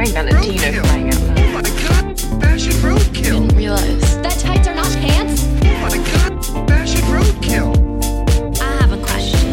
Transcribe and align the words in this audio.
wearing 0.00 0.14
Valentino 0.14 0.72
for 0.72 0.88
crying 0.88 1.08
out 1.08 1.20
loud. 1.20 1.38
Oh 1.38 1.52
my 1.52 1.62
god, 1.62 2.20
fashion 2.42 2.72
roadkill. 2.72 3.40
Didn't 3.40 3.56
realize. 3.56 4.22
That 4.22 4.38
tights 4.38 4.68
are 4.68 4.74
not 4.74 4.88
pants? 4.96 5.44
Oh 5.44 5.78
my 5.84 5.98
god, 6.12 6.68
fashion 6.68 7.02
roadkill. 7.12 7.70
I 8.62 8.82
have 8.82 8.92
a 8.92 9.02
question. 9.02 9.50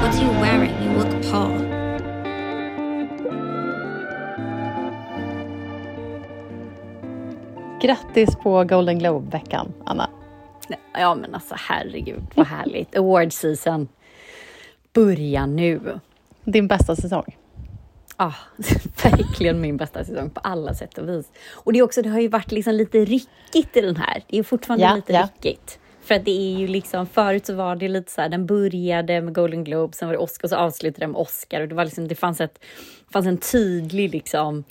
What 0.00 0.14
are 0.14 0.22
you 0.22 0.30
wearing? 0.40 0.74
You 0.82 0.90
look 0.98 1.12
Paul. 1.30 1.66
Grattis 7.80 8.36
på 8.42 8.64
Golden 8.64 8.98
Globe-veckan, 8.98 9.72
Anna. 9.84 10.10
Ja, 10.92 11.14
men 11.14 11.34
alltså 11.34 11.54
herregud, 11.58 12.22
vad 12.34 12.46
härligt. 12.46 12.96
Award 12.96 13.32
season 13.32 13.88
börjar 14.92 15.46
nu. 15.46 16.00
Din 16.44 16.66
bästa 16.68 16.96
säsong. 16.96 17.36
Ja, 18.18 18.34
verkligen 19.02 19.60
min 19.60 19.76
bästa 19.76 20.04
säsong 20.04 20.30
på 20.30 20.40
alla 20.40 20.74
sätt 20.74 20.98
och 20.98 21.08
vis. 21.08 21.26
Och 21.54 21.72
det, 21.72 21.78
är 21.78 21.82
också, 21.82 22.02
det 22.02 22.08
har 22.08 22.20
ju 22.20 22.28
varit 22.28 22.52
liksom 22.52 22.74
lite 22.74 22.98
ryckigt 23.04 23.76
i 23.76 23.80
den 23.80 23.96
här. 23.96 24.22
Det 24.28 24.38
är 24.38 24.42
fortfarande 24.42 24.84
Ja, 24.84 24.94
lite 24.96 25.12
ja. 25.12 25.28
ryckigt. 25.34 25.78
För 26.02 26.14
att 26.14 26.24
det 26.24 26.30
är 26.30 26.58
ju 26.58 26.66
liksom, 26.66 27.06
förut 27.06 27.46
så 27.46 27.54
var 27.54 27.76
det 27.76 27.88
lite 27.88 28.12
så 28.12 28.20
här, 28.20 28.28
den 28.28 28.46
började 28.46 29.20
med 29.20 29.34
Golden 29.34 29.64
Globe, 29.64 29.92
sen 29.96 30.08
var 30.08 30.12
det 30.12 30.18
Oscar, 30.18 30.44
och 30.46 30.50
så 30.50 30.56
avslutade 30.56 31.00
den 31.06 31.10
med 31.12 31.20
Oscar. 31.20 31.60
Och 31.60 31.68
det, 31.68 31.74
var 31.74 31.84
liksom, 31.84 32.08
det 32.08 32.14
fanns, 32.14 32.40
ett, 32.40 32.58
fanns 33.12 33.26
en 33.26 33.38
tydlig 33.38 34.10
liksom, 34.12 34.64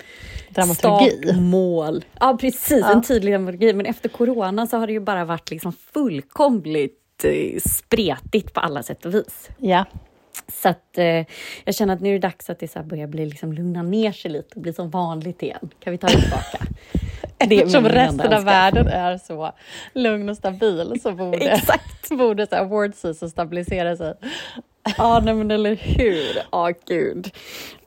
Dramaturgi. 0.49 1.17
startmål. 1.23 2.05
Ja, 2.19 2.37
precis, 2.41 2.79
Ja. 2.81 2.91
en 2.91 3.01
tydlig 3.03 3.33
dramaturgi. 3.33 3.73
Men 3.73 3.85
efter 3.85 4.09
corona 4.09 4.67
så 4.67 4.77
har 4.77 4.87
det 4.87 4.93
ju 4.93 4.99
bara 4.99 5.25
varit 5.25 5.51
liksom 5.51 5.73
fullkomligt 5.93 7.25
eh, 7.25 7.59
spretigt 7.69 8.53
på 8.53 8.59
alla 8.59 8.83
sätt 8.83 9.05
och 9.05 9.13
vis. 9.13 9.49
Ja. 9.57 9.85
Så 10.47 10.69
att, 10.69 10.97
eh, 10.97 11.25
jag 11.65 11.75
känner 11.75 11.93
att 11.93 12.01
nu 12.01 12.09
är 12.09 12.13
det 12.13 12.19
dags 12.19 12.49
att 12.49 12.59
det 12.59 12.67
så 12.67 12.83
börjar 12.83 13.07
bli, 13.07 13.25
liksom, 13.25 13.53
lugna 13.53 13.83
ner 13.83 14.11
sig 14.11 14.31
lite 14.31 14.55
och 14.55 14.61
bli 14.61 14.73
som 14.73 14.89
vanligt 14.89 15.43
igen. 15.43 15.69
Kan 15.79 15.91
vi 15.91 15.97
ta 15.97 16.07
det 16.07 16.21
tillbaka? 16.21 16.57
Det 17.37 17.55
Eftersom 17.55 17.89
resten 17.89 18.33
av 18.33 18.43
världen 18.43 18.87
är 18.87 19.17
så 19.17 19.51
lugn 19.93 20.29
och 20.29 20.37
stabil 20.37 20.99
så 21.03 21.11
borde, 21.11 21.37
Exakt. 21.51 22.09
borde 22.09 22.47
så 22.47 22.55
award 22.55 22.95
season 22.95 23.29
stabilisera 23.29 23.97
sig. 23.97 24.13
Ja, 24.97 25.19
nej, 25.19 25.33
men 25.33 25.51
eller 25.51 25.75
hur? 25.75 26.41
Ja, 26.51 26.71
gud. 26.87 27.31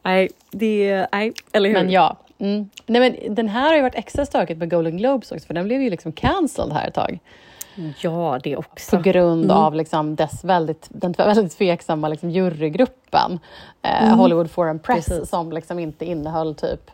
Nej, 0.02 0.28
det... 0.50 1.06
Nej, 1.12 1.32
eller 1.52 1.68
hur? 1.68 1.76
Men 1.76 1.90
ja. 1.90 2.16
Mm. 2.38 2.70
Nej, 2.86 3.00
men 3.00 3.34
den 3.34 3.48
här 3.48 3.68
har 3.68 3.76
ju 3.76 3.82
varit 3.82 3.94
extra 3.94 4.26
stökigt 4.26 4.58
med 4.58 4.70
Golden 4.70 4.96
Globes 4.96 5.32
också, 5.32 5.46
för 5.46 5.54
den 5.54 5.64
blev 5.64 5.82
ju 5.82 5.90
liksom 5.90 6.12
cancelled 6.12 6.72
här 6.72 6.88
ett 6.88 6.94
tag. 6.94 7.18
Ja, 8.00 8.38
det 8.42 8.56
också. 8.56 8.96
På 8.96 9.02
grund 9.02 9.44
Mm. 9.44 9.56
av 9.56 9.74
liksom 9.74 10.16
dess 10.16 10.44
väldigt, 10.44 10.86
den 10.90 11.12
väldigt 11.12 11.58
tveksamma 11.58 12.08
liksom 12.08 12.30
jurygruppen. 12.30 13.38
Eh, 13.82 14.04
Mm. 14.06 14.18
Hollywood 14.18 14.50
Foreign 14.50 14.78
Press 14.78 15.06
Precis. 15.06 15.28
som 15.28 15.52
liksom 15.52 15.78
inte 15.78 16.04
innehöll 16.04 16.54
typ 16.54 16.90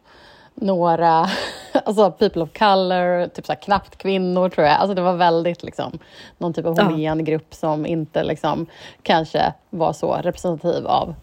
några, 0.55 1.27
alltså 1.85 2.11
people 2.11 2.43
of 2.43 2.53
color, 2.59 3.29
typ 3.29 3.47
så 3.47 3.53
här 3.53 3.61
knappt 3.61 3.97
kvinnor 3.99 4.49
tror 4.49 4.67
jag. 4.67 4.77
Alltså 4.77 4.95
det 4.95 5.03
var 5.03 5.15
väldigt 5.17 5.63
liksom 5.63 5.99
någon 6.39 6.53
typ 6.53 6.67
av 6.67 6.75
Ja. 6.79 6.83
homogen 6.85 7.25
grupp 7.25 7.55
som 7.55 7.87
inte 7.87 8.25
liksom 8.25 8.67
kanske 9.03 9.53
var 9.71 9.93
så 9.93 10.13
representativ 10.15 10.87
av 10.87 11.15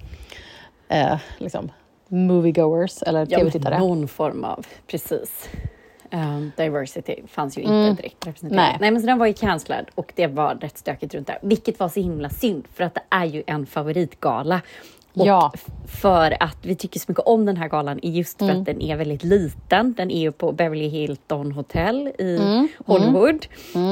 eh, 0.90 1.18
liksom 1.38 1.72
moviegoers 2.08 3.02
eller 3.04 3.28
Ja, 3.30 3.38
tv-tittare. 3.40 3.80
någon 3.80 4.08
form 4.08 4.44
av, 4.44 4.66
precis. 4.88 5.50
Um, 6.14 6.52
diversity 6.58 7.16
fanns 7.28 7.58
ju 7.58 7.62
inte 7.62 7.74
Mm. 7.74 7.96
direkt 7.96 8.28
representerat. 8.28 8.56
Nej. 8.64 8.78
Nej. 8.82 8.92
men 8.92 9.02
så 9.02 9.08
den 9.08 9.18
var 9.20 9.26
ju 9.28 9.34
cancellad 9.34 9.86
och 9.96 10.14
det 10.16 10.28
var 10.28 10.56
rätt 10.56 10.78
stökigt 10.78 11.14
runt 11.16 11.28
där. 11.28 11.38
Vilket 11.42 11.80
var 11.80 11.90
så 11.90 12.00
himla 12.00 12.30
synd, 12.30 12.64
för 12.74 12.84
att 12.84 12.96
det 12.96 13.02
är 13.10 13.26
ju 13.26 13.44
en 13.48 13.66
favoritgala. 13.66 14.62
Och 15.14 15.26
Ja. 15.26 15.52
för 15.88 16.44
att 16.44 16.58
vi 16.62 16.76
tycker 16.76 17.00
så 17.00 17.06
mycket 17.08 17.26
om 17.26 17.46
den 17.46 17.58
här 17.58 17.68
galan 17.70 18.00
är 18.04 18.10
just 18.10 18.38
för 18.38 18.46
Mm. 18.46 18.60
att 18.60 18.66
den 18.66 18.82
är 18.82 18.96
väldigt 18.98 19.24
liten. 19.24 19.94
Den 19.94 20.12
är 20.12 20.20
ju 20.20 20.32
på 20.32 20.52
Beverly 20.52 20.88
Hilton 20.88 21.52
Hotel 21.52 22.12
i 22.20 22.38
Mm. 22.38 22.68
Hollywood. 22.86 23.46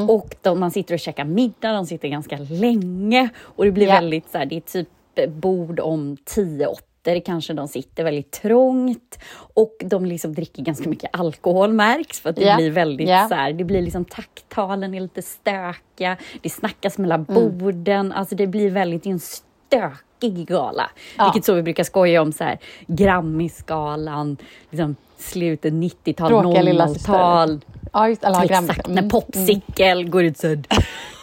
Och 0.10 0.36
de, 0.42 0.60
man 0.60 0.72
sitter 0.72 0.94
och 0.94 1.00
käkar 1.00 1.26
middag, 1.26 1.74
de 1.74 1.86
sitter 1.86 2.08
ganska 2.08 2.38
länge. 2.38 3.30
Och 3.42 3.66
det 3.66 3.72
blir 3.72 3.88
Ja. 3.88 3.94
väldigt 3.94 4.30
så 4.32 4.38
här, 4.38 4.46
det 4.46 4.56
är 4.56 4.62
typ 4.62 4.88
bord 5.28 5.80
om 5.80 6.18
10-8 6.26 6.76
kanske 7.20 7.54
de 7.54 7.68
sitter 7.68 8.04
väldigt 8.04 8.32
trångt 8.32 9.20
och 9.54 9.76
de 9.86 10.06
liksom 10.06 10.34
dricker 10.34 10.64
ganska 10.64 10.90
mycket 10.90 11.10
alkohol 11.20 11.74
märks 11.74 12.20
för 12.20 12.30
att 12.30 12.36
det 12.36 12.42
Ja. 12.42 12.56
blir 12.56 12.72
väldigt 12.72 13.10
Ja. 13.10 13.28
så 13.30 13.36
här, 13.36 13.54
det 13.54 13.64
blir 13.64 13.82
liksom 13.82 14.06
takttalen 14.06 14.94
är 14.94 15.00
lite 15.02 15.22
stökiga, 15.22 16.18
det 16.42 16.50
snackas 16.50 16.98
mellan 16.98 17.26
Mm. 17.30 17.58
borden, 17.58 18.12
alltså 18.12 18.36
det 18.36 18.48
blir 18.48 18.70
väldigt 18.70 19.06
en 19.06 19.20
stökig 19.20 20.48
gala. 20.48 20.90
Ja. 21.18 21.24
Vilket 21.24 21.46
så 21.46 21.54
vi 21.54 21.62
brukar 21.64 21.84
skoja 21.84 22.22
om 22.22 22.32
så 22.32 22.44
här 22.44 22.58
Grammy-skalan, 22.88 24.38
liksom 24.70 24.96
slutet 25.18 25.74
90-tal, 25.74 26.30
Tråkiga 26.30 26.62
lilla 26.62 26.88
00-tal. 26.88 27.60
Ja, 27.94 28.10
just, 28.10 28.24
eller, 28.24 28.44
Exakt, 28.44 28.88
mm. 28.88 28.96
när 29.04 29.10
Popsicle 29.10 30.04
går 30.04 30.24
ut 30.24 30.38
såhär 30.38 30.64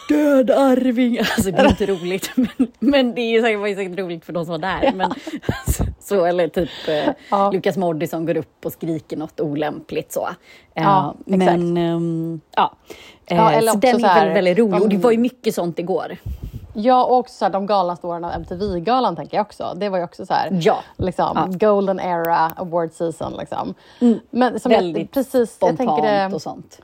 Död 0.09 0.51
Arving! 0.51 1.17
Alltså 1.19 1.51
det 1.51 1.57
är 1.57 1.67
inte 1.69 1.85
roligt, 1.85 2.31
men, 2.35 2.67
men 2.79 3.15
det 3.15 3.21
är 3.21 3.41
säkert, 3.41 3.59
var 3.59 3.67
ju 3.67 3.75
säkert 3.75 3.99
roligt 3.99 4.25
för 4.25 4.33
de 4.33 4.45
som 4.45 4.51
var 4.51 4.59
där. 4.59 4.91
Men, 4.95 5.13
så, 5.99 6.25
eller 6.25 6.47
typ 6.47 6.69
eh, 6.87 7.13
Ja. 7.31 7.51
Lukas 7.51 7.77
Moodysson 7.77 8.25
går 8.25 8.37
upp 8.37 8.65
och 8.65 8.71
skriker 8.71 9.17
något 9.17 9.39
olämpligt 9.41 10.11
så. 10.11 10.27
Eh, 10.75 10.83
Ja, 10.83 11.15
exakt. 11.25 11.37
men 11.39 11.77
ehm, 11.77 12.41
ja, 12.55 12.73
Eh, 13.29 13.37
Ja, 13.37 13.51
eller 13.51 13.71
så 13.71 13.77
också 13.77 13.79
den 13.91 13.99
så 13.99 14.05
är 14.05 14.09
här, 14.09 14.33
väldigt, 14.33 14.57
rolig 14.57 14.81
och 14.81 14.89
det 14.89 14.95
de- 14.95 15.01
var 15.01 15.11
ju 15.11 15.17
mycket 15.17 15.55
sånt 15.55 15.79
igår. 15.79 16.17
Ja, 16.73 17.05
och 17.05 17.17
också 17.17 17.33
så 17.33 17.45
här, 17.45 17.51
de 17.51 17.65
galnaste 17.65 18.07
åren 18.07 18.25
av 18.25 18.31
MTV-galan 18.31 19.15
tänker 19.15 19.37
jag 19.37 19.45
också. 19.45 19.73
Det 19.75 19.89
var 19.89 19.97
ju 19.97 20.03
också 20.03 20.25
så 20.25 20.33
här, 20.33 20.49
Ja. 20.61 20.77
liksom, 20.97 21.31
Ja. 21.59 21.67
golden 21.67 21.99
era 21.99 22.35
award 22.55 22.91
season. 22.91 23.33
Liksom. 23.39 23.73
Men 24.29 24.59
som 24.59 24.71
jag, 24.71 24.79
Väldigt 24.81 25.11
precis, 25.11 25.33
jag 25.33 25.47
Spontant 25.47 26.03
tänker, 26.03 26.35
och 26.35 26.41
sånt. 26.41 26.81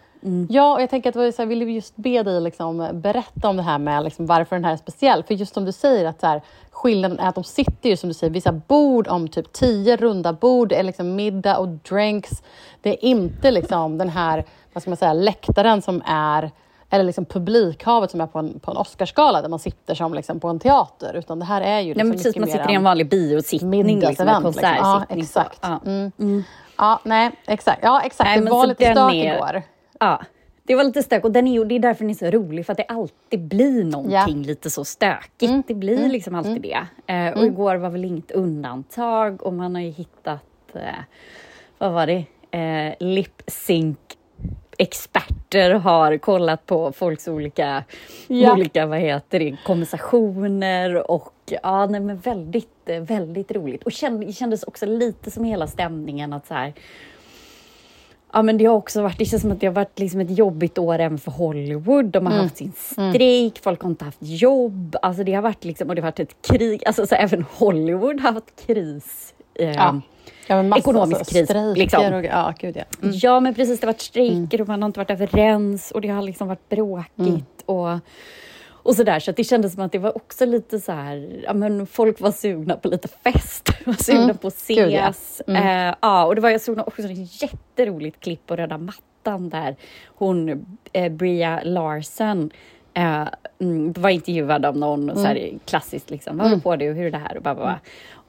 Ja, 0.50 0.74
och 0.74 0.82
jag 0.82 0.90
tänker 0.90 1.10
att 1.10 1.36
så 1.36 1.42
här, 1.42 1.46
ville 1.46 1.66
just 1.66 1.96
be 1.96 2.24
dig 2.24 2.42
liksom, 2.42 2.90
berätta 2.94 3.50
om 3.50 3.58
det 3.58 3.64
här 3.64 3.78
med 3.78 4.04
liksom, 4.04 4.26
varför 4.26 4.56
den 4.56 4.66
här 4.66 4.74
är 4.74 4.78
speciell. 4.78 5.24
För 5.24 5.34
just 5.34 5.54
som 5.54 5.66
du 5.66 5.72
säger, 5.72 6.06
att 6.06 6.20
så 6.20 6.28
här, 6.28 6.42
skillnaden 6.72 7.20
är 7.20 7.30
att 7.30 7.36
de 7.36 7.44
sitter 7.44 7.90
ju 7.90 7.98
som 7.98 8.10
du 8.10 8.14
säger, 8.14 8.34
vissa 8.34 8.52
bord 8.52 9.08
om 9.08 9.28
typ 9.28 9.54
tio 9.54 9.98
runda 9.98 10.34
bord. 10.34 10.70
Det 10.70 10.76
är 10.76 10.84
liksom 10.84 11.16
middag 11.16 11.58
och 11.58 11.68
drinks. 11.68 12.44
Det 12.82 12.90
är 12.90 13.06
inte 13.06 13.52
liksom 13.52 13.98
den 13.98 14.10
här, 14.10 14.46
vad 14.74 14.82
ska 14.82 14.90
man 14.90 14.98
säga, 14.98 15.14
läktaren 15.14 15.82
som 15.82 16.02
är 16.06 16.52
eller 16.90 17.04
liksom 17.04 17.26
publikhavet 17.26 18.12
som 18.12 18.22
är 18.22 18.28
på 18.28 18.40
en, 18.40 18.60
på 18.60 18.72
en 18.72 18.78
Oscarsgala 18.78 19.42
där 19.42 19.50
man 19.50 19.60
sitter 19.60 19.96
som 19.96 20.14
liksom 20.14 20.40
på 20.40 20.48
en 20.48 20.60
teater. 20.60 21.14
Utan 21.14 21.40
det 21.40 21.46
här 21.46 21.62
är 21.62 21.80
ju 21.80 21.86
Nej, 21.86 21.86
liksom 21.94 22.08
men 22.08 22.18
precis, 22.18 22.36
man 22.36 22.48
sitter 22.48 22.72
i 22.72 22.74
en 22.74 22.84
vanlig 22.84 23.10
biosittning, 23.10 24.00
liksom, 24.00 24.04
en. 24.04 24.08
Liksom. 24.10 24.28
Ja, 24.28 24.42
konsertsittning. 24.42 25.26
så. 25.26 25.40
exakt. 25.40 25.60
Ja. 25.62 25.80
Mm. 25.86 26.44
Ja, 26.78 27.00
nej, 27.04 27.32
exakt. 27.48 27.80
Ja, 27.84 28.02
exakt. 28.02 28.30
Nej, 28.30 28.42
det 28.42 28.52
var 28.52 28.68
lite 28.68 28.84
stök 28.92 29.14
är- 29.14 29.36
igår. 29.36 29.62
Ja, 30.00 30.22
det 30.64 30.76
var 30.76 30.84
lite 30.84 31.04
stök 31.04 31.24
och 31.24 31.32
den 31.32 31.48
är, 31.48 31.66
det 31.66 31.76
är 31.76 31.80
därför 31.80 32.04
den 32.04 32.10
är 32.10 32.14
så 32.14 32.26
rolig, 32.26 32.66
för 32.66 32.72
att 32.74 32.78
det 32.78 32.84
alltid 32.84 33.40
blir 33.40 33.84
någonting 33.84 34.44
lite 34.44 34.70
så 34.70 34.86
stökigt. 34.86 35.50
Mm. 35.50 35.64
Det 35.68 35.74
blir 35.74 36.10
liksom 36.10 36.36
alltid 36.36 36.62
det. 36.62 36.88
Eh, 37.14 37.38
och 37.38 37.46
igår 37.46 37.76
var 37.76 37.90
väl 37.90 38.06
inget 38.06 38.32
undantag 38.32 39.44
och 39.44 39.54
man 39.54 39.76
har 39.76 39.82
ju 39.82 39.90
hittat, 39.90 40.42
eh, 40.74 40.82
vad 41.78 41.92
var 41.92 42.08
det, 42.08 42.26
eh, 42.58 42.94
lip 43.00 43.42
sync 43.48 43.98
experter 44.78 45.72
har 45.72 46.18
kollat 46.18 46.66
på 46.66 46.92
folks 46.92 47.28
olika, 47.28 47.84
Ja. 48.28 48.54
olika 48.54 48.86
vad 48.86 49.00
heter 49.00 49.40
det, 49.40 49.58
konversationer 49.66 51.12
och 51.12 51.34
ja, 51.64 51.86
nej, 51.86 52.00
men 52.00 52.18
väldigt, 52.18 52.90
eh, 52.90 53.02
väldigt 53.02 53.52
roligt. 53.52 53.84
Och 53.84 53.92
känd, 53.92 54.36
kändes 54.36 54.64
också 54.64 54.86
lite 54.86 55.32
som 55.32 55.44
hela 55.44 55.68
stämningen 55.68 56.34
att 56.34 56.48
så 56.48 56.54
här, 56.54 56.74
Ja 58.34 58.42
men 58.42 58.58
det 58.58 58.66
har 58.66 58.76
också 58.76 59.02
varit, 59.02 59.18
det 59.18 59.26
känns 59.26 59.42
som 59.42 59.52
att 59.52 59.60
det 59.60 59.68
har 59.68 59.74
varit 59.74 60.00
liksom 60.00 60.20
ett 60.20 60.38
jobbigt 60.38 60.78
år 60.78 61.00
även 61.00 61.18
för 61.18 61.32
Hollywood. 61.32 62.06
De 62.06 62.26
har 62.26 62.34
Mm. 62.34 62.44
haft 62.44 62.58
sin 62.58 62.72
strejk, 62.76 63.60
folk 63.64 63.82
har 63.82 63.90
inte 63.90 64.06
haft 64.06 64.18
jobb. 64.22 64.96
Alltså 65.02 65.24
det 65.24 65.34
har 65.34 65.42
varit 65.42 65.64
liksom, 65.66 65.90
och 65.90 65.96
det 65.96 66.02
har 66.02 66.08
varit 66.08 66.20
ett 66.20 66.36
krig. 66.42 66.84
Alltså 66.86 67.08
så 67.08 67.16
även 67.16 67.46
Hollywood 67.54 68.20
har 68.22 68.32
haft 68.34 68.66
kris. 68.68 69.34
Eh, 69.56 69.72
Ja. 69.72 70.02
Ja, 70.48 70.64
massa, 70.64 70.80
Ekonomisk 70.80 71.20
alltså, 71.20 71.34
kris, 71.36 71.50
strejker 71.50 71.76
liksom. 71.76 72.14
Och, 72.14 72.26
ja, 72.26 72.54
gud 72.60 72.76
ja. 72.78 72.84
Mm. 73.04 73.16
Ja 73.22 73.40
men 73.40 73.54
precis, 73.54 73.80
det 73.80 73.86
har 73.88 73.94
varit 73.94 74.02
strejker 74.02 74.62
och 74.62 74.68
man 74.68 74.82
har 74.82 74.88
inte 74.88 75.00
varit 75.00 75.10
överens 75.12 75.92
och 75.92 76.02
det 76.02 76.08
har 76.08 76.22
liksom 76.22 76.48
varit 76.48 76.70
bråkigt. 76.70 77.18
Mm. 77.20 77.42
Och, 77.66 78.00
och 78.84 78.96
sådär, 78.96 79.20
så 79.20 79.32
att 79.32 79.38
det 79.38 79.44
kändes 79.44 79.74
som 79.74 79.84
att 79.84 79.92
det 79.92 79.98
var 80.00 80.18
också 80.18 80.46
lite 80.46 80.80
så 80.80 80.92
här, 80.92 81.42
ja 81.44 81.54
men 81.54 81.88
folk 81.88 82.20
var 82.20 82.32
sugna 82.32 82.76
på 82.76 82.88
lite 82.88 83.08
fest, 83.08 83.70
var 83.86 83.94
sugna 83.94 84.24
Mm. 84.24 84.38
på 84.38 84.48
att 84.48 84.68
Gud, 84.68 84.92
ja. 84.92 85.10
ses. 85.10 85.42
Eh, 85.48 85.96
ja, 86.02 86.26
och 86.26 86.36
det 86.36 86.42
var, 86.42 86.50
jag 86.50 86.62
såg 86.62 86.80
också 86.80 87.02
ett 87.04 87.42
jätteroligt 87.42 88.20
klipp 88.20 88.48
på 88.48 88.56
röda 88.56 88.78
mattan 88.78 89.50
där 89.50 89.76
hon, 90.06 90.66
eh, 90.94 91.12
Bria 91.12 91.62
Larsen, 91.64 92.52
eh, 92.94 93.28
mm, 93.60 93.94
var 93.94 94.10
intervjuad 94.10 94.66
av 94.66 94.78
någon, 94.78 95.10
och 95.10 95.18
så 95.18 95.24
här, 95.26 95.36
Mm. 95.36 95.60
klassiskt 95.66 96.10
liksom, 96.10 96.38
vad 96.38 96.52
du 96.52 96.62
på 96.62 96.76
det 96.76 96.90
och 96.90 96.96
hur 96.96 97.06
är 97.06 97.12
det 97.12 97.18
här? 97.18 97.38
Och, 97.38 97.44
bara, 97.44 97.56
bara. 97.56 97.80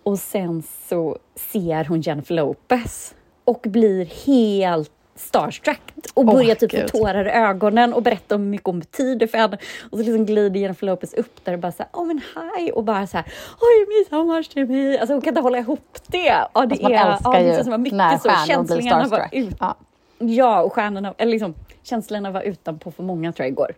och 0.02 0.18
sen 0.18 0.62
så 0.88 1.18
ser 1.34 1.84
hon 1.84 2.00
Jennifer 2.00 2.34
Lopez 2.34 3.14
och 3.44 3.60
blir 3.64 4.04
helt 4.26 4.90
starstruck 5.16 5.80
och 6.14 6.26
börjar 6.26 6.54
typ 6.54 6.72
få 6.72 6.98
tårar 6.98 7.26
i 7.26 7.30
ögonen 7.30 7.94
och 7.94 8.02
berätta 8.02 8.34
om 8.34 8.42
hur 8.42 8.48
mycket 8.48 8.66
hon 8.66 8.78
betyder 8.78 9.26
för 9.26 9.38
henne. 9.38 9.58
Och 9.90 9.98
så 9.98 10.04
liksom 10.04 10.26
glider 10.26 10.60
Jennifer 10.60 10.86
Lopez 10.86 11.14
upp 11.14 11.44
där 11.44 11.52
och 11.52 11.58
bara 11.58 11.72
såhär, 11.72 11.90
oh 11.92 12.06
men 12.06 12.20
hi 12.34 12.72
och 12.74 12.84
bara 12.84 13.06
såhär, 13.06 13.24
oh 13.60 13.80
you 13.80 13.86
mean 13.88 14.04
so 14.10 14.32
much 14.32 14.48
to 14.50 14.72
me. 14.72 14.98
Alltså 14.98 15.14
hon 15.14 15.22
kan 15.22 15.30
inte 15.30 15.40
hålla 15.40 15.58
ihop 15.58 15.98
det. 16.06 16.18
Ja, 16.18 16.48
det 16.54 16.60
Alltså, 16.60 16.82
man 16.82 16.92
är, 16.92 17.12
älskar 17.12 17.32
ja, 17.32 17.40
ju 17.40 17.74
att 17.74 17.80
mycket 17.80 17.96
när 17.96 18.18
så, 18.18 18.28
stjärnor 18.28 18.64
blir 18.64 18.76
känslorna 18.76 18.98
var 18.98 19.18
starstruck. 19.18 19.34
ut, 19.34 19.56
Ja. 19.60 19.76
Ja, 20.18 20.62
och 20.62 20.72
stjärnorna, 20.72 21.14
eller 21.18 21.32
liksom 21.32 21.54
känslorna 21.82 22.30
var 22.30 22.42
utanpå 22.42 22.90
för 22.90 23.02
många 23.02 23.32
tror 23.32 23.44
jag 23.44 23.52
igår. 23.52 23.74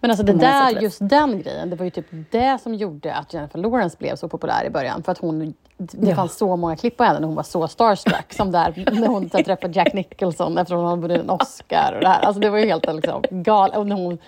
Men 0.00 0.10
alltså 0.10 0.24
det 0.26 0.32
där, 0.32 0.82
just 0.82 0.98
den 1.08 1.42
grejen, 1.42 1.70
det 1.70 1.76
var 1.76 1.84
ju 1.84 1.90
typ 1.90 2.06
det 2.30 2.58
som 2.62 2.74
gjorde 2.74 3.14
att 3.14 3.34
Jennifer 3.34 3.58
Lawrence 3.58 3.96
blev 3.98 4.16
så 4.16 4.28
populär 4.28 4.64
i 4.64 4.70
början. 4.70 5.02
För 5.02 5.12
att 5.12 5.18
hon, 5.18 5.54
det 5.76 6.08
Ja. 6.08 6.14
fanns 6.16 6.36
så 6.36 6.56
många 6.56 6.76
klipp 6.76 6.96
på 6.96 7.04
henne 7.04 7.20
när 7.20 7.26
hon 7.26 7.36
var 7.36 7.42
så 7.42 7.68
starstruck. 7.68 8.32
som 8.32 8.52
där 8.52 8.84
när 8.92 9.08
hon 9.08 9.30
träffade 9.30 9.72
Jack 9.78 9.92
Nicholson 9.92 10.58
efter 10.58 10.74
att 10.74 10.80
hon 10.80 10.88
hade 10.88 11.02
vunnit 11.02 11.18
en 11.18 11.30
Oscar. 11.30 11.92
Och 11.94 12.00
det, 12.00 12.08
här. 12.08 12.20
Alltså 12.20 12.40
det 12.40 12.50
var 12.50 12.58
ju 12.58 12.66
helt 12.66 12.86
liksom, 12.94 13.22
galet. 13.30 13.76
Och 13.76 13.86
när 13.86 13.96
hon, 13.96 14.18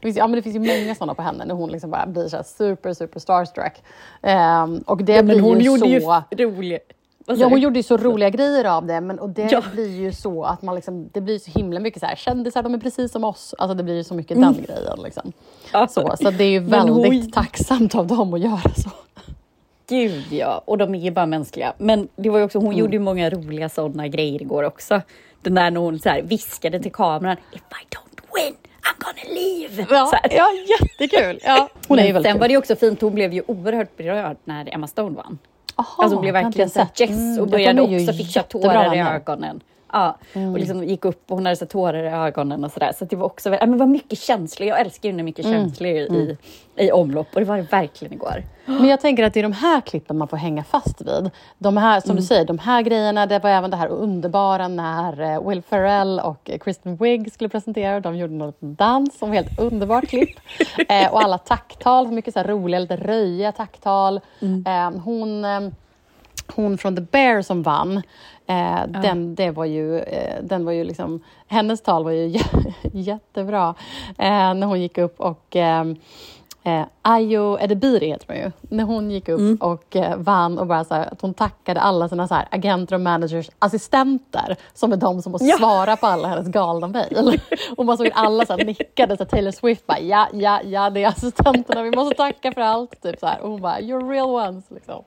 ja, 0.00 0.26
men 0.26 0.32
det 0.36 0.42
finns 0.42 0.56
ju 0.56 0.60
många 0.80 0.94
sådana 0.94 1.14
på 1.14 1.22
henne 1.22 1.44
när 1.44 1.54
hon 1.54 1.70
liksom 1.70 1.90
bara 1.90 2.06
blir 2.06 2.28
så 2.28 2.42
super, 2.44 2.94
super 2.94 3.20
starstruck. 3.20 3.82
Ehm, 4.22 4.78
och 4.86 5.04
det 5.04 5.22
blir 5.22 5.34
men 5.34 5.44
hon 5.44 5.60
ju 5.60 5.66
gjorde 5.66 6.00
så... 6.00 6.22
ju 6.36 6.46
roligt. 6.46 6.92
Ja, 7.26 7.46
hon 7.48 7.60
gjorde 7.60 7.78
ju 7.78 7.82
så 7.82 7.96
roliga 7.96 8.30
grejer 8.30 8.64
av 8.64 8.86
det, 8.86 9.00
men 9.00 9.18
och 9.18 9.28
det 9.30 9.48
Ja. 9.52 9.62
blir 9.72 10.00
ju 10.00 10.12
så 10.12 10.44
att 10.44 10.62
man 10.62 10.74
liksom, 10.74 11.08
det 11.12 11.20
blir 11.20 11.38
så 11.38 11.50
himla 11.50 11.80
mycket 11.80 12.00
så 12.00 12.06
här, 12.06 12.16
kändisar, 12.16 12.62
de 12.62 12.74
är 12.74 12.78
precis 12.78 13.12
som 13.12 13.24
oss. 13.24 13.54
Alltså 13.58 13.74
det 13.74 13.82
blir 13.82 13.94
ju 13.94 14.04
så 14.04 14.14
mycket 14.14 14.40
den 14.40 14.52
grejen. 14.66 14.98
Liksom. 15.04 15.22
Mm. 15.24 15.32
Ja. 15.72 15.88
Så, 15.88 16.14
så 16.20 16.30
det 16.30 16.44
är 16.44 16.48
ju 16.50 16.60
Men 16.60 16.88
hon- 16.88 17.02
väldigt 17.02 17.32
tacksamt 17.34 17.94
av 17.94 18.06
dem 18.06 18.34
att 18.34 18.40
göra 18.40 18.70
så. 18.76 18.90
Gud 19.88 20.24
ja, 20.32 20.62
och 20.64 20.78
de 20.78 20.94
är 20.94 20.98
ju 20.98 21.10
bara 21.10 21.26
mänskliga. 21.26 21.72
Men 21.78 22.08
det 22.16 22.30
var 22.30 22.38
ju 22.38 22.44
också, 22.44 22.58
hon 22.58 22.66
Mm. 22.66 22.78
gjorde 22.78 22.92
ju 22.92 22.98
många 23.00 23.30
roliga 23.30 23.68
sådana 23.68 24.08
grejer 24.08 24.42
igår 24.42 24.62
också. 24.62 25.00
Den 25.42 25.54
där 25.54 25.70
när 25.70 25.80
hon 25.80 25.98
så 25.98 26.08
här 26.08 26.22
viskade 26.22 26.80
till 26.80 26.92
kameran, 26.92 27.36
if 27.52 27.60
I 27.60 27.94
don't 27.94 28.22
win, 28.34 28.54
I'm 28.54 29.04
gonna 29.04 29.34
leave. 29.40 29.86
Ja, 29.90 30.06
Så 30.06 30.16
här. 30.16 30.36
ja 30.36 30.46
jättekul! 30.80 31.40
Ja, 31.44 31.68
hon 31.88 31.98
är 31.98 32.06
ju 32.06 32.12
väldigt 32.12 32.26
sen 32.28 32.32
kul. 32.34 32.40
var 32.40 32.48
det 32.48 32.52
ju 32.52 32.58
också 32.58 32.76
fint, 32.76 33.00
hon 33.00 33.14
blev 33.14 33.32
ju 33.32 33.42
oerhört 33.46 33.96
berörd 33.96 34.36
när 34.44 34.74
Emma 34.74 34.86
Stone 34.86 35.16
vann. 35.16 35.38
Aha, 35.76 36.02
Alltså 36.02 36.20
blev 36.20 36.32
verkligen 36.32 36.70
så 36.70 36.86
Mm, 37.10 37.40
och 37.40 37.46
de 37.46 37.50
började 37.50 37.82
också 37.82 38.12
fixa 38.12 38.42
tårar 38.42 38.94
i 38.94 38.98
ögonen. 38.98 39.60
Ja, 39.92 40.16
och 40.32 40.58
liksom 40.58 40.84
gick 40.84 41.04
upp 41.04 41.30
och 41.30 41.36
hon 41.36 41.46
hade 41.46 41.56
så 41.56 41.66
tårar 41.66 42.04
i 42.04 42.08
ögonen 42.08 42.64
och 42.64 42.72
sådär. 42.72 42.92
Så 42.98 43.04
det 43.04 43.16
var 43.16 43.26
också, 43.26 43.50
ja, 43.50 43.66
men 43.66 43.78
var 43.78 43.86
mycket 43.86 44.18
känslor. 44.18 44.68
Jag 44.68 44.80
älskar 44.80 45.08
ju 45.08 45.14
när 45.14 45.22
mycket 45.22 45.46
Mm. 45.46 45.58
känslor 45.58 45.90
i, 45.90 46.36
i 46.76 46.92
omlopp 46.92 47.26
och 47.34 47.40
det 47.40 47.46
var 47.46 47.56
det 47.56 47.62
verkligen 47.72 48.12
igår. 48.14 48.42
Men 48.64 48.88
jag 48.88 49.00
tänker 49.00 49.24
att 49.24 49.34
det 49.34 49.40
är 49.40 49.42
de 49.42 49.52
här 49.52 49.80
klippen 49.80 50.18
man 50.18 50.28
får 50.28 50.36
hänga 50.36 50.64
fast 50.64 51.00
vid. 51.00 51.30
De 51.58 51.76
här, 51.76 52.00
som 52.00 52.16
du 52.16 52.22
säger, 52.22 52.44
de 52.44 52.58
här 52.58 52.82
grejerna, 52.82 53.26
det 53.26 53.38
var 53.38 53.50
även 53.50 53.70
det 53.70 53.76
här 53.76 53.88
underbara 53.88 54.68
när 54.68 55.20
eh, 55.34 55.48
Will 55.48 55.62
Ferrell 55.62 56.20
och 56.20 56.50
Kristen 56.64 56.96
Wiig 56.96 57.32
skulle 57.32 57.48
presentera. 57.48 58.00
De 58.00 58.16
gjorde 58.16 58.34
någon 58.34 58.46
liten 58.48 58.74
dans 58.74 59.18
som 59.18 59.32
helt 59.32 59.58
underbart 59.58 60.08
klipp. 60.08 60.36
eh, 60.88 61.12
och 61.12 61.22
alla 61.22 61.38
tacktal, 61.38 62.08
mycket 62.12 62.34
så 62.34 62.42
roliga, 62.42 62.80
lite 62.80 62.96
röjiga 62.96 63.52
tacktal. 63.52 64.20
Eh, 64.66 64.90
hon, 65.04 65.44
eh, 65.44 65.60
hon 66.54 66.78
från 66.78 66.96
The 66.96 67.02
Bear 67.02 67.42
som 67.42 67.62
vann, 67.62 68.02
eh, 68.46 68.86
den, 69.02 69.34
det 69.34 69.50
var 69.50 69.64
ju, 69.64 69.98
eh, 69.98 70.42
den 70.42 70.64
var 70.64 70.72
ju 70.72 70.84
liksom, 70.84 71.20
hennes 71.46 71.80
tal 71.80 72.04
var 72.04 72.10
ju 72.10 72.28
jä- 72.28 72.72
jättebra 72.92 73.74
eh, 74.18 74.54
när 74.54 74.66
hon 74.66 74.80
gick 74.80 74.98
upp 74.98 75.20
och 75.20 75.56
eh, 76.66 76.72
Eh, 76.72 76.84
Ayo 77.02 77.58
Edebiri 77.60 78.06
heter 78.06 78.26
hon 78.28 78.36
ju. 78.36 78.52
När 78.60 78.84
hon 78.84 79.10
gick 79.10 79.28
upp 79.28 79.62
och 79.62 79.96
eh, 79.96 80.16
vann 80.16 80.58
och 80.58 80.66
bara 80.66 80.84
så 80.84 80.94
här, 80.94 81.08
att 81.12 81.20
hon 81.20 81.34
tackade 81.34 81.80
alla 81.80 82.08
sina 82.08 82.28
så 82.28 82.34
här, 82.34 82.48
agenter 82.50 82.94
och 82.94 83.00
managers 83.00 83.50
assistenter 83.58 84.56
som 84.74 84.92
är 84.92 84.96
de 84.96 85.22
som 85.22 85.32
måste 85.32 85.46
Ja. 85.46 85.56
svara 85.56 85.96
på 85.96 86.06
alla 86.06 86.28
hennes 86.28 86.46
galna 86.48 86.86
mejl. 86.88 87.40
och 87.76 87.86
man 87.86 87.96
såg 87.98 88.10
alla 88.14 88.46
så 88.46 88.56
här, 88.56 88.64
nickade, 88.64 89.16
så 89.16 89.22
här, 89.22 89.28
Taylor 89.30 89.50
Swift 89.50 89.86
bara 89.86 89.98
ja, 90.00 90.28
ja, 90.32 90.60
ja, 90.64 90.90
det 90.90 91.02
är 91.04 91.08
assistenterna, 91.08 91.82
vi 91.82 91.90
måste 91.90 92.14
tacka 92.16 92.52
för 92.52 92.60
allt. 92.60 93.02
Typ 93.02 93.20
så 93.20 93.26
här. 93.26 93.40
Och 93.40 93.50
hon 93.50 93.60
bara 93.60 93.78
you're 93.80 94.10
real 94.10 94.30
ones. 94.30 94.64
Liksom. 94.70 95.04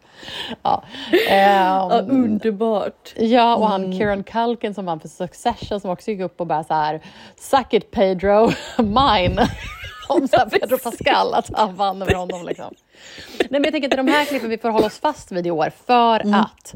Ja. 0.63 0.83
Ehm, 1.29 1.65
Ja, 1.65 2.01
underbart. 2.09 3.13
Ja, 3.15 3.55
och 3.55 3.67
han 3.67 3.83
Mm. 3.85 3.97
Kieran 3.97 4.23
Culkin 4.23 4.73
som 4.73 4.85
vann 4.85 4.99
för 4.99 5.07
Succession 5.07 5.79
som 5.79 5.89
också 5.91 6.11
gick 6.11 6.21
upp 6.21 6.41
och 6.41 6.47
bara 6.47 6.63
så 6.63 6.73
här 6.73 7.01
Suck 7.35 7.73
it 7.73 7.91
Pedro, 7.91 8.49
mine. 8.77 9.41
Om 10.09 10.27
så 10.27 10.37
här 10.37 10.49
Pedro 10.49 10.77
Pascal, 10.77 11.33
att 11.33 11.49
han 11.53 11.75
vann 11.75 12.01
över 12.01 12.13
honom. 12.13 12.45
Liksom. 12.45 12.73
Nej, 13.39 13.47
men 13.49 13.63
jag 13.63 13.71
tänker 13.73 13.87
att 13.87 13.91
det 13.91 13.95
är 13.95 14.03
de 14.03 14.11
här 14.11 14.25
klippen 14.25 14.49
vi 14.49 14.57
får 14.57 14.69
hålla 14.69 14.85
oss 14.85 14.99
fast 14.99 15.31
vid 15.31 15.47
i 15.47 15.51
år 15.51 15.71
för 15.85 16.19
Mm. 16.19 16.33
att 16.39 16.73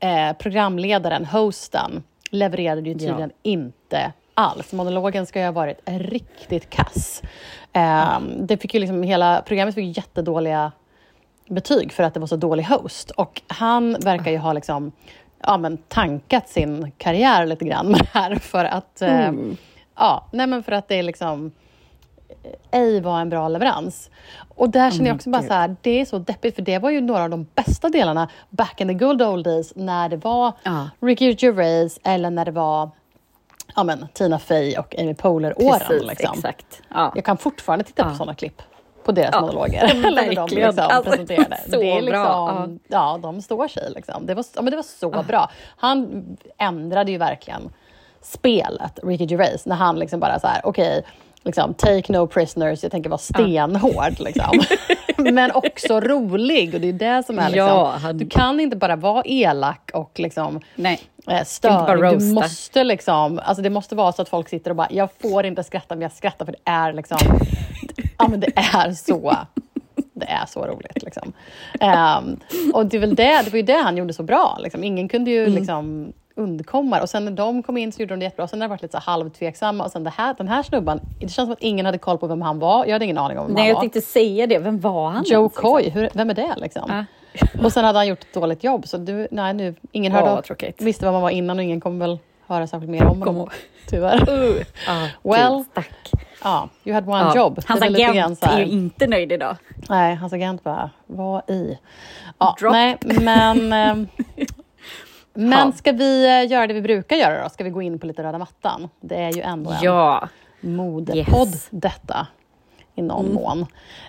eh, 0.00 0.32
programledaren, 0.38 1.24
hosten, 1.24 2.02
levererade 2.30 2.88
ju 2.88 2.94
tydligen 2.98 3.30
inte 3.42 4.12
alls. 4.34 4.72
Monologen 4.72 5.26
ska 5.26 5.38
ju 5.38 5.44
ha 5.44 5.52
varit 5.52 5.80
riktigt 5.86 6.70
kass. 6.70 7.22
Eh, 7.72 8.20
det 8.40 8.56
fick 8.56 8.74
ju 8.74 8.80
liksom, 8.80 9.02
hela 9.02 9.42
programmet 9.46 9.74
fick 9.74 9.96
jättedåliga 9.96 10.72
betyg 11.48 11.92
för 11.92 12.02
att 12.02 12.14
det 12.14 12.20
var 12.20 12.26
så 12.26 12.36
dålig 12.36 12.64
host. 12.64 13.10
Och 13.10 13.42
han 13.46 13.92
verkar 14.00 14.30
ju 14.30 14.38
ha 14.38 14.52
liksom, 14.52 14.92
ja, 15.42 15.58
men 15.58 15.76
tankat 15.76 16.48
sin 16.48 16.90
karriär 16.98 17.46
lite 17.46 17.64
grann 17.64 17.86
med 17.90 18.00
det 18.00 18.08
här 18.18 18.34
för 18.34 18.64
att, 18.64 19.02
eh, 19.02 19.32
ja, 19.96 20.26
nej 20.32 20.46
men 20.46 20.62
för 20.62 20.72
att 20.72 20.88
det 20.88 21.02
liksom 21.02 21.46
eh, 21.46 21.52
ej 22.70 23.00
var 23.00 23.20
en 23.20 23.28
bra 23.30 23.48
leverans. 23.48 24.10
Och 24.56 24.70
där 24.70 24.90
känner 24.90 25.06
jag 25.06 25.14
också 25.14 25.30
bara 25.30 25.42
så 25.42 25.52
här, 25.52 25.76
det 25.80 26.00
är 26.00 26.04
så 26.04 26.18
deppigt 26.18 26.54
för 26.54 26.62
det 26.62 26.78
var 26.78 26.90
ju 26.90 27.00
några 27.00 27.22
av 27.24 27.30
de 27.30 27.46
bästa 27.54 27.88
delarna 27.88 28.28
back 28.50 28.80
in 28.80 28.88
the 28.88 28.94
good 28.94 29.22
old 29.22 29.44
days 29.44 29.72
när 29.76 30.08
det 30.08 30.16
var 30.16 30.52
Ja. 30.62 30.88
Ricky 31.00 31.36
Gervais 31.38 32.00
eller 32.04 32.30
när 32.30 32.44
det 32.44 32.50
var 32.50 32.90
ja, 33.76 33.84
men, 33.84 34.06
Tina 34.12 34.38
Fey 34.38 34.76
och 34.76 34.94
Amy 34.98 35.14
Poehler-åren. 35.14 36.06
Liksom. 36.06 36.32
exakt. 36.38 36.82
Ja. 36.94 37.12
Jag 37.14 37.24
kan 37.24 37.36
fortfarande 37.36 37.84
titta 37.84 38.04
på 38.04 38.10
Ja. 38.10 38.14
sådana 38.14 38.34
klipp 38.34 38.62
på 39.04 39.12
deras 39.12 39.30
Ja, 39.34 39.40
monologer. 39.40 39.84
Eller 40.06 40.34
de 40.34 40.46
liksom 40.54 40.84
Alltså, 40.90 41.10
presenterade. 41.10 41.56
så 41.70 41.76
det 41.76 41.90
är 41.90 42.00
liksom, 42.02 42.22
bra. 42.22 42.68
ja. 42.88 43.18
de 43.22 43.42
står 43.42 43.68
sig. 43.68 43.90
Liksom. 43.96 44.26
Det, 44.26 44.34
var, 44.34 44.44
ja, 44.54 44.62
men 44.62 44.70
det 44.70 44.76
var 44.76 44.82
så 44.82 45.10
bra. 45.28 45.50
Han 45.76 46.24
ändrade 46.58 47.10
ju 47.12 47.18
verkligen 47.18 47.70
spelet, 48.22 48.98
Ricky 49.02 49.24
Gervais, 49.24 49.66
när 49.66 49.76
han 49.76 49.98
liksom 49.98 50.20
bara 50.20 50.40
så 50.40 50.46
här, 50.46 50.60
okej, 50.64 51.02
liksom, 51.44 51.74
take 51.74 52.12
no 52.12 52.26
prisoners, 52.26 52.82
jag 52.82 52.92
tänker 52.92 53.10
vara 53.10 53.18
stenhård. 53.18 54.18
Liksom. 54.20 54.60
men 55.32 55.50
också 55.54 56.00
rolig. 56.00 56.74
Och 56.74 56.80
det 56.80 56.88
är 56.88 56.92
det 56.92 57.22
som 57.26 57.38
är 57.38 57.50
liksom, 57.50 57.66
Ja, 57.68 57.94
han- 58.02 58.18
du 58.18 58.26
kan 58.28 58.60
inte 58.60 58.76
bara 58.76 58.96
vara 58.96 59.22
elak 59.26 59.90
och 59.94 60.12
liksom 60.20 60.60
Nej. 60.74 61.00
eh, 61.26 61.44
störig. 61.44 62.18
Du 62.18 62.24
måste 62.34 62.84
liksom, 62.84 63.40
alltså 63.44 63.62
det 63.62 63.70
måste 63.70 63.94
vara 63.94 64.12
så 64.12 64.22
att 64.22 64.28
folk 64.28 64.48
sitter 64.48 64.70
och 64.70 64.76
bara, 64.76 64.88
jag 64.90 65.08
får 65.22 65.46
inte 65.46 65.64
skratta 65.64 65.94
men 65.94 66.02
jag 66.02 66.12
skrattar 66.12 66.44
för 66.44 66.52
det 66.52 66.70
är 66.70 66.92
liksom, 66.92 67.18
ja 68.18 68.28
men 68.28 68.40
det 68.40 68.52
är 68.56 68.92
så, 68.92 69.36
det 70.14 70.26
är 70.26 70.46
så 70.46 70.66
roligt 70.66 71.02
liksom. 71.02 71.32
Ehm, 71.80 72.36
och 72.74 72.86
det 72.86 72.96
är 72.96 73.00
väl 73.00 73.14
det, 73.14 73.42
det 73.44 73.50
var 73.50 73.56
ju 73.56 73.62
det 73.62 73.82
han 73.82 73.96
gjorde 73.96 74.12
så 74.14 74.22
bra, 74.22 74.58
liksom. 74.60 74.84
ingen 74.84 75.08
kunde 75.08 75.30
Mm. 75.30 75.50
ju 75.52 75.58
liksom 75.58 76.12
undkomma 76.38 77.00
och 77.02 77.08
sen 77.10 77.24
när 77.24 77.32
de 77.32 77.62
kom 77.62 77.76
in 77.76 77.92
så 77.92 78.00
gjorde 78.02 78.12
de 78.14 78.18
det 78.20 78.24
jättebra, 78.24 78.48
sen 78.48 78.60
har 78.60 78.68
det 78.68 78.70
varit 78.70 78.82
lite 78.82 79.00
så 79.00 79.10
halvtveksamma 79.10 79.84
och 79.84 79.90
sen 79.90 80.04
det 80.04 80.10
här, 80.10 80.34
den 80.38 80.48
här 80.48 80.62
snubben, 80.62 81.00
det 81.20 81.28
känns 81.28 81.46
som 81.46 81.52
att 81.52 81.62
ingen 81.62 81.86
hade 81.86 81.98
koll 81.98 82.18
på 82.18 82.26
vem 82.26 82.42
han 82.42 82.58
var, 82.58 82.84
jag 82.86 82.92
hade 82.92 83.04
ingen 83.04 83.18
aning 83.18 83.38
om 83.38 83.46
vem 83.46 83.54
Nej, 83.54 83.60
han 83.62 83.68
jag 83.68 83.74
var. 83.74 83.80
tänkte 83.80 84.00
säga 84.00 84.46
det. 84.46 84.58
Vem 84.58 84.80
var 84.80 85.10
han? 85.10 85.24
Joe 85.26 85.44
liksom? 85.44 85.62
Coy, 85.62 85.90
hur, 85.90 86.08
vem 86.14 86.30
är 86.30 86.34
det 86.34 86.54
liksom? 86.56 86.82
Ja. 86.88 87.04
Och 87.64 87.72
sen 87.72 87.84
hade 87.84 87.98
han 87.98 88.06
gjort 88.08 88.20
ett 88.22 88.34
dåligt 88.34 88.64
jobb, 88.64 88.88
så 88.88 88.96
du, 88.96 89.28
nej 89.30 89.54
nu, 89.54 89.74
ingen 89.92 90.12
hörde 90.12 90.30
vad 90.30 90.38
av, 90.50 90.72
visste 90.78 91.04
vad 91.04 91.14
man 91.14 91.22
var 91.22 91.30
innan 91.30 91.58
och 91.58 91.64
ingen 91.64 91.80
kommer 91.80 92.06
väl 92.06 92.18
höra 92.46 92.66
särskilt 92.66 92.90
mer 92.90 93.04
om 93.06 93.22
honom. 93.22 93.48
Tyvärr. 93.88 94.28
Ja, 94.86 95.08
Well, 95.22 95.64
stack. 95.70 96.10
Ja, 96.44 96.68
you 96.84 96.94
had 96.94 97.08
one 97.08 97.18
Ja. 97.18 97.36
job. 97.36 97.60
Hans 97.66 97.82
agent 97.82 98.42
är 98.44 98.58
ju 98.58 98.64
inte 98.66 99.06
nöjd 99.06 99.32
idag. 99.32 99.56
Nej, 99.88 100.14
hans 100.14 100.32
agent 100.32 100.64
bara, 100.64 100.90
vad 101.06 101.50
i? 101.50 101.78
Ja, 102.38 102.56
Drop. 102.60 102.72
nej, 102.72 102.96
men... 103.02 104.08
men 105.46 105.72
ska 105.72 105.92
vi 105.92 106.26
eh, 106.26 106.50
göra 106.52 106.66
det 106.66 106.74
vi 106.74 106.82
brukar 106.82 107.16
göra 107.16 107.42
då? 107.42 107.48
Ska 107.48 107.64
vi 107.64 107.70
gå 107.70 107.82
in 107.82 107.98
på 107.98 108.06
lite 108.06 108.22
röda 108.22 108.38
mattan? 108.38 108.88
Det 109.00 109.14
är 109.16 109.32
ju 109.32 109.40
ändå 109.42 109.70
en 109.70 109.76
Ja. 109.82 110.28
modepodd 110.60 111.48
Yes. 111.48 111.68
detta 111.70 112.26
i 112.94 113.02
någon 113.02 113.34
mån. 113.34 113.58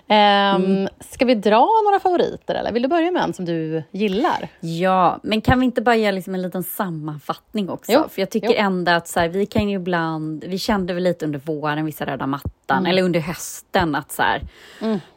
Um, 0.08 0.88
Ska 1.00 1.24
vi 1.24 1.34
dra 1.34 1.68
några 1.84 2.00
favoriter 2.00 2.54
eller 2.54 2.72
vill 2.72 2.82
du 2.82 2.88
börja 2.88 3.10
med 3.10 3.22
en 3.22 3.32
som 3.32 3.44
du 3.44 3.82
gillar? 3.90 4.48
Ja, 4.60 5.18
men 5.22 5.40
kan 5.40 5.60
vi 5.60 5.66
inte 5.66 5.82
bara 5.82 5.96
göra 5.96 6.10
liksom 6.12 6.34
en 6.34 6.42
liten 6.42 6.62
sammanfattning 6.62 7.70
också? 7.70 7.92
Jo, 7.92 8.04
För 8.10 8.22
jag 8.22 8.30
tycker 8.30 8.48
jo. 8.48 8.54
ändå 8.56 8.92
att 8.92 9.08
så 9.08 9.20
här, 9.20 9.28
vi 9.28 9.46
kan 9.46 9.68
ju 9.68 9.76
ibland, 9.76 10.44
vi 10.44 10.58
kände 10.58 10.94
väl 10.94 11.02
lite 11.02 11.24
under 11.24 11.38
våren, 11.38 11.84
vissa 11.84 12.06
röda 12.06 12.26
mattan, 12.26 12.78
Mm. 12.78 12.86
eller 12.90 13.02
under 13.02 13.20
hösten 13.20 13.94
att 13.94 14.12
så 14.12 14.22
här, 14.22 14.40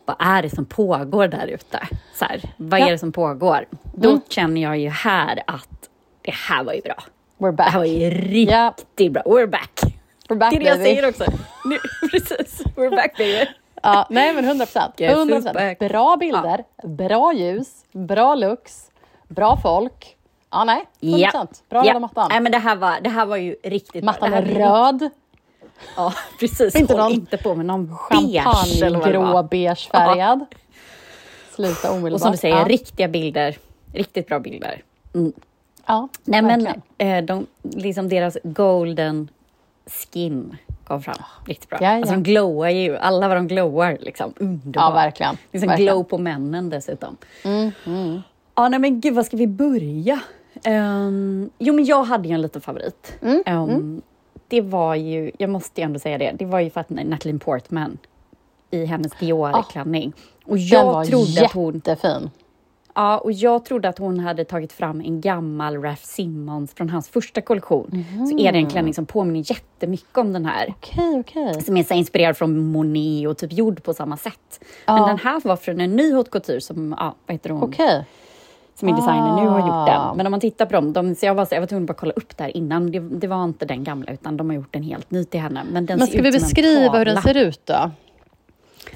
vad 0.06 0.16
är 0.20 0.42
det 0.42 0.50
som 0.50 0.66
pågår 0.66 1.28
där 1.28 1.48
ute? 1.48 1.80
Så 2.16 2.26
här, 2.26 2.42
vad 2.58 2.80
Ja. 2.80 2.84
Mm. 2.84 2.88
är 2.88 2.92
det 2.92 2.98
som 2.98 3.12
pågår? 3.12 3.66
Då 3.96 4.20
känner 4.30 4.62
jag 4.62 4.78
ju 4.78 4.90
här 4.90 5.44
att 5.48 5.83
det 6.24 6.32
här 6.34 6.64
var 6.64 6.74
ju 6.74 6.82
bra. 6.82 6.96
We're 7.38 7.46
Det 7.46 7.52
back. 7.52 7.70
här 7.72 7.80
var 7.80 7.86
ju 7.86 8.10
riktigt 8.10 8.50
Ja. 8.98 9.10
bra. 9.10 9.22
We're 9.22 9.48
back. 9.48 9.82
We're 10.30 10.36
back 10.38 10.52
Det 10.52 10.58
är 10.58 10.60
det 10.60 10.66
jag 10.66 10.78
baby. 10.78 10.90
säger 10.90 11.10
också. 11.10 11.26
Nu, 11.66 11.78
precis, 12.12 12.64
we're 12.76 12.96
back 12.96 13.18
baby. 13.18 13.46
Ja, 13.84 14.08
nej 14.10 14.34
men 14.34 14.46
100 14.46 14.66
procent. 14.66 14.96
Guess 14.98 15.16
who's 15.18 15.32
100 15.34 15.54
back? 15.54 15.80
Bra 15.80 16.18
bilder, 16.18 16.64
bra 16.84 17.34
ljus, 17.34 17.86
bra 17.92 18.36
looks, 18.36 18.92
bra 19.28 19.58
folk. 19.64 20.16
Ja, 20.52 20.64
nej. 20.64 20.86
100%. 21.02 21.18
Ja. 21.32 21.46
Bra 21.70 21.86
ja. 21.86 22.00
mattan. 22.00 22.28
Nej, 22.32 22.40
men 22.42 22.52
det 22.52 22.58
här 22.58 22.76
var, 22.76 23.00
det 23.02 23.10
här 23.10 23.26
var 23.26 23.38
ju 23.38 23.56
riktigt 23.64 24.04
Mattan 24.04 24.30
bra. 24.32 24.40
är 24.40 24.46
Det 24.46 24.54
här 24.64 24.92
röd, 24.92 25.10
Ja, 25.96 26.14
precis. 26.40 26.76
Inte 26.76 26.98
någon 26.98 27.12
inte 27.12 27.38
på 27.38 27.56
med 27.56 27.66
någon 27.66 27.86
beige 28.10 28.36
eller 28.36 28.44
vad 28.44 28.82
det 28.82 28.90
champagnegrå 28.92 29.22
var. 29.34 29.44
beige 29.44 29.90
färgad. 29.92 30.46
Sluta 31.56 31.92
omedelbart. 31.92 32.14
Och 32.14 32.22
som 32.22 32.32
du 32.32 32.38
säger, 32.38 32.58
ja. 32.58 32.66
riktiga 32.68 33.08
bilder. 33.08 33.58
Riktigt 33.94 34.28
bra 34.28 34.40
bilder. 34.40 34.82
Ja, 35.86 36.08
Nej, 36.24 36.42
men 36.42 36.64
verkligen. 36.64 36.82
eh, 37.18 37.26
de, 37.26 37.48
liksom 37.62 38.10
deras 38.10 38.38
golden 38.44 39.30
skin 39.86 40.58
kom 40.84 41.02
fram 41.02 41.16
riktigt 41.46 41.70
bra. 41.70 41.78
Ja, 41.82 41.92
ja. 41.92 41.98
Alltså 41.98 42.14
de 42.14 42.24
glowar 42.24 42.70
ju, 42.70 42.98
alla 42.98 43.28
vad 43.28 43.38
de 43.38 43.48
glowar 43.48 43.98
liksom. 44.02 44.34
Underbart. 44.40 44.76
Ja, 44.84 44.92
verkligen. 44.92 45.38
Liksom 45.52 45.68
verkligen. 45.70 45.94
glow 45.96 46.04
på 46.04 46.18
männen 46.18 46.70
dessutom. 46.70 47.18
Ja, 48.56 48.70
nej 48.70 48.80
men 48.80 49.02
gud, 49.02 49.14
var 49.16 49.24
ska 49.24 49.38
vi 49.38 49.48
börja? 49.48 50.20
Ehm, 50.64 51.50
jo, 51.60 51.74
men 51.74 51.86
jag 51.86 52.04
hade 52.04 52.28
ju 52.28 52.34
en 52.34 52.42
liten 52.42 52.62
favorit. 52.62 53.14
Mm, 53.22 53.44
Ehm, 53.46 54.02
Det 54.48 54.62
var 54.62 54.96
ju, 54.96 55.32
jag 55.38 55.50
måste 55.50 55.82
ju 55.82 55.86
ändå 55.86 56.00
säga 56.00 56.18
det, 56.18 56.32
det 56.40 56.46
var 56.46 56.60
ju 56.60 56.70
för 56.70 56.82
att 56.82 56.90
Natalie 56.90 57.40
Portman 57.40 57.98
i 58.72 58.86
hennes 58.86 59.12
Dior-klänning. 59.20 60.14
Och 60.46 60.56
Den 60.58 60.66
jag 60.68 60.86
var 60.86 61.06
trodde 61.06 61.46
att 61.46 61.52
hon 61.52 61.74
jättefin. 61.76 62.30
Ja, 62.96 63.18
och 63.18 63.32
jag 63.32 63.66
trodde 63.66 63.90
att 63.90 63.98
hon 63.98 64.20
hade 64.20 64.46
tagit 64.46 64.74
fram 64.74 65.02
en 65.02 65.22
gammal 65.22 65.78
Raf 65.82 66.04
Simons 66.06 66.74
från 66.74 66.90
hans 66.90 67.10
första 67.10 67.42
kollektion. 67.42 68.06
Så 68.30 68.40
är 68.40 68.52
det 68.52 68.58
en 68.58 68.70
klänning 68.70 68.94
som 68.94 69.06
påminner 69.06 69.52
jättemycket 69.52 70.18
om 70.18 70.34
den 70.34 70.46
här. 70.46 70.74
Okej, 70.78 71.20
okej. 71.20 71.62
Som 71.62 71.78
är 71.78 71.84
så 71.84 71.94
inspirerad 71.94 72.38
från 72.38 72.72
Monet 72.72 73.28
och 73.28 73.38
typ 73.38 73.54
gjord 73.54 73.84
på 73.84 73.94
samma 73.94 74.18
sätt. 74.18 74.60
Men 74.88 74.98
Ja. 74.98 75.08
den 75.08 75.18
här 75.18 75.42
var 75.44 75.56
från 75.56 75.82
en 75.82 75.96
ny 75.96 76.14
haute 76.14 76.30
couture 76.30 76.62
som, 76.62 76.96
ja, 77.00 77.16
vad 77.26 77.34
heter 77.34 77.50
hon? 77.50 77.64
Okej. 77.64 78.06
Som 78.76 78.88
är 78.90 78.94
designer 78.94 79.42
nu 79.42 79.48
har 79.50 79.60
gjort 79.60 79.70
Ah. 79.72 79.86
den. 80.08 80.18
Men 80.18 80.26
om 80.28 80.32
man 80.32 80.40
tittar 80.40 80.66
på 80.66 80.72
dem, 80.74 80.94
de, 80.94 81.16
så 81.16 81.26
jag, 81.26 81.36
var, 81.36 81.46
så- 81.46 81.56
jag 81.56 81.60
var 81.62 81.68
tvungen 81.68 81.90
att 81.90 81.98
kolla 81.98 82.14
upp 82.14 82.38
där 82.38 82.58
innan. 82.58 82.92
Det, 82.92 83.00
det 83.00 83.28
var 83.28 83.44
inte 83.44 83.66
den 83.66 83.84
gamla 83.84 84.12
utan 84.12 84.38
de 84.38 84.50
har 84.50 84.56
gjort 84.56 84.76
en 84.76 84.84
helt 84.84 85.12
ny 85.12 85.24
till 85.26 85.40
henne. 85.40 85.64
Men 85.72 85.86
den 85.86 85.98
Men 86.00 86.08
ska 86.08 86.22
vi 86.22 86.32
beskriva 86.32 86.98
hur 86.98 87.06
den 87.06 87.22
ser 87.22 87.38
ut 87.38 87.62
då? 87.66 87.92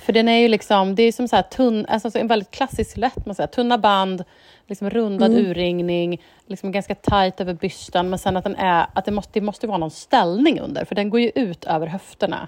För 0.07 0.13
den 0.13 0.27
är 0.29 0.37
ju 0.37 0.47
liksom, 0.47 0.95
det 0.95 1.03
är 1.03 1.11
som 1.11 1.27
så 1.27 1.35
här 1.35 1.43
tunn, 1.43 1.85
alltså 1.89 2.11
så 2.11 2.17
en 2.17 2.27
väldigt 2.27 2.51
klassisk 2.51 2.91
silhuett, 2.91 3.25
man 3.25 3.35
säger. 3.35 3.47
tunna 3.47 3.77
band, 3.77 4.23
liksom 4.67 4.89
rundad 4.89 5.31
Mm. 5.31 5.45
urringning, 5.45 6.21
liksom 6.45 6.71
ganska 6.71 6.95
tight 6.95 7.41
över 7.41 7.53
bysten, 7.53 8.09
men 8.09 8.19
sen 8.19 8.37
att 8.37 8.43
den 8.43 8.55
är, 8.55 8.85
att 8.93 9.05
det 9.05 9.11
måste, 9.11 9.39
det 9.39 9.45
måste 9.45 9.67
vara 9.67 9.77
någon 9.77 9.91
ställning 9.91 10.59
under, 10.59 10.85
för 10.85 10.95
den 10.95 11.09
går 11.09 11.19
ju 11.19 11.31
ut 11.35 11.63
över 11.65 11.87
höfterna. 11.87 12.47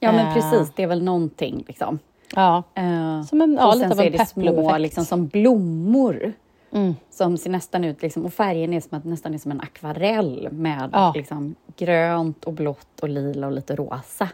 Ja 0.00 0.12
men 0.12 0.26
Eh. 0.26 0.34
precis, 0.34 0.72
det 0.76 0.82
är 0.82 0.86
väl 0.86 1.02
någonting 1.02 1.64
liksom. 1.68 1.98
Ja, 2.34 2.62
Eh, 2.74 3.22
som 3.22 3.40
en, 3.40 3.54
ja, 3.60 3.74
lite 3.74 3.86
av 3.92 4.00
en 4.00 4.12
peplum-effekt. 4.12 4.80
liksom, 4.80 5.04
som 5.04 5.26
blommor. 5.26 6.32
Mm. 6.72 6.94
Som 7.10 7.36
ser 7.38 7.50
nästan 7.50 7.84
ut, 7.84 8.02
liksom, 8.02 8.24
och 8.24 8.32
färgen 8.32 8.72
är 8.72 8.80
som 8.80 8.98
att, 8.98 9.04
nästan 9.04 9.34
är 9.34 9.38
som 9.38 9.50
en 9.50 9.60
akvarell 9.60 10.48
med 10.52 10.90
Ja. 10.92 11.12
liksom, 11.16 11.54
grönt 11.76 12.44
och 12.44 12.52
blått 12.52 13.00
och 13.02 13.08
lila 13.08 13.46
och 13.46 13.52
lite 13.52 13.76
rosa. 13.76 14.28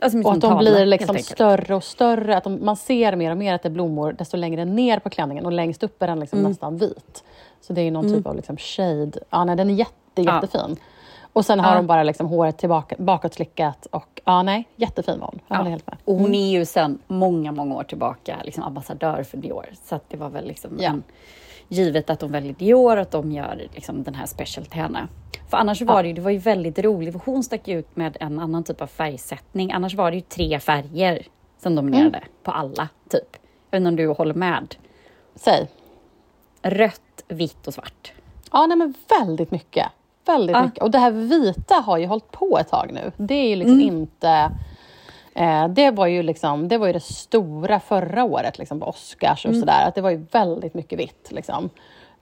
Alltså, 0.00 0.18
Och 0.18 0.32
att 0.32 0.40
de 0.40 0.48
tavla, 0.48 0.58
blir 0.70 0.86
liksom 0.86 1.18
större 1.18 1.74
och 1.74 1.84
större. 1.84 2.36
Att 2.36 2.44
de, 2.44 2.64
man 2.64 2.76
ser 2.76 3.16
mer 3.16 3.30
och 3.30 3.36
mer 3.36 3.54
att 3.54 3.62
det 3.62 3.68
är 3.68 3.70
blommor 3.70 4.12
desto 4.12 4.36
längre 4.36 4.64
ner 4.64 4.98
på 4.98 5.10
klänningen 5.10 5.46
och 5.46 5.52
längst 5.52 5.82
upp 5.82 6.02
är 6.02 6.06
den 6.06 6.20
liksom 6.20 6.38
Mm. 6.38 6.50
nästan 6.50 6.78
vit. 6.78 7.24
Så 7.60 7.72
det 7.72 7.80
är 7.80 7.90
någon 7.90 8.12
typ 8.14 8.26
av 8.26 8.36
liksom 8.36 8.56
shade. 8.56 9.12
Ja, 9.30 9.44
nej, 9.44 9.56
den 9.56 9.70
är 9.70 9.74
jätte, 9.74 9.92
Ja. 10.14 10.34
jättefin. 10.34 10.76
Och 11.32 11.44
sen 11.46 11.60
har 11.60 11.70
Ja. 11.70 11.76
de 11.76 11.86
bara 11.86 12.02
liksom 12.02 12.26
håret 12.26 12.58
tillbaka, 12.58 12.96
bakåtslickat 12.98 13.86
och 13.86 14.20
ja, 14.24 14.42
nej, 14.42 14.68
jättefin 14.76 15.20
var 15.20 15.26
hon. 15.26 15.40
Jag 15.48 15.58
Ja. 15.58 15.62
helt 15.70 15.86
med. 15.86 15.96
Och 16.04 16.14
hon 16.16 16.34
är 16.34 16.50
ju 16.50 16.64
sedan 16.64 16.98
många, 17.06 17.52
många 17.52 17.74
år 17.74 17.82
tillbaka 17.82 18.36
liksom 18.44 18.62
ambassadör 18.62 19.22
för 19.22 19.36
Dior. 19.36 19.66
Så 19.84 20.00
det 20.08 20.16
var 20.16 20.28
väl 20.28 20.46
liksom 20.46 20.70
Ja. 20.80 20.88
en, 20.90 21.02
givet 21.70 22.10
att 22.10 22.20
de 22.20 22.32
väljer 22.32 22.52
Dior, 22.52 22.96
att 22.98 23.10
de 23.10 23.32
gör 23.32 23.68
liksom 23.74 24.02
den 24.02 24.14
här 24.14 24.26
special 24.26 24.66
till 24.66 24.80
henne. 24.80 25.08
För 25.50 25.56
annars 25.56 25.82
var 25.82 26.02
det 26.02 26.08
ju, 26.08 26.14
det 26.14 26.20
var 26.20 26.30
ju 26.30 26.38
väldigt 26.38 26.78
roligt, 26.78 27.12
för 27.12 27.20
hon 27.24 27.42
stack 27.44 27.68
ut 27.68 27.96
med 27.96 28.16
en 28.20 28.38
annan 28.38 28.64
typ 28.64 28.80
av 28.82 28.86
färgsättning. 28.86 29.72
Annars 29.72 29.94
var 29.94 30.10
det 30.10 30.16
ju 30.16 30.20
tre 30.20 30.60
färger 30.60 31.26
som 31.58 31.74
dominerade 31.74 32.18
Mm. 32.18 32.28
på 32.42 32.50
alla, 32.50 32.88
typ. 33.08 33.36
Jag 33.70 33.80
vet 33.80 33.86
inte 33.86 33.88
om 33.88 33.96
du 33.96 34.06
håller 34.14 34.34
med? 34.34 34.74
Säg. 35.34 35.68
Rött, 36.62 37.24
vitt 37.28 37.66
och 37.66 37.74
svart. 37.74 38.12
Ja, 38.52 38.66
nej, 38.66 38.76
men 38.76 38.94
väldigt 39.20 39.50
mycket. 39.50 39.86
Väldigt 40.26 40.56
Ja. 40.56 40.62
mycket. 40.64 40.82
Och 40.82 40.90
det 40.90 40.98
här 40.98 41.10
vita 41.10 41.74
har 41.74 41.98
ju 41.98 42.06
hållit 42.06 42.30
på 42.30 42.58
ett 42.60 42.68
tag 42.68 42.90
nu. 42.92 43.12
Det 43.16 43.34
är 43.34 43.48
ju 43.48 43.56
liksom 43.56 43.80
Mm. 43.80 43.86
inte... 43.96 44.50
Eh, 45.34 45.68
det, 45.68 45.90
var 45.90 46.06
ju 46.06 46.22
liksom, 46.22 46.68
det 46.68 46.78
var 46.78 46.86
ju 46.86 46.92
det 46.92 47.00
stora 47.00 47.80
förra 47.80 48.24
året 48.24 48.58
liksom, 48.58 48.80
på 48.80 48.86
Oscars 48.86 49.44
Mm. 49.44 49.56
och 49.56 49.60
sådär. 49.60 49.88
Att 49.88 49.94
det 49.94 50.00
var 50.00 50.10
ju 50.10 50.26
väldigt 50.32 50.74
mycket 50.74 50.98
vitt. 50.98 51.28
Liksom. 51.30 51.70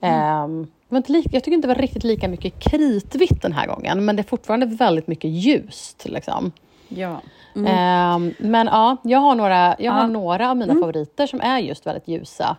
Mm. 0.01 0.67
Eh, 0.91 0.97
inte 0.97 1.11
lika, 1.11 1.29
jag 1.31 1.43
tycker 1.43 1.55
inte 1.55 1.67
det 1.67 1.73
var 1.73 1.81
riktigt 1.81 2.03
lika 2.03 2.27
mycket 2.27 2.59
kritvitt 2.59 3.41
den 3.41 3.53
här 3.53 3.67
gången. 3.67 4.05
Men 4.05 4.15
det 4.15 4.21
är 4.21 4.27
fortfarande 4.27 4.65
väldigt 4.65 5.07
mycket 5.07 5.29
ljust. 5.29 6.05
Liksom. 6.05 6.51
Ja. 6.87 7.21
Eh, 7.55 8.19
men 8.37 8.67
ja, 8.67 8.97
jag 9.03 9.19
har 9.19 9.35
några, 9.35 9.75
jag 9.79 9.91
har 9.91 10.07
några 10.07 10.49
av 10.49 10.57
mina 10.57 10.73
favoriter 10.73 11.27
som 11.27 11.41
är 11.41 11.59
just 11.59 11.87
väldigt 11.87 12.07
ljusa. 12.07 12.57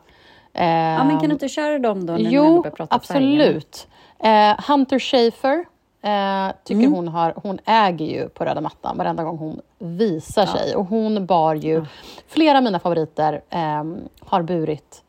Ja, 0.53 1.05
men 1.05 1.21
kan 1.21 1.29
du 1.29 1.33
inte 1.33 1.49
köra 1.49 1.79
dem 1.79 2.07
då? 2.07 2.13
När 2.13 2.31
Jo, 2.31 2.65
absolut. 2.91 3.89
Eh, 4.19 4.61
Hunter 4.69 4.99
Schafer 4.99 5.65
eh, 6.03 6.49
tycker 6.65 6.81
Mm. 6.81 6.93
hon 6.93 7.09
har, 7.09 7.33
hon 7.37 7.59
äger 7.65 8.07
ju 8.07 8.29
på 8.29 8.45
röda 8.45 8.61
mattan 8.61 8.99
varenda 8.99 9.25
gång 9.25 9.39
hon 9.39 9.61
visar 9.79 10.47
sig. 10.47 10.77
Och 10.77 10.87
hon 10.87 11.27
bar 11.27 11.55
ju, 11.55 11.85
flera 12.29 12.59
av 12.59 12.65
mina 12.65 12.79
favoriter 12.79 13.43
eh, 13.51 13.85
har 14.21 14.43
burit 14.43 15.03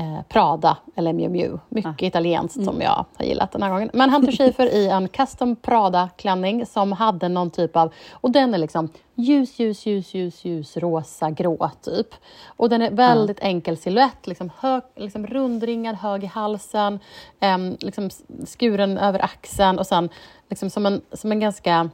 eh, 0.00 0.22
Prada 0.28 0.76
eller 0.96 1.12
Miu 1.12 1.28
Miu. 1.28 1.58
Mycket 1.68 2.02
italienskt 2.02 2.56
Mm. 2.56 2.66
som 2.66 2.80
jag 2.80 3.04
har 3.16 3.24
gillat 3.24 3.52
den 3.52 3.62
här 3.62 3.70
gången. 3.70 3.90
Men 3.92 4.10
Hunter 4.10 4.32
Schafer 4.32 4.66
i 4.66 4.88
en 4.88 5.08
custom 5.08 5.56
Prada-klänning 5.56 6.66
som 6.66 6.92
hade 6.92 7.28
någon 7.28 7.50
typ 7.50 7.76
av... 7.76 7.92
Och 8.12 8.30
den 8.30 8.54
är 8.54 8.58
liksom 8.58 8.88
ljus, 9.14 9.58
ljus, 9.58 9.86
ljus, 9.86 10.14
ljus, 10.14 10.44
ljus, 10.44 10.76
rosa, 10.76 11.30
grå 11.30 11.70
typ. 11.82 12.06
Och 12.46 12.68
den 12.68 12.82
är 12.82 12.90
väldigt 12.90 13.40
enkel 13.40 13.76
silhuett, 13.76 14.26
liksom, 14.26 14.50
hög, 14.58 14.82
liksom 14.96 15.26
rundringad, 15.26 15.96
hög 15.96 16.24
i 16.24 16.26
halsen, 16.26 16.98
em, 17.40 17.76
liksom 17.80 18.10
skuren 18.46 18.98
över 18.98 19.24
axeln 19.24 19.78
och 19.78 19.86
sen 19.86 20.08
liksom 20.48 20.70
som 20.70 20.86
en, 20.86 21.00
som 21.12 21.32
en 21.32 21.40
ganska 21.40 21.90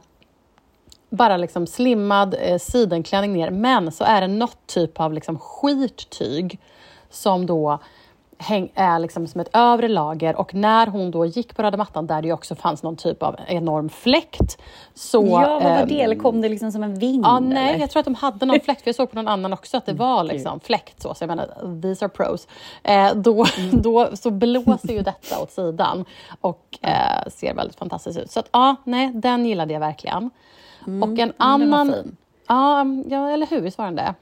bara 1.09 1.37
liksom 1.37 1.67
slimmad 1.67 2.35
eh, 2.39 2.57
sidenklänning 2.57 3.33
ner. 3.33 3.49
Men 3.51 3.91
så 3.91 4.03
är 4.03 4.21
det 4.21 4.27
något 4.27 4.67
typ 4.67 4.99
av 4.99 5.13
liksom 5.13 5.39
skittyg 5.39 6.59
som 7.09 7.45
då 7.45 7.79
häng, 8.39 8.71
är 8.75 8.99
liksom 8.99 9.27
som 9.27 9.41
ett 9.41 9.49
övre 9.53 9.87
lager. 9.87 10.35
Och 10.35 10.53
när 10.53 10.87
hon 10.87 11.11
då 11.11 11.25
gick 11.25 11.55
på 11.55 11.63
röda 11.63 11.77
mattan 11.77 12.07
där 12.07 12.21
det 12.21 12.31
också 12.33 12.55
fanns 12.55 12.83
någon 12.83 12.95
typ 12.95 13.23
av 13.23 13.35
enorm 13.47 13.89
fläkt. 13.89 14.57
Så, 14.93 15.25
Ja, 15.27 15.39
vad 15.39 15.63
var 15.63 15.69
ehm, 15.69 15.87
det? 15.87 16.01
Eller 16.01 16.15
kom 16.15 16.41
det 16.41 16.49
liksom 16.49 16.71
som 16.71 16.83
en 16.83 16.99
vind? 16.99 17.25
Ja, 17.25 17.39
nej, 17.39 17.57
eller? 17.57 17.69
Mm. 17.69 17.81
jag 17.81 17.89
tror 17.89 17.99
att 17.99 18.05
de 18.05 18.15
hade 18.15 18.45
någon 18.45 18.59
fläkt, 18.59 18.81
för 18.81 18.87
jag 18.87 18.95
såg 18.95 19.09
på 19.09 19.15
någon 19.15 19.27
annan 19.27 19.53
också 19.53 19.77
att 19.77 19.85
det 19.85 19.93
var 19.93 20.23
liksom 20.23 20.59
fläkt 20.59 21.01
så, 21.01 21.13
så 21.13 21.23
jag 21.23 21.27
menar, 21.27 21.81
these 21.81 22.05
are 22.05 22.09
pros. 22.09 22.47
Eh, 22.83 23.13
då, 23.15 23.45
Mm. 23.57 23.81
då 23.81 24.09
så 24.15 24.31
blåser 24.31 24.93
ju 24.93 25.01
detta 25.01 25.39
åt 25.41 25.51
sidan 25.51 26.05
och 26.41 26.79
eh, 26.81 27.29
ser 27.31 27.53
väldigt 27.53 27.75
fantastiskt 27.77 28.19
ut. 28.19 28.31
Så 28.31 28.39
att 28.39 28.49
ja, 28.51 28.75
nej, 28.83 29.11
den 29.13 29.45
gillade 29.45 29.73
jag 29.73 29.79
verkligen. 29.79 30.29
och 30.81 30.87
en 30.87 31.03
Mm, 31.03 31.15
den 31.17 31.33
var 31.37 31.47
annan... 31.47 32.17
Ja, 32.47 32.85
ja, 33.09 33.29
eller 33.29 33.47
hur, 33.47 33.61
visst 33.61 33.77
var 33.77 33.85
den 33.85 33.95
det? 33.95 34.13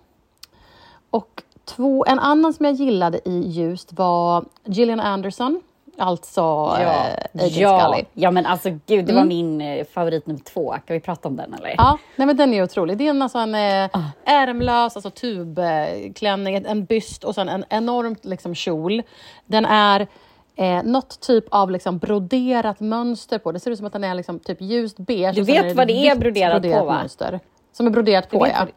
Och 1.10 1.44
två, 1.66 2.06
en 2.08 2.20
annan 2.20 2.54
som 2.54 2.66
jag 2.66 2.76
gillade 2.76 3.20
i 3.30 3.40
ljust 3.48 3.94
var 3.94 4.46
Gillian 4.66 5.00
Anderson, 5.00 5.62
alltså 5.98 6.42
Ja, 6.42 6.78
eh, 6.82 7.44
Agent 7.46 7.58
ja. 7.58 7.80
Scully. 7.92 8.06
ja, 8.14 8.32
men 8.32 8.46
alltså 8.46 8.70
gud, 8.86 9.06
det 9.06 9.14
var 9.14 9.22
Mm. 9.22 9.28
min 9.28 9.62
eh, 9.62 9.86
favorit 9.86 10.28
nummer 10.28 10.42
två. 10.42 10.72
Kan 10.72 10.94
vi 10.94 11.00
prata 11.00 11.28
om 11.28 11.36
den 11.36 11.54
eller? 11.54 11.76
Ja, 11.78 11.98
nej 12.16 12.28
men 12.28 12.38
den 12.38 12.54
är 12.54 12.64
otrolig. 12.64 12.98
Det 12.98 13.06
är 13.06 13.10
en, 13.10 13.22
alltså 13.22 13.38
en 13.38 13.56
eh, 13.56 13.90
ärmlös 14.26 14.96
alltså 14.96 15.10
tubklänning, 15.10 16.56
en- 16.68 16.86
byst 16.86 17.24
och 17.24 17.36
sen 17.36 17.50
en 17.50 17.66
enormt 17.70 18.26
liksom, 18.26 18.56
kjol. 18.56 19.02
Den 19.46 19.66
är 19.66 20.08
eh, 20.56 20.84
något 20.84 21.20
typ 21.20 21.46
av 21.50 21.72
liksom, 21.72 21.98
broderat 21.98 22.80
mönster 22.80 23.38
på. 23.40 23.52
Det 23.52 23.60
ser 23.60 23.72
ut 23.72 23.78
som 23.78 23.88
att 23.88 23.94
den 23.94 24.04
är 24.04 24.16
liksom, 24.16 24.40
typ 24.40 24.62
ljust 24.62 24.98
beige. 24.98 25.36
Du 25.36 25.42
vet 25.42 25.76
vad 25.76 25.88
det 25.88 25.94
är 25.94 26.12
vitt 26.16 26.20
broderat 26.20 26.64
på, 26.64 26.86
va? 26.86 26.94
Mönster, 26.94 27.40
som 27.72 27.88
är 27.88 27.92
broderat 27.92 28.30
på, 28.30 28.48
ja. 28.48 28.54
vad 28.60 28.68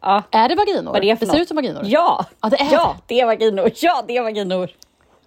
Ja. 0.00 0.22
Är 0.30 0.48
det 0.48 0.54
vaginor? 0.54 0.92
Vad 0.92 1.02
det 1.02 1.10
är 1.10 1.16
för 1.16 1.26
ser 1.26 1.32
något? 1.32 1.42
ut 1.42 1.48
som 1.48 1.54
vaginor. 1.56 1.82
Ja, 1.84 2.24
Ja, 2.42 2.48
det 2.48 2.56
är 2.60 2.72
ja, 2.72 2.96
det 3.06 3.20
är 3.20 3.26
vaginor. 3.26 3.70
Ja, 3.74 4.04
det 4.06 4.16
är 4.16 4.22
vaginor. 4.22 4.70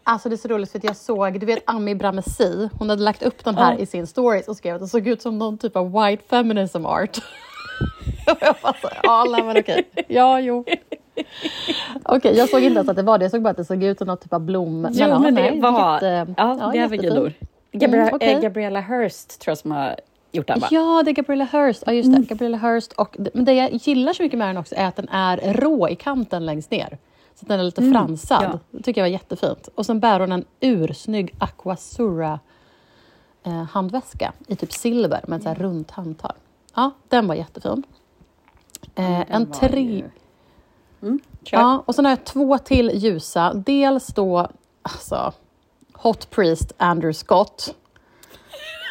Alltså 0.04 0.30
det 0.30 0.36
är 0.36 0.38
så 0.38 0.48
roligt 0.48 0.72
för 0.72 0.78
att 0.78 0.84
jag 0.84 0.96
såg, 0.96 1.40
du 1.40 1.46
vet 1.46 1.60
Ami 1.66 1.96
Bramesi, 1.96 2.70
hon 2.80 2.90
hade 2.90 3.02
lagt 3.04 3.24
upp 3.24 3.46
den 3.46 3.58
här 3.58 3.74
Ja. 3.74 3.80
i 3.80 3.86
sin 3.86 4.08
stories 4.08 4.48
och 4.48 4.58
skrev 4.58 4.76
att 4.76 4.82
det 4.82 4.88
såg 4.88 5.08
ut 5.08 5.22
som 5.22 5.38
någon 5.38 5.58
typ 5.58 5.76
av 5.76 5.92
white 5.92 6.24
feminism 6.30 6.86
art. 6.86 7.18
och 8.28 8.38
jag 8.42 8.56
bara 8.64 8.74
så, 8.82 8.90
ja 9.04 9.26
men 9.44 9.58
okej, 9.58 9.90
ja 10.08 10.40
jo. 10.40 10.66
Okej, 12.04 12.38
jag 12.38 12.50
såg 12.50 12.64
inte 12.64 12.76
ens 12.78 12.90
att 12.90 12.96
det 12.96 13.04
var 13.04 13.18
det, 13.18 13.24
jag 13.26 13.32
såg 13.32 13.42
bara 13.42 13.50
att 13.50 13.58
det 13.58 13.66
såg 13.66 13.84
ut 13.84 13.98
som 13.98 14.08
någon 14.08 14.18
typ 14.18 14.34
av 14.34 14.40
blom. 14.42 14.88
Jo, 14.92 15.08
ja, 15.08 15.20
men 15.20 15.36
det 15.36 15.42
nej, 15.52 15.60
var... 15.60 15.94
jätte- 15.94 16.34
ja, 16.38 16.70
det 16.74 16.80
är 16.80 16.88
vaginor. 16.88 17.34
Gabri- 17.72 18.02
Mm, 18.02 18.10
okej. 18.16 18.34
eh, 18.34 18.40
Gabriella 18.42 18.80
Hearst 18.80 19.40
tror 19.42 19.52
jag 19.52 19.58
som 19.58 19.72
har 19.72 19.96
gjort 20.32 20.48
den 20.48 20.60
va? 20.60 20.68
Ja, 20.72 21.02
det 21.06 21.12
är 21.12 21.14
Gabriella 21.14 21.46
Hearst. 21.46 21.84
Ja, 21.86 21.94
just 21.94 22.12
det. 22.12 22.22
Gabriella 22.22 22.58
Hearst. 22.58 22.94
Och, 22.94 23.18
men 23.34 23.46
det 23.46 23.54
jag 23.54 23.74
gillar 23.74 24.14
så 24.14 24.24
mycket 24.24 24.40
med 24.40 24.50
den 24.50 24.58
också 24.58 24.76
är 24.76 24.86
att 24.86 24.96
den 24.96 25.10
är 25.10 25.54
rå 25.54 25.90
i 25.90 25.96
kanten 25.96 26.46
längst 26.46 26.72
ner. 26.72 26.98
Så 27.36 27.46
den 27.46 27.60
är 27.60 27.64
lite 27.64 27.92
fransad. 27.92 28.44
ja. 28.44 28.60
Det 28.72 28.84
tycker 28.84 29.02
jag 29.02 29.06
var 29.06 29.12
jättefint. 29.12 29.70
Och 29.76 29.86
sen 29.86 30.00
bär 30.00 30.20
hon 30.20 30.32
en 30.32 30.46
ursnygg 30.60 31.36
Aquasura 31.40 32.40
eh, 33.44 33.64
handväska 33.64 34.34
i 34.48 34.56
typ 34.56 34.74
silver 34.74 35.22
med 35.28 35.38
ett 35.38 35.44
så 35.44 35.50
här 35.50 35.56
runt 35.56 35.92
handtag. 35.92 36.34
Ja, 36.76 36.92
den 37.08 37.28
var 37.28 37.36
jättefin. 37.36 37.84
Eh, 38.96 39.36
en 39.36 39.52
tre... 39.52 40.04
Kör. 41.44 41.58
Ja, 41.58 41.84
och 41.86 41.96
sen 41.96 42.06
har 42.06 42.12
jag 42.12 42.26
två 42.26 42.58
till 42.58 42.92
ljusa. 42.94 43.54
Dels 43.54 44.08
då, 44.08 44.48
alltså, 44.82 45.34
Hot 45.94 46.30
Priest 46.30 46.74
Andrew 46.78 47.14
Scott. 47.14 47.76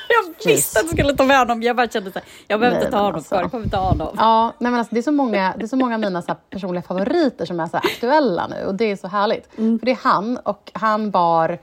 Jag 0.45 0.53
visste 0.53 0.81
att 0.81 0.91
du 0.91 0.97
skulle 0.97 1.15
ta 1.15 1.25
med 1.25 1.39
honom. 1.39 1.63
Jag 1.63 1.77
bara 1.77 1.89
kände 1.89 2.13
så 2.13 2.19
här, 2.19 2.29
jag 2.47 2.61
behöver 2.61 2.79
inte 2.79 2.91
ta 2.91 2.99
honom 2.99 3.15
alltså. 3.15 3.29
kvar. 3.29 3.43
Jag 3.43 3.51
kommer 3.51 3.77
ha 3.77 3.89
honom. 3.89 4.15
Ja, 4.17 4.53
nej 4.59 4.71
men 4.71 4.79
alltså, 4.79 4.95
det, 4.95 5.01
är 5.01 5.03
så 5.03 5.13
många, 5.13 5.55
det 5.57 5.65
är 5.65 5.69
så 5.69 5.77
många 5.77 5.95
av 5.95 6.01
mina 6.01 6.23
så 6.23 6.29
här, 6.29 6.37
personliga 6.51 6.83
favoriter 6.83 7.47
som 7.47 7.61
är 7.61 7.67
så 7.67 7.77
här, 7.77 7.87
aktuella 7.87 8.47
nu 8.47 8.67
och 8.67 8.75
det 8.75 8.91
är 8.91 8.97
så 8.97 9.09
härligt. 9.09 9.47
För 9.55 9.87
det 9.87 9.91
är 9.91 9.99
han 10.03 10.37
och 10.37 10.71
han 10.75 11.11
bar, 11.11 11.59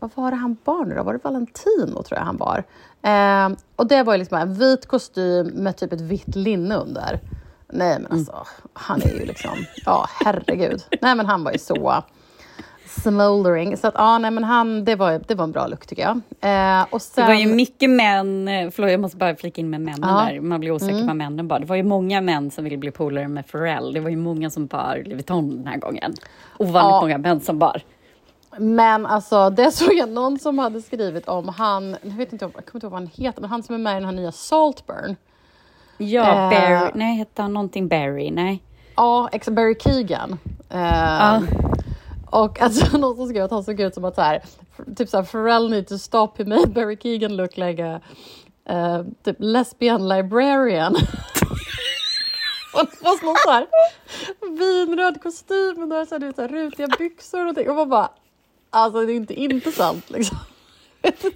vad 0.00 0.10
var 0.14 0.30
det 0.30 0.36
han 0.36 0.56
bar 0.64 0.84
nu 0.84 0.94
då? 0.94 1.02
Var 1.02 1.12
det 1.12 1.20
Valentino 1.24 2.02
tror 2.02 2.18
jag 2.18 2.24
han 2.24 2.36
bar? 2.36 2.64
Eh, 3.02 3.58
och 3.76 3.86
det 3.86 4.02
var 4.02 4.12
ju 4.12 4.18
liksom 4.18 4.38
en 4.38 4.54
vit 4.54 4.86
kostym 4.86 5.46
med 5.46 5.76
typ 5.76 5.92
ett 5.92 6.00
vitt 6.00 6.36
linne 6.36 6.76
under. 6.76 7.20
Nej 7.72 7.98
men 8.00 8.12
alltså, 8.12 8.46
han 8.72 9.02
är 9.02 9.14
ju 9.20 9.26
liksom, 9.26 9.64
ja 9.84 10.06
herregud. 10.24 10.82
Nej 11.00 11.14
men 11.14 11.26
han 11.26 11.44
var 11.44 11.52
ju 11.52 11.58
så 11.58 12.02
smoldering. 13.00 13.76
Så 13.76 13.86
att 13.86 13.94
ja, 13.96 14.18
nej 14.18 14.30
men 14.30 14.44
han, 14.44 14.84
det 14.84 14.96
var, 14.96 15.20
det 15.28 15.34
var 15.34 15.44
en 15.44 15.52
bra 15.52 15.66
look 15.66 15.86
tycker 15.86 16.02
jag. 16.02 16.10
Eh, 16.40 16.82
och 16.90 16.98
Det 16.98 17.04
sen, 17.04 17.26
var 17.26 17.34
ju 17.34 17.54
mycket 17.54 17.90
män, 17.90 18.48
eh, 18.48 18.70
förlåt 18.70 18.90
jag 18.90 19.00
måste 19.00 19.16
bara 19.16 19.36
flika 19.36 19.60
in 19.60 19.70
med 19.70 19.80
männen. 19.80 20.04
Mm. 20.10 20.26
där, 20.34 20.40
man 20.40 20.60
blir 20.60 20.70
osäker 20.70 21.06
på 21.08 21.14
männen 21.14 21.48
bara. 21.48 21.58
Det 21.58 21.66
var 21.66 21.76
ju 21.76 21.82
många 21.82 22.20
män 22.20 22.50
som 22.50 22.64
ville 22.64 22.76
bli 22.76 22.90
polare 22.90 23.28
med 23.28 23.46
Pharrell. 23.52 23.92
Det 23.92 24.00
var 24.00 24.10
ju 24.10 24.16
många 24.16 24.50
som 24.50 24.66
bar 24.66 24.96
Louis 24.96 25.12
Vuitton 25.14 25.56
den 25.56 25.66
här 25.66 25.76
gången. 25.78 26.14
Ovanligt 26.58 26.92
Ja. 26.92 27.00
många 27.00 27.18
män 27.18 27.40
som 27.40 27.58
bar. 27.58 27.82
Men 28.58 29.06
alltså, 29.06 29.50
det 29.50 29.70
såg 29.72 29.94
jag 29.94 30.08
någon 30.08 30.38
som 30.38 30.58
hade 30.58 30.82
skrivit 30.82 31.28
om 31.28 31.48
han, 31.48 31.96
jag 32.02 32.10
vet 32.16 32.32
inte, 32.32 32.44
jag 32.44 32.52
kommer 32.52 32.60
inte 32.74 32.86
ihåg 32.86 32.92
vad 32.92 33.00
han 33.00 33.10
heter, 33.14 33.40
men 33.40 33.50
han 33.50 33.62
som 33.62 33.74
är 33.74 33.78
med 33.78 33.92
i 33.92 33.94
den 33.94 34.04
här 34.04 34.12
nya 34.12 34.32
Saltburn. 34.32 35.16
Ja, 35.98 36.22
Eh. 36.30 36.50
Barry, 36.50 36.90
nej 36.94 37.16
hette 37.16 37.42
han 37.42 37.52
någonting 37.52 37.88
Barry? 37.88 38.30
Nej. 38.30 38.62
Ja, 38.96 39.28
ex 39.32 39.48
Barry 39.48 39.74
Keegan. 39.80 40.38
Eh, 40.70 40.80
Ja. 40.80 41.42
Och 42.32 42.60
alltså, 42.60 42.96
någon 42.98 43.16
som 43.16 43.28
skrev 43.28 43.44
att 43.44 43.50
han 43.50 43.64
såg 43.64 43.80
ut 43.80 43.94
som 43.94 44.04
att 44.04 44.14
så 44.14 44.22
här, 44.22 44.42
typ 44.96 45.08
så 45.08 45.16
här, 45.16 45.24
Pharrell 45.24 45.70
need 45.70 45.86
to 45.86 45.98
stop, 45.98 46.28
he 46.38 46.44
made 46.44 46.66
Barry 46.66 46.96
Keegan 47.02 47.36
look 47.36 47.56
like 47.56 47.84
a 47.84 48.00
eh, 48.68 49.02
typ 49.24 49.36
lesbian 49.38 50.08
librarian. 50.08 50.94
Och 52.74 52.84
det 52.90 53.04
var 53.04 53.24
någon 53.24 53.36
så 53.44 53.50
här 53.50 53.66
vinröd 54.58 55.22
kostym 55.22 55.82
och 55.82 55.88
några 55.88 56.06
så 56.06 56.14
här, 56.14 56.20
vet, 56.20 56.36
så 56.36 56.42
här, 56.42 56.48
rutiga 56.48 56.88
byxor 56.98 57.38
och 57.38 57.44
någonting. 57.44 57.70
Och 57.70 57.76
man 57.76 57.88
bara, 57.88 58.10
alltså 58.70 59.06
det 59.06 59.12
är 59.12 59.16
inte 59.16 59.34
inte 59.34 59.72
sant 59.72 60.10
liksom. 60.10 60.36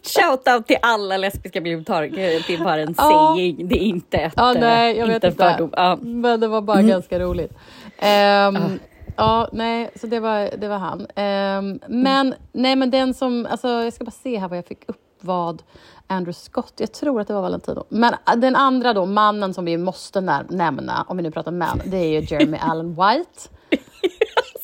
Shoutout 0.03 0.67
till 0.67 0.77
alla 0.83 1.17
lesbiska 1.17 1.61
bibliotekarier. 1.61 2.45
Det 2.47 2.55
är 2.55 2.65
bara 2.65 2.81
en 2.81 2.95
Ja. 2.99 3.33
saying, 3.35 3.69
det 3.69 3.75
är 3.75 3.87
inte 3.87 4.17
ett 4.19 4.33
Ja, 4.37 4.55
eh, 4.55 4.61
nej, 4.61 4.97
jag 4.97 5.07
vet 5.07 5.15
inte 5.15 5.27
en 5.27 5.33
inte. 5.33 5.45
fördom. 5.53 5.71
Ja. 5.77 5.99
Men 6.03 6.41
det 6.41 6.49
var 6.49 6.61
bara 6.61 6.83
ganska 6.83 7.19
roligt. 7.19 7.53
Ehm, 7.99 8.79
Ja, 9.17 9.49
nej, 9.53 9.91
så 10.01 10.07
det 10.07 10.21
var, 10.21 10.57
det 10.57 10.69
var 10.69 10.79
han. 10.79 11.07
Ehm, 11.15 11.81
men, 11.89 12.35
nej, 12.53 12.77
men 12.77 12.91
den 12.91 13.15
som, 13.15 13.47
alltså, 13.51 13.69
jag 13.69 13.93
ska 13.93 14.05
bara 14.05 14.11
se 14.11 14.39
här 14.39 14.49
vad 14.49 14.59
jag 14.59 14.67
fick 14.67 14.89
upp 14.89 15.03
vad 15.21 15.63
Andrew 16.07 16.33
Scott, 16.33 16.73
jag 16.77 16.93
tror 16.93 17.21
att 17.21 17.29
det 17.29 17.35
var 17.35 17.43
Valentino. 17.43 17.85
Men 17.89 18.15
äh, 18.29 18.37
den 18.37 18.57
andra 18.57 18.95
då, 18.95 19.07
mannen 19.07 19.55
som 19.55 19.65
vi 19.65 19.77
måste 19.77 20.21
när, 20.21 20.47
nämna, 20.49 21.05
om 21.09 21.17
vi 21.17 21.23
nu 21.23 21.31
pratar 21.31 21.53
män, 21.53 21.83
det 21.85 21.97
är 21.97 22.21
ju 22.21 22.27
Jeremy 22.27 22.59
Allen 22.63 22.89
White. 22.89 23.49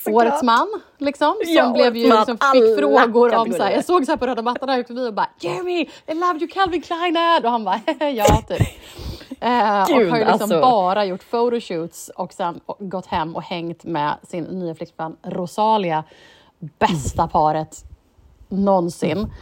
Årets 0.06 0.42
man, 0.42 0.68
liksom. 0.98 1.34
Som 1.44 1.54
Ja, 1.54 1.72
blev 1.72 1.96
ju, 1.96 2.02
liksom, 2.04 2.38
fick 2.52 2.78
frågor 2.78 3.34
om, 3.34 3.52
så 3.52 3.62
här, 3.62 3.70
jag 3.70 3.84
såg 3.84 4.04
så 4.04 4.12
här 4.12 4.16
på 4.16 4.26
röda 4.26 4.42
mattan 4.42 4.68
där 4.68 4.82
förbi 4.82 5.08
och 5.08 5.14
bara 5.14 5.28
Jeremy, 5.40 5.80
I 6.06 6.14
love 6.14 6.38
you 6.38 6.48
Calvin 6.48 6.82
Klein 6.82 7.16
ad. 7.16 7.44
Och 7.44 7.50
han 7.50 7.64
bara 7.64 7.80
ja, 8.10 8.42
typ. 8.48 8.68
Eh, 9.42 9.80
och 9.82 9.88
Gud, 9.88 10.10
har 10.10 10.18
ju 10.18 10.24
liksom 10.24 10.42
alltså. 10.42 10.60
bara 10.60 11.04
gjort 11.04 11.30
photoshoots 11.30 12.10
och 12.16 12.32
sen 12.32 12.60
gått 12.78 13.06
hem 13.06 13.36
och 13.36 13.42
hängt 13.42 13.84
med 13.84 14.14
sin 14.22 14.44
nya 14.44 14.74
flickvän 14.74 15.16
Rosalia. 15.22 16.04
Bästa 16.78 17.28
paret 17.28 17.84
någonsin. 18.48 19.32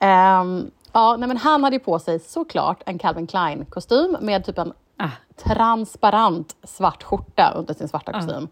Ehm, 0.00 0.70
ja, 0.92 1.16
nej, 1.16 1.28
men 1.28 1.36
han 1.36 1.64
hade 1.64 1.76
ju 1.76 1.80
på 1.80 1.98
sig 1.98 2.18
såklart 2.20 2.82
en 2.86 2.98
Calvin 2.98 3.26
Klein 3.26 3.64
kostym 3.66 4.16
med 4.20 4.44
typ 4.44 4.58
en 4.58 4.72
Ah. 5.02 5.08
transparent 5.44 6.56
svart 6.64 7.02
skjorta 7.02 7.52
under 7.56 7.74
sin 7.74 7.88
svarta 7.88 8.12
kostym. 8.12 8.48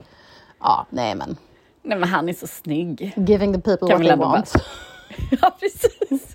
Ja, 0.61 0.87
nej 0.91 1.15
men 1.15 1.37
Nej 1.83 1.99
men 1.99 2.09
han 2.09 2.29
är 2.29 2.33
så 2.33 2.47
snygg. 2.47 3.13
giving 3.17 3.55
the 3.55 3.61
people 3.61 3.89
Kan 3.89 3.99
what 3.99 4.09
they 4.09 4.17
want. 4.17 4.53
Ja 5.43 5.51
precis. 5.61 6.33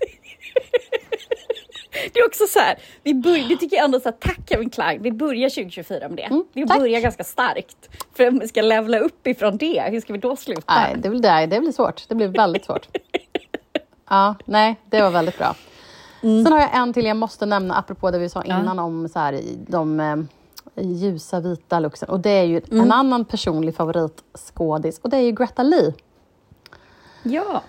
Det 2.12 2.18
är 2.20 2.26
också 2.26 2.44
så 2.46 2.58
här, 2.58 2.78
vi 3.02 3.14
börjar, 3.14 3.48
det 3.48 3.56
tycker 3.56 3.76
jag 3.76 3.84
ändå 3.84 4.00
så 4.00 4.04
här, 4.08 4.16
tack 4.20 4.38
Kevin 4.48 4.70
Klein, 4.70 5.02
vi 5.02 5.12
börjar 5.12 5.48
2024 5.48 6.08
med 6.08 6.16
det. 6.16 6.28
vi 6.52 6.60
Mm, 6.60 6.68
tack. 6.68 6.78
börjar 6.78 7.00
ganska 7.00 7.24
starkt. 7.24 7.88
För 8.14 8.28
om 8.28 8.38
vi 8.38 8.48
ska 8.48 8.62
levla 8.62 8.98
upp 8.98 9.26
ifrån 9.26 9.56
det, 9.56 9.82
hur 9.90 10.00
ska 10.00 10.12
vi 10.12 10.18
då 10.18 10.36
sluta? 10.36 10.74
Nej, 10.74 10.94
det 10.98 11.10
blir, 11.10 11.20
det, 11.20 11.46
det 11.46 11.60
blir 11.60 11.72
svårt. 11.72 12.08
Det 12.08 12.14
blir 12.14 12.28
väldigt 12.28 12.64
svårt. 12.64 12.88
Ja, 14.08 14.34
nej, 14.44 14.76
det 14.90 15.02
var 15.02 15.10
väldigt 15.10 15.38
bra. 15.38 15.54
Sen 16.20 16.46
har 16.52 16.60
jag 16.60 16.74
en 16.76 16.92
till 16.92 17.04
jag 17.04 17.16
måste 17.16 17.46
nämna, 17.46 17.74
apropå 17.74 18.10
det 18.10 18.18
vi 18.18 18.28
sa 18.28 18.44
innan 18.44 18.78
om 18.78 19.08
så 19.08 19.18
här, 19.18 19.40
de 19.68 20.00
eh, 20.00 20.16
ljusa 20.84 21.40
vita 21.40 21.80
looksen. 21.80 22.08
Och 22.08 22.20
det 22.20 22.30
är 22.30 22.42
ju 22.44 22.60
en 22.70 22.92
annan 22.92 23.24
personlig 23.24 23.76
favoritskådis 23.76 24.98
och 24.98 25.10
det 25.10 25.16
är 25.16 25.20
ju 25.20 25.32
Greta 25.32 25.62
Lee. 25.62 25.92
Ja. 27.22 27.62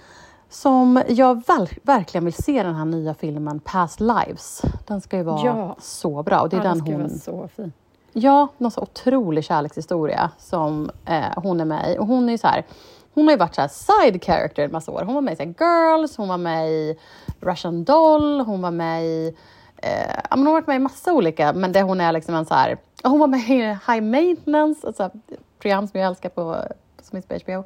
Som 0.50 1.04
jag 1.08 1.44
verkligen 1.84 2.26
vill 2.26 2.34
se 2.34 2.64
den 2.64 2.76
här 2.76 2.86
nya 2.86 3.14
filmen 3.14 3.60
Past 3.60 4.00
Lives. 4.00 4.62
Den 4.88 5.02
ska 5.02 5.18
ju 5.18 5.24
vara 5.24 5.46
Ja. 5.46 5.76
så 5.80 6.24
bra. 6.24 6.42
Och 6.42 6.50
det 6.50 6.56
är 6.56 6.58
ja, 6.58 6.64
den 6.64 6.78
ska 6.80 6.92
hon... 6.92 7.00
vara 7.00 7.10
så 7.10 7.48
fin. 7.56 7.74
Ja, 8.14 8.48
någon 8.58 8.72
så 8.72 8.82
otrolig 8.82 9.44
kärlekshistoria 9.44 10.32
som 10.38 10.90
eh, 11.06 11.24
hon 11.36 11.60
är 11.62 11.66
med 11.66 11.94
i. 11.94 11.98
Och 12.00 12.08
hon 12.08 12.30
är 12.30 12.38
så 12.38 12.48
här, 12.48 12.66
hon 13.14 13.24
har 13.26 13.32
ju 13.32 13.38
varit 13.38 13.56
så 13.56 13.62
här 13.62 13.68
side 13.68 14.24
character 14.24 14.64
en 14.64 14.72
massa 14.72 14.92
år. 14.92 15.02
Hon 15.06 15.14
var 15.16 15.22
med 15.22 15.42
i 15.42 15.44
Girls, 15.60 16.18
hon 16.18 16.28
var 16.28 16.38
med 16.38 16.70
i 16.70 16.98
Russian 17.40 17.84
Doll, 17.84 18.42
hon 18.42 18.62
var 18.62 18.72
med 18.72 19.04
i... 19.06 19.36
Eh, 19.78 20.16
hon 20.30 20.46
har 20.46 20.54
varit 20.54 20.68
med 20.68 20.76
i 20.76 20.80
massa 20.80 21.14
olika, 21.14 21.54
men 21.54 21.72
det 21.72 21.82
hon 21.82 22.02
är 22.02 22.12
liksom 22.12 22.36
en 22.36 22.46
så 22.46 22.54
här... 22.54 22.78
Hon 23.04 23.20
var 23.20 23.28
med 23.28 23.40
i 23.50 23.62
High 23.62 24.02
Maintenance, 24.02 24.88
alltså, 24.88 25.04
ett 25.04 25.40
program 25.60 25.88
som 25.88 26.00
jag 26.00 26.08
älskar 26.08 26.30
på, 26.30 26.58
som 27.02 27.22
finns 27.22 27.26
på 27.46 27.52
HBO. 27.52 27.64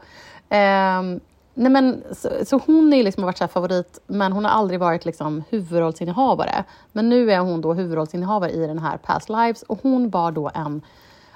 Ehm, 0.50 1.20
nej 1.54 1.72
men, 1.72 2.04
så, 2.12 2.30
så 2.46 2.62
hon 2.66 2.94
är 2.94 3.04
liksom 3.04 3.24
varit 3.24 3.38
så 3.38 3.48
favorit, 3.48 4.00
men 4.08 4.32
hon 4.32 4.46
har 4.46 4.52
aldrig 4.52 4.80
varit 4.80 5.06
liksom 5.06 5.44
huvudrollsinnehavare. 5.50 6.64
Men 6.92 7.10
nu 7.10 7.32
är 7.32 7.40
hon 7.40 7.62
då 7.62 7.74
huvudrollsinnehavare 7.74 8.52
i 8.52 8.68
den 8.68 8.80
här 8.80 8.98
Past 8.98 9.30
Lives 9.30 9.64
och 9.64 9.80
hon 9.84 10.10
bar 10.10 10.32
då 10.32 10.52
en, 10.54 10.82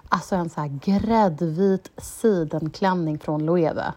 alltså 0.10 0.36
en 0.36 0.50
så 0.50 0.62
här 0.62 0.80
gräddvit 0.84 1.92
sidenklänning 1.98 3.20
från 3.20 3.46
Loewe. 3.46 3.94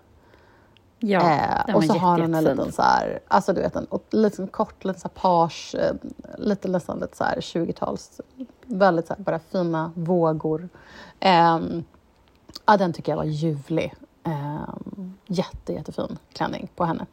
Ja, 0.99 1.21
Eh, 1.69 1.77
och 1.77 1.85
så 1.85 1.93
har 1.93 2.21
hon 2.21 2.35
en 2.35 2.45
liten 2.45 2.73
så 2.73 2.83
här, 2.83 3.21
alltså 3.29 3.53
du 3.53 3.61
vet 3.61 3.77
en 3.77 3.87
liten 4.11 4.47
kort, 4.47 4.85
liten 4.85 5.01
så 5.01 5.09
här 5.09 5.21
page, 5.23 5.75
eh, 5.79 5.95
lite 6.39 6.69
nästan 6.69 6.99
lite 6.99 7.17
så 7.17 7.25
här 7.25 7.41
20-tals, 7.41 8.21
väldigt 8.67 9.07
så 9.07 9.15
här 9.15 9.23
bara 9.23 9.39
fina 9.39 9.93
vågor. 9.95 10.69
Ehm, 11.21 11.85
ja, 12.67 12.77
den 12.77 12.93
tycker 12.93 13.13
jag 13.13 13.17
var 13.17 13.25
ljuvlig. 13.25 13.95
Um, 14.27 15.15
jätte, 15.27 15.73
jättefin 15.73 16.19
klänning 16.33 16.69
på 16.77 16.85
henne. 16.85 17.07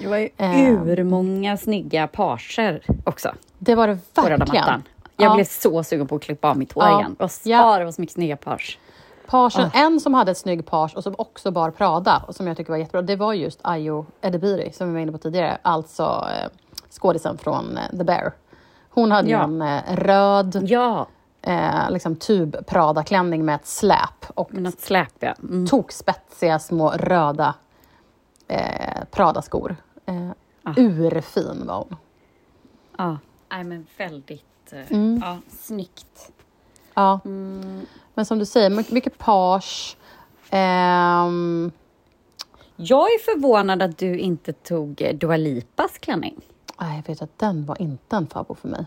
Det 0.00 0.08
var 0.08 0.16
ju 0.16 0.28
Eh. 0.36 0.82
urmånga 0.82 1.56
snygga 1.56 2.06
parser 2.06 2.82
också 3.04 3.34
Det 3.58 3.74
var 3.74 3.88
det 3.88 3.98
verkligen. 4.14 4.82
Jag 5.16 5.30
Ja. 5.30 5.34
blev 5.34 5.44
så 5.44 5.82
sugen 5.82 6.06
på 6.06 6.14
att 6.16 6.22
klippa 6.22 6.50
av 6.50 6.58
mitt 6.58 6.72
hår 6.72 6.84
Ja. 6.84 7.00
igen. 7.00 7.16
Och 7.18 7.30
Ja. 7.44 7.78
ja. 7.78 7.84
var 7.84 7.92
så 7.92 8.00
mycket 8.00 8.14
snygga 8.14 8.36
pars. 8.36 8.78
Pagen, 9.26 9.70
En 9.74 10.00
som 10.00 10.14
hade 10.14 10.30
ett 10.30 10.38
snygg 10.38 10.66
page 10.66 10.96
och 10.96 11.02
som 11.02 11.14
också 11.18 11.50
bar 11.50 11.70
Prada 11.70 12.24
och 12.28 12.34
som 12.34 12.46
jag 12.46 12.56
tycker 12.56 12.70
var 12.70 12.78
jättebra, 12.78 13.02
det 13.02 13.16
var 13.16 13.32
just 13.32 13.58
Ayo 13.62 14.06
Edebiri 14.20 14.72
som 14.72 14.86
vi 14.88 14.92
var 14.94 15.00
inne 15.00 15.12
på 15.12 15.18
tidigare, 15.18 15.58
alltså 15.62 16.02
eh, 16.42 16.48
skådisen 16.90 17.38
från 17.38 17.78
eh, 17.78 17.98
The 17.98 18.04
Bear. 18.04 18.32
Hon 18.90 19.12
hade 19.12 19.30
Ja. 19.30 19.38
ju 19.38 19.44
en 19.44 19.62
eh, 19.62 19.80
röd 19.96 20.60
Ja, 20.66 21.06
eh, 21.42 21.90
liksom 21.90 22.16
tub 22.16 22.56
Prada-klänning 22.66 23.44
med 23.44 23.54
ett 23.54 23.66
släp 23.66 24.26
och 24.34 24.54
något 24.54 24.80
släp 24.80 25.12
ja. 25.18 25.34
Mm. 25.42 25.66
tokspetsiga 25.66 26.58
små 26.58 26.90
röda 26.90 27.54
eh, 28.48 29.04
Prada-skor. 29.10 29.76
Eh, 30.06 30.30
Ah. 30.62 30.74
Urfin 30.76 31.66
var 31.66 31.74
hon. 31.76 31.96
ja. 32.98 33.18
Nej 33.50 33.64
men 33.64 33.86
väldigt 33.98 34.72
eh, 34.72 34.92
Mm. 34.92 35.20
ja, 35.24 35.38
snyggt. 35.48 36.32
Ja. 36.94 37.20
Mm. 37.24 37.86
Men 38.14 38.26
som 38.26 38.38
du 38.38 38.46
säger, 38.46 38.70
mycket, 38.70 38.92
mycket 38.92 39.18
page. 39.18 39.96
Ehm, 40.50 41.72
Jag 42.76 43.00
är 43.06 43.18
förvånad 43.24 43.82
att 43.82 43.98
du 43.98 44.18
inte 44.18 44.52
tog 44.52 45.02
eh, 45.02 45.14
Dua 45.14 45.36
Lipas 45.36 45.98
klänning. 45.98 46.40
jag 46.78 47.02
vet 47.06 47.22
att 47.22 47.38
den 47.38 47.64
var 47.66 47.82
inte 47.82 48.16
en 48.16 48.26
favorit 48.26 48.58
för 48.60 48.68
mig. 48.68 48.86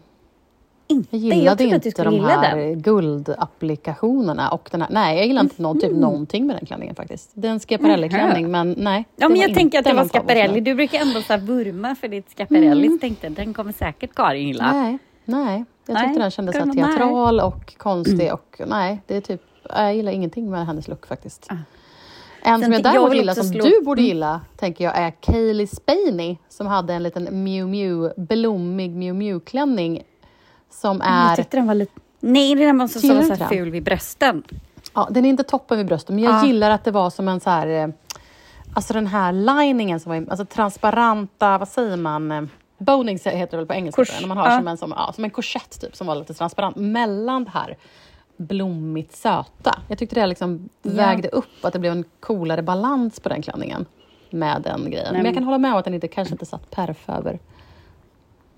Inte. 0.92 1.18
Jag 1.18 1.38
gillade 1.38 1.64
du 1.64 1.70
inte 1.76 2.04
de 2.04 2.20
här 2.26 2.56
den. 2.58 2.82
guldapplikationerna 2.82 4.50
och 4.50 4.70
den 4.72 4.82
här. 4.82 4.90
Nej, 4.92 5.18
jag 5.18 5.28
gillade 5.28 5.44
inte 5.46 5.62
någon, 5.62 5.80
typ 5.80 5.92
någonting 5.92 6.48
med 6.48 6.56
den 6.56 6.66
klänningen 6.66 6.96
faktiskt. 6.96 7.32
Det 7.34 7.48
är 7.48 7.52
en 7.52 7.60
Schiaparelli-klänning, 7.60 8.52
men 8.52 8.76
nej. 8.78 9.06
Ja, 9.16 9.30
men 9.30 9.40
jag 9.42 9.54
tänker 9.54 9.80
att 9.80 9.86
det 9.86 9.94
var. 9.94 10.08
Schiaparelli. 10.08 10.60
Du 10.60 10.76
brukar 10.76 11.00
ändå 11.00 11.22
så 11.22 11.38
vurma 11.38 11.96
för 11.96 12.08
ditt 12.08 12.38
Schiaparelli. 12.38 12.90
Så 12.90 12.98
tänkte 12.98 13.26
jag, 13.28 13.34
den 13.34 13.54
kommer 13.54 13.72
säkert 13.72 14.16
Karin 14.16 14.48
gilla. 14.48 14.72
Nej, 14.74 14.98
nej. 15.26 15.66
Jag 15.88 15.98
tyckte 15.98 16.10
Nej, 16.10 16.20
den 16.20 16.32
kändes 16.32 16.56
så 16.58 16.74
teatral 16.74 17.40
och 17.40 17.74
konstig 17.78 18.34
och 18.34 18.62
nej, 18.68 19.02
det 19.08 19.16
är 19.18 19.22
typ, 19.22 19.42
jag 19.70 19.96
gillar 19.96 20.12
ingenting 20.12 20.50
med 20.52 20.66
hennes 20.66 20.88
look 20.88 21.08
faktiskt. 21.08 21.48
En 21.50 21.58
Ah. 21.58 21.64
Sen 22.46 22.64
som 22.64 22.72
jag 22.74 22.80
jag 22.80 22.94
däremot 22.94 23.16
gillar, 23.16 23.34
som 23.34 23.44
slå- 23.44 23.64
du 23.66 23.82
borde 23.86 24.02
Mm. 24.02 24.08
gilla, 24.10 24.42
tänker 24.58 24.84
jag 24.84 24.98
är 24.98 25.12
Kaylee 25.20 25.68
Spaney 25.68 26.38
som 26.50 26.68
hade 26.68 26.94
en 26.94 27.04
liten 27.04 27.44
Miu 27.44 27.66
Miu, 27.68 28.10
blommig 28.18 28.92
Miu 28.96 29.14
Miu-klänning 29.14 30.02
som 30.72 31.02
Mm, 31.02 31.14
Jag 31.24 31.32
är 31.32 31.36
tyckte 31.36 31.58
den 31.58 31.68
var 31.68 31.74
lite... 31.76 31.92
Nej, 32.20 32.56
det 32.56 32.64
är 32.64 32.68
den 32.68 32.78
var 32.78 32.88
så, 32.88 33.14
var 33.16 33.22
så 33.24 33.34
här 33.34 33.50
ful 33.50 33.70
vid 33.72 33.84
brösten. 33.84 34.44
Ja, 34.94 35.08
den 35.12 35.26
är 35.26 35.30
inte 35.30 35.44
toppen 35.44 35.78
vid 35.78 35.88
bröstet, 35.88 36.10
men 36.16 36.24
jag 36.24 36.36
Ah. 36.36 36.46
gillar 36.46 36.72
att 36.72 36.84
det 36.84 36.92
var 36.92 37.10
som 37.10 37.28
en 37.28 37.40
så 37.40 37.50
här... 37.50 37.68
eh, 37.68 37.88
Alltså 38.74 38.94
den 38.94 39.08
här 39.08 39.32
liningen 39.34 40.00
som 40.00 40.10
var 40.10 40.26
alltså 40.32 40.46
transparenta, 40.46 41.58
vad 41.58 41.68
säger 41.68 41.98
man? 41.98 42.32
eh, 42.32 42.42
Bonings 42.78 43.28
heter 43.28 43.52
det 43.52 43.58
väl 43.58 43.66
på 43.66 43.74
engelska? 43.74 44.02
Kors- 44.02 44.22
När 44.22 44.28
man 44.28 44.38
har 44.38 44.50
ja. 44.50 44.58
som, 44.58 44.68
en, 44.68 44.78
som, 44.78 44.94
ja, 44.98 45.12
som 45.14 45.24
en 45.24 45.30
korsett 45.30 45.82
typ, 45.82 45.96
som 45.96 46.08
var 46.08 46.16
lite 46.16 46.34
transparent 46.34 46.76
mellan 46.76 47.44
det 47.44 47.50
här 47.54 47.78
blommigt 48.38 49.16
söta. 49.16 49.80
Jag 49.88 49.98
tyckte 49.98 50.16
det 50.16 50.26
liksom 50.28 50.70
Ja. 50.82 50.92
vägde 50.92 51.28
upp 51.28 51.66
att 51.66 51.74
det 51.74 51.80
blev 51.80 51.92
en 51.92 52.04
coolare 52.20 52.62
balans 52.62 53.20
på 53.20 53.30
den 53.30 53.42
klänningen 53.42 53.86
med 54.30 54.62
den 54.62 54.92
grejen. 54.92 55.14
men 55.16 55.26
jag 55.26 55.34
kan 55.34 55.44
hålla 55.44 55.58
med 55.58 55.72
om 55.74 55.78
att 55.80 55.86
den 55.86 55.94
inte, 55.94 56.08
kanske 56.08 56.34
inte 56.34 56.46
satt 56.46 56.72
perf 56.72 57.10
över. 57.10 57.40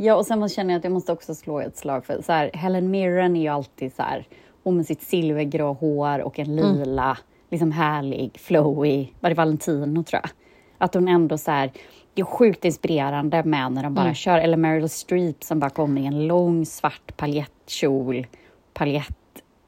Ja, 0.04 0.16
och 0.16 0.26
sen 0.26 0.50
känner 0.50 0.74
jag 0.74 0.78
att 0.80 0.84
jag 0.84 0.94
måste 0.94 1.12
också 1.12 1.36
slå 1.36 1.60
ett 1.60 1.78
slag 1.78 2.06
för 2.06 2.22
så 2.22 2.32
här, 2.32 2.52
Helen 2.54 2.92
Mirren 2.92 3.36
är 3.36 3.42
ju 3.42 3.48
alltid 3.48 3.96
så 3.96 4.04
här, 4.04 4.28
hon 4.64 4.78
med 4.78 4.86
sitt 4.86 5.02
silvergrå 5.02 5.74
hår 5.74 6.20
och 6.20 6.40
en 6.40 6.60
Mm. 6.60 6.76
lila, 6.76 7.18
liksom 7.50 7.72
härlig, 7.72 8.40
flowy, 8.40 9.08
var 9.20 9.30
det 9.30 9.36
Valentino 9.36 10.04
tror 10.04 10.20
jag? 10.24 10.30
Att 10.78 10.94
hon 10.94 11.08
ändå 11.08 11.38
så 11.38 11.52
här, 11.52 11.72
det 12.14 12.22
är 12.22 12.26
sjukt 12.26 12.66
inspirerande 12.66 13.44
med 13.44 13.72
när 13.72 13.84
de 13.84 13.94
bara 13.94 14.02
Mm. 14.02 14.14
kör, 14.16 14.38
eller 14.38 14.58
Meryl 14.58 14.90
Streep 14.90 15.44
som 15.44 15.60
bara 15.60 15.70
kommer 15.70 16.02
i 16.02 16.06
en 16.06 16.28
lång 16.28 16.66
svart 16.66 17.18
paljettkjol, 17.18 18.28
paljett, 18.74 19.18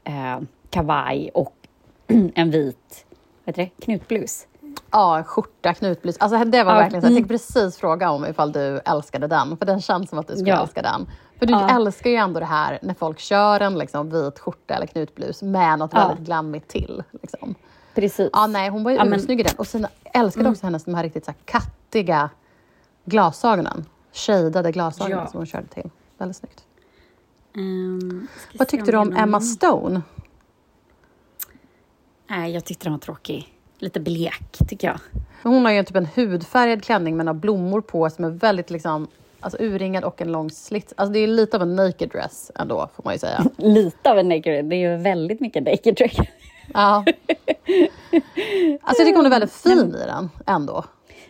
eh, 0.04 0.40
kavaj 0.70 1.30
och 1.34 1.54
en 2.36 2.52
vit, 2.52 3.06
vad 3.46 3.56
heter 3.58 3.72
det, 3.78 3.86
knutblus. 3.86 4.48
Ja, 4.96 5.24
skjorta, 5.24 5.74
knutblus. 5.74 6.18
Alltså 6.18 6.46
det 6.46 6.64
var 6.64 6.72
Ja, 6.74 6.78
verkligen 6.80 7.02
så. 7.02 7.06
Jag 7.06 7.12
mm. 7.12 7.16
tänkte 7.28 7.34
precis 7.34 7.78
fråga 7.78 8.10
om 8.10 8.26
ifall 8.26 8.52
du 8.52 8.80
älskade 8.86 9.28
den, 9.28 9.58
för 9.58 9.66
den 9.66 9.82
känns 9.82 10.10
som 10.10 10.20
att 10.20 10.28
du 10.28 10.34
skulle 10.34 10.50
Ja. 10.50 10.62
älska 10.62 10.82
den. 10.82 11.08
För 11.40 11.46
du 11.46 11.54
Ja. 11.54 11.70
älskar 11.76 12.10
ju 12.10 12.16
ändå 12.16 12.40
det 12.40 12.46
här 12.46 12.80
när 12.82 12.94
folk 12.94 13.20
kör 13.20 13.60
en 13.60 13.78
liksom, 13.78 14.10
vit 14.10 14.40
skjorta 14.40 14.74
eller 14.74 14.88
knutblus 14.88 15.42
med 15.42 15.80
något 15.80 15.92
Ja. 15.94 16.08
väldigt 16.08 16.26
glammigt 16.26 16.68
till. 16.68 17.04
Liksom. 17.22 17.56
Precis. 17.96 18.30
Ja, 18.34 18.48
nej, 18.48 18.70
hon 18.70 18.84
var 18.84 18.92
ju 18.92 18.98
Ja, 18.98 19.04
men- 19.04 19.08
Mm. 19.14 19.20
ursnygg 19.20 19.40
i 19.40 19.44
den. 19.44 19.56
Och 19.58 19.68
sen 19.68 19.88
älskade 20.14 20.50
också 20.50 20.66
hennes 20.66 20.84
de 20.84 20.96
här 20.96 21.04
riktigt 21.04 21.26
så 21.26 21.32
här, 21.32 21.38
kattiga 21.46 22.30
glasögonen. 23.06 23.86
Shadade 24.14 24.72
glasögonen 24.72 25.18
Ja. 25.20 25.28
som 25.28 25.38
hon 25.38 25.46
körde 25.48 25.68
till. 25.68 25.90
Väldigt 26.18 26.38
snyggt. 26.38 26.64
Ska 28.50 28.58
Vad 28.58 28.68
tyckte 28.68 28.92
du 28.92 28.98
om 28.98 29.14
Emma 29.18 29.42
Stone? 29.42 30.02
Nej, 32.28 32.52
jag 32.54 32.66
tyckte 32.66 32.86
den 32.86 32.94
var 32.94 33.00
tråkig. 33.00 33.52
Lite 33.86 34.00
blek, 34.00 34.58
tycker 34.68 34.88
jag. 34.88 35.00
Hon 35.44 35.66
har 35.66 35.72
ju 35.72 35.84
typ 35.84 35.96
en 35.96 36.08
hudfärgad 36.16 36.84
klänning 36.84 37.18
med 37.18 37.26
några 37.26 37.40
blommor 37.40 37.82
på 37.82 38.10
som 38.10 38.26
är 38.26 38.30
väldigt 38.30 38.70
liksom, 38.70 39.08
alltså, 39.40 39.58
urringad 39.62 40.04
och 40.04 40.22
en 40.22 40.32
lång 40.32 40.50
slit. 40.50 40.94
Alltså, 40.98 41.14
det 41.14 41.20
är 41.20 41.28
lite 41.28 41.58
av 41.58 41.64
en 41.64 41.76
naked 41.76 42.10
dress 42.10 42.52
ändå, 42.56 42.90
får 42.96 43.04
man 43.04 43.14
ju 43.14 43.20
säga. 43.20 43.46
Lite 43.58 44.12
av 44.12 44.20
en 44.20 44.30
naked. 44.30 44.66
Det 44.66 44.76
är 44.76 44.92
ju 44.92 44.98
väldigt 44.98 45.40
mycket 45.40 45.64
naked 45.64 45.98
trick. 45.98 46.20
Ja. 46.74 47.06
Alltså, 48.82 49.02
jag 49.02 49.08
tycker 49.08 49.16
hon 49.16 49.26
är 49.26 49.30
väldigt 49.30 49.52
fin 49.52 49.96
i 50.04 50.06
den 50.06 50.30
ändå. 50.46 50.86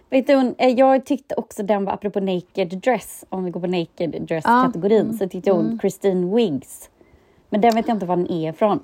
Vet 0.09 0.27
du, 0.27 0.55
eh, 0.57 0.69
jag 0.69 1.05
tyckte 1.05 1.35
också 1.35 1.63
den 1.63 1.85
var, 1.85 1.93
apropå 1.93 2.19
naked 2.19 2.81
dress, 2.81 3.25
om 3.29 3.43
vi 3.43 3.51
går 3.51 3.61
på 3.61 3.67
naked 3.67 4.21
dress-kategorin, 4.27 5.17
så 5.17 5.29
tyckte 5.29 5.49
jag 5.49 5.55
hon 5.55 5.79
Christine 5.79 6.35
Wiggs. 6.35 6.89
Men 7.49 7.61
den 7.61 7.75
vet 7.75 7.87
jag 7.87 7.95
inte 7.95 8.05
var 8.05 8.15
den 8.17 8.31
är 8.31 8.49
ifrån. 8.49 8.79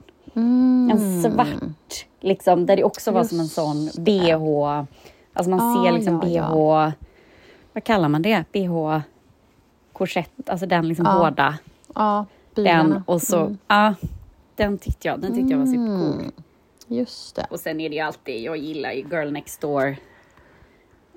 En 0.92 1.22
svart, 1.22 2.06
liksom, 2.22 2.66
där 2.66 2.76
det 2.76 2.84
också 2.84 3.12
var 3.12 3.24
som 3.24 3.40
en 3.40 3.48
sån 3.48 3.86
bh. 3.98 4.84
Alltså 5.34 5.50
man 5.50 5.60
Ah, 5.60 5.84
ser 5.86 5.92
liksom 5.92 6.14
ja, 6.14 6.20
bh, 6.22 6.32
ja. 6.34 6.92
vad 7.74 7.84
kallar 7.84 8.10
man 8.10 8.22
det? 8.22 8.44
Bh 8.52 9.00
korsett, 9.94 10.50
alltså 10.50 10.66
den 10.66 10.88
liksom 10.88 11.06
hårda. 11.06 11.58
Ja, 11.96 12.26
bilarna. 12.56 12.84
Den 12.94 13.04
och 13.06 13.22
så, 13.22 13.56
ja, 13.68 13.94
den 14.56 14.78
tyckte 14.78 15.08
jag, 15.08 15.20
den 15.20 15.34
tyckte 15.36 15.52
jag 15.54 15.60
var 15.60 15.66
supercool. 15.66 16.32
Just 16.88 17.36
det. 17.36 17.46
Och 17.50 17.60
sen 17.60 17.80
är 17.80 17.90
det 17.90 17.96
ju 17.96 18.02
alltid, 18.02 18.44
jag 18.44 18.58
gillar 18.58 18.92
ju 18.92 19.02
Girl 19.12 19.32
Next 19.32 19.62
Door, 19.62 19.96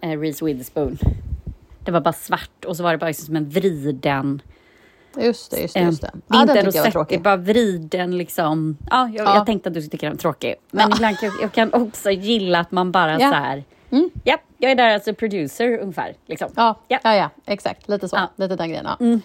eh, 0.00 0.20
Reese 0.20 0.42
Witherspoon. 0.42 0.98
Det 1.84 1.90
var 1.90 2.00
bara 2.00 2.12
svart 2.12 2.64
och 2.66 2.76
så 2.76 2.82
var 2.82 2.92
det 2.92 2.98
bara 2.98 3.06
liksom 3.06 3.26
som 3.26 3.36
en 3.36 3.48
vriden, 3.48 4.42
Just 5.18 5.50
det, 5.50 5.60
just 5.60 5.74
det. 5.74 5.80
Just 5.80 6.00
det. 6.02 6.10
det 6.12 6.34
är 6.34 6.38
Ja, 6.38 6.42
inte 6.42 6.58
en 6.58 6.66
rosett, 6.66 7.08
det 7.08 7.14
är 7.14 7.18
bara 7.20 7.36
vriden 7.36 8.18
liksom. 8.18 8.76
Ja, 8.90 9.08
jag, 9.14 9.26
Ja. 9.26 9.34
jag 9.34 9.46
tänkte 9.46 9.68
att 9.68 9.74
du 9.74 9.80
skulle 9.80 9.90
tycka 9.90 10.06
den 10.06 10.16
var 10.16 10.18
tråkig. 10.20 10.54
Men 10.70 10.92
ibland 10.92 11.18
kan 11.18 11.28
jag, 11.28 11.42
jag 11.42 11.52
kan 11.52 11.72
också 11.82 12.10
gilla 12.10 12.58
att 12.60 12.70
man 12.70 12.92
bara 12.92 13.12
Ja. 13.20 13.28
så 13.30 13.34
här, 13.34 13.64
Mm. 13.90 14.10
ja, 14.24 14.36
jag 14.58 14.70
är 14.70 14.74
där 14.74 14.94
alltså 14.94 15.14
producer 15.14 15.78
ungefär. 15.78 16.14
Liksom. 16.26 16.48
Ja, 16.56 16.80
Ja. 16.88 16.98
ja. 17.02 17.14
ja, 17.14 17.30
exakt. 17.46 17.88
Lite 17.88 18.08
så. 18.08 18.16
Ja. 18.16 18.30
Lite 18.36 18.56
den 18.56 18.68
grejen. 18.68 18.86
Ja, 18.98 19.18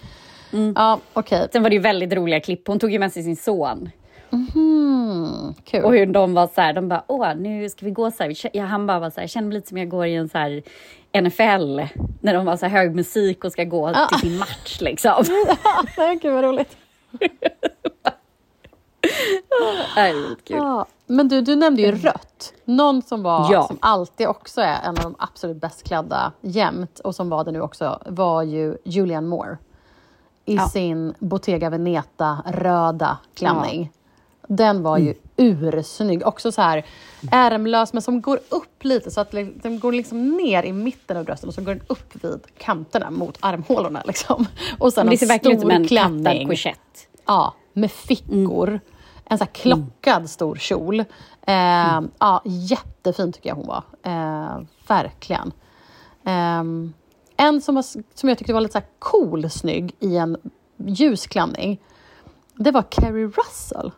ja 0.74 1.00
okej. 1.12 1.48
Sen 1.52 1.62
var 1.62 1.70
det 1.70 1.76
ju 1.76 1.82
väldigt 1.82 2.12
roliga 2.12 2.40
klipp. 2.40 2.68
Hon 2.68 2.78
tog 2.78 2.92
ju 2.92 2.98
med 2.98 3.12
sig 3.12 3.22
sin 3.22 3.36
son. 3.36 3.90
Mm, 4.32 4.46
kul. 5.64 5.84
Och 5.84 5.92
hur 5.92 6.06
de 6.06 6.34
var 6.34 6.46
så 6.46 6.60
här, 6.60 6.72
de 6.72 6.88
bara, 6.88 7.04
åh, 7.06 7.34
nu 7.34 7.68
ska 7.68 7.84
vi 7.84 7.90
gå 7.90 8.10
så 8.10 8.22
här. 8.22 8.34
Ja, 8.56 8.64
han 8.64 8.86
bara 8.86 8.98
var 8.98 9.10
så 9.10 9.16
här, 9.16 9.22
jag 9.22 9.30
känner 9.30 9.48
mig 9.48 9.54
lite 9.54 9.68
som 9.68 9.78
jag 9.78 9.88
går 9.88 10.06
i 10.06 10.14
en 10.14 10.28
så 10.28 10.38
här 10.38 10.62
NFL. 11.22 11.80
När 12.20 12.34
de 12.34 12.44
var 12.46 12.56
så 12.56 12.66
här 12.66 12.78
hög 12.78 12.94
musik 12.94 13.44
och 13.44 13.52
ska 13.52 13.64
gå 13.64 13.90
Ja. 13.94 14.06
till 14.06 14.18
sin 14.30 14.38
match 14.38 14.80
liksom. 14.80 15.24
Gud 16.22 16.32
vad 16.32 16.44
roligt. 16.44 16.76
Det 19.94 20.00
är 20.00 20.14
roligt 20.14 20.44
kul. 20.44 20.56
Ja. 20.56 20.86
Men 21.06 21.28
du, 21.28 21.40
du 21.40 21.56
nämnde 21.56 21.82
ju 21.82 21.92
rött. 21.92 22.52
Någon 22.64 23.02
som 23.02 23.22
var, 23.22 23.52
Ja. 23.52 23.62
som 23.66 23.78
alltid 23.80 24.26
också 24.28 24.60
är 24.60 24.78
en 24.84 24.88
av 24.88 25.02
de 25.02 25.14
absolut 25.18 25.56
bäst 25.56 25.82
klädda 25.86 26.32
jämt 26.40 26.98
och 26.98 27.14
som 27.14 27.28
var 27.28 27.44
det 27.44 27.52
nu 27.52 27.60
också, 27.60 28.02
var 28.06 28.42
ju 28.42 28.76
Julianne 28.84 29.28
Moore. 29.28 29.58
I 30.44 30.54
Ja. 30.56 30.68
sin 30.68 31.14
Bottega 31.18 31.70
Veneta 31.70 32.38
röda 32.46 33.18
klänning. 33.34 33.92
Den 34.52 34.82
var 34.82 34.98
ju 34.98 35.14
ursnygg. 35.36 36.26
Också 36.26 36.52
så 36.52 36.62
här 36.62 36.86
ärmlös, 37.32 37.92
men 37.92 38.02
som 38.02 38.20
går 38.20 38.40
upp 38.48 38.84
lite 38.84 39.10
så 39.10 39.20
att 39.20 39.32
li- 39.32 39.54
den 39.62 39.80
går 39.80 39.92
liksom 39.92 40.28
ner 40.36 40.62
i 40.62 40.72
mitten 40.72 41.16
av 41.16 41.24
brösten 41.24 41.48
och 41.48 41.54
så 41.54 41.60
går 41.62 41.74
den 41.74 41.84
upp 41.86 42.24
vid 42.24 42.40
kanterna 42.58 43.10
mot 43.10 43.36
armhålorna. 43.40 44.02
Liksom. 44.06 44.46
Och 44.78 44.92
sen 44.92 45.06
Det 45.06 45.12
en 45.12 45.18
ser 45.18 45.26
verkligen 45.26 45.56
ut 45.56 45.60
som 45.60 45.70
stor 45.70 45.76
en 45.76 45.86
kattad 45.88 46.20
klänning. 46.22 46.48
korsett. 46.48 47.08
Ja, 47.26 47.54
med 47.72 47.90
fickor. 47.92 48.80
En 49.24 49.38
sån 49.38 49.46
här 49.46 49.54
klockad 49.54 50.30
stor 50.30 50.56
kjol. 50.56 51.00
Eh, 51.00 52.00
Ja, 52.18 52.42
jättefin 52.44 53.32
tycker 53.32 53.48
jag 53.48 53.56
hon 53.56 53.66
var. 53.66 53.82
Eh, 54.02 54.60
verkligen. 54.88 55.52
Ehm, 56.24 56.92
en 57.36 57.60
som, 57.60 57.74
var, 57.74 57.82
som 58.14 58.28
jag 58.28 58.38
tyckte 58.38 58.52
var 58.52 58.60
lite 58.60 58.72
så 58.72 58.78
här 58.78 58.88
cool 58.98 59.50
snygg 59.50 59.94
i 60.00 60.16
en 60.16 60.36
ljus 60.76 61.26
klänning. 61.26 61.80
Det 62.54 62.70
var 62.70 62.84
Kerry 62.90 63.26
Russell. 63.26 63.90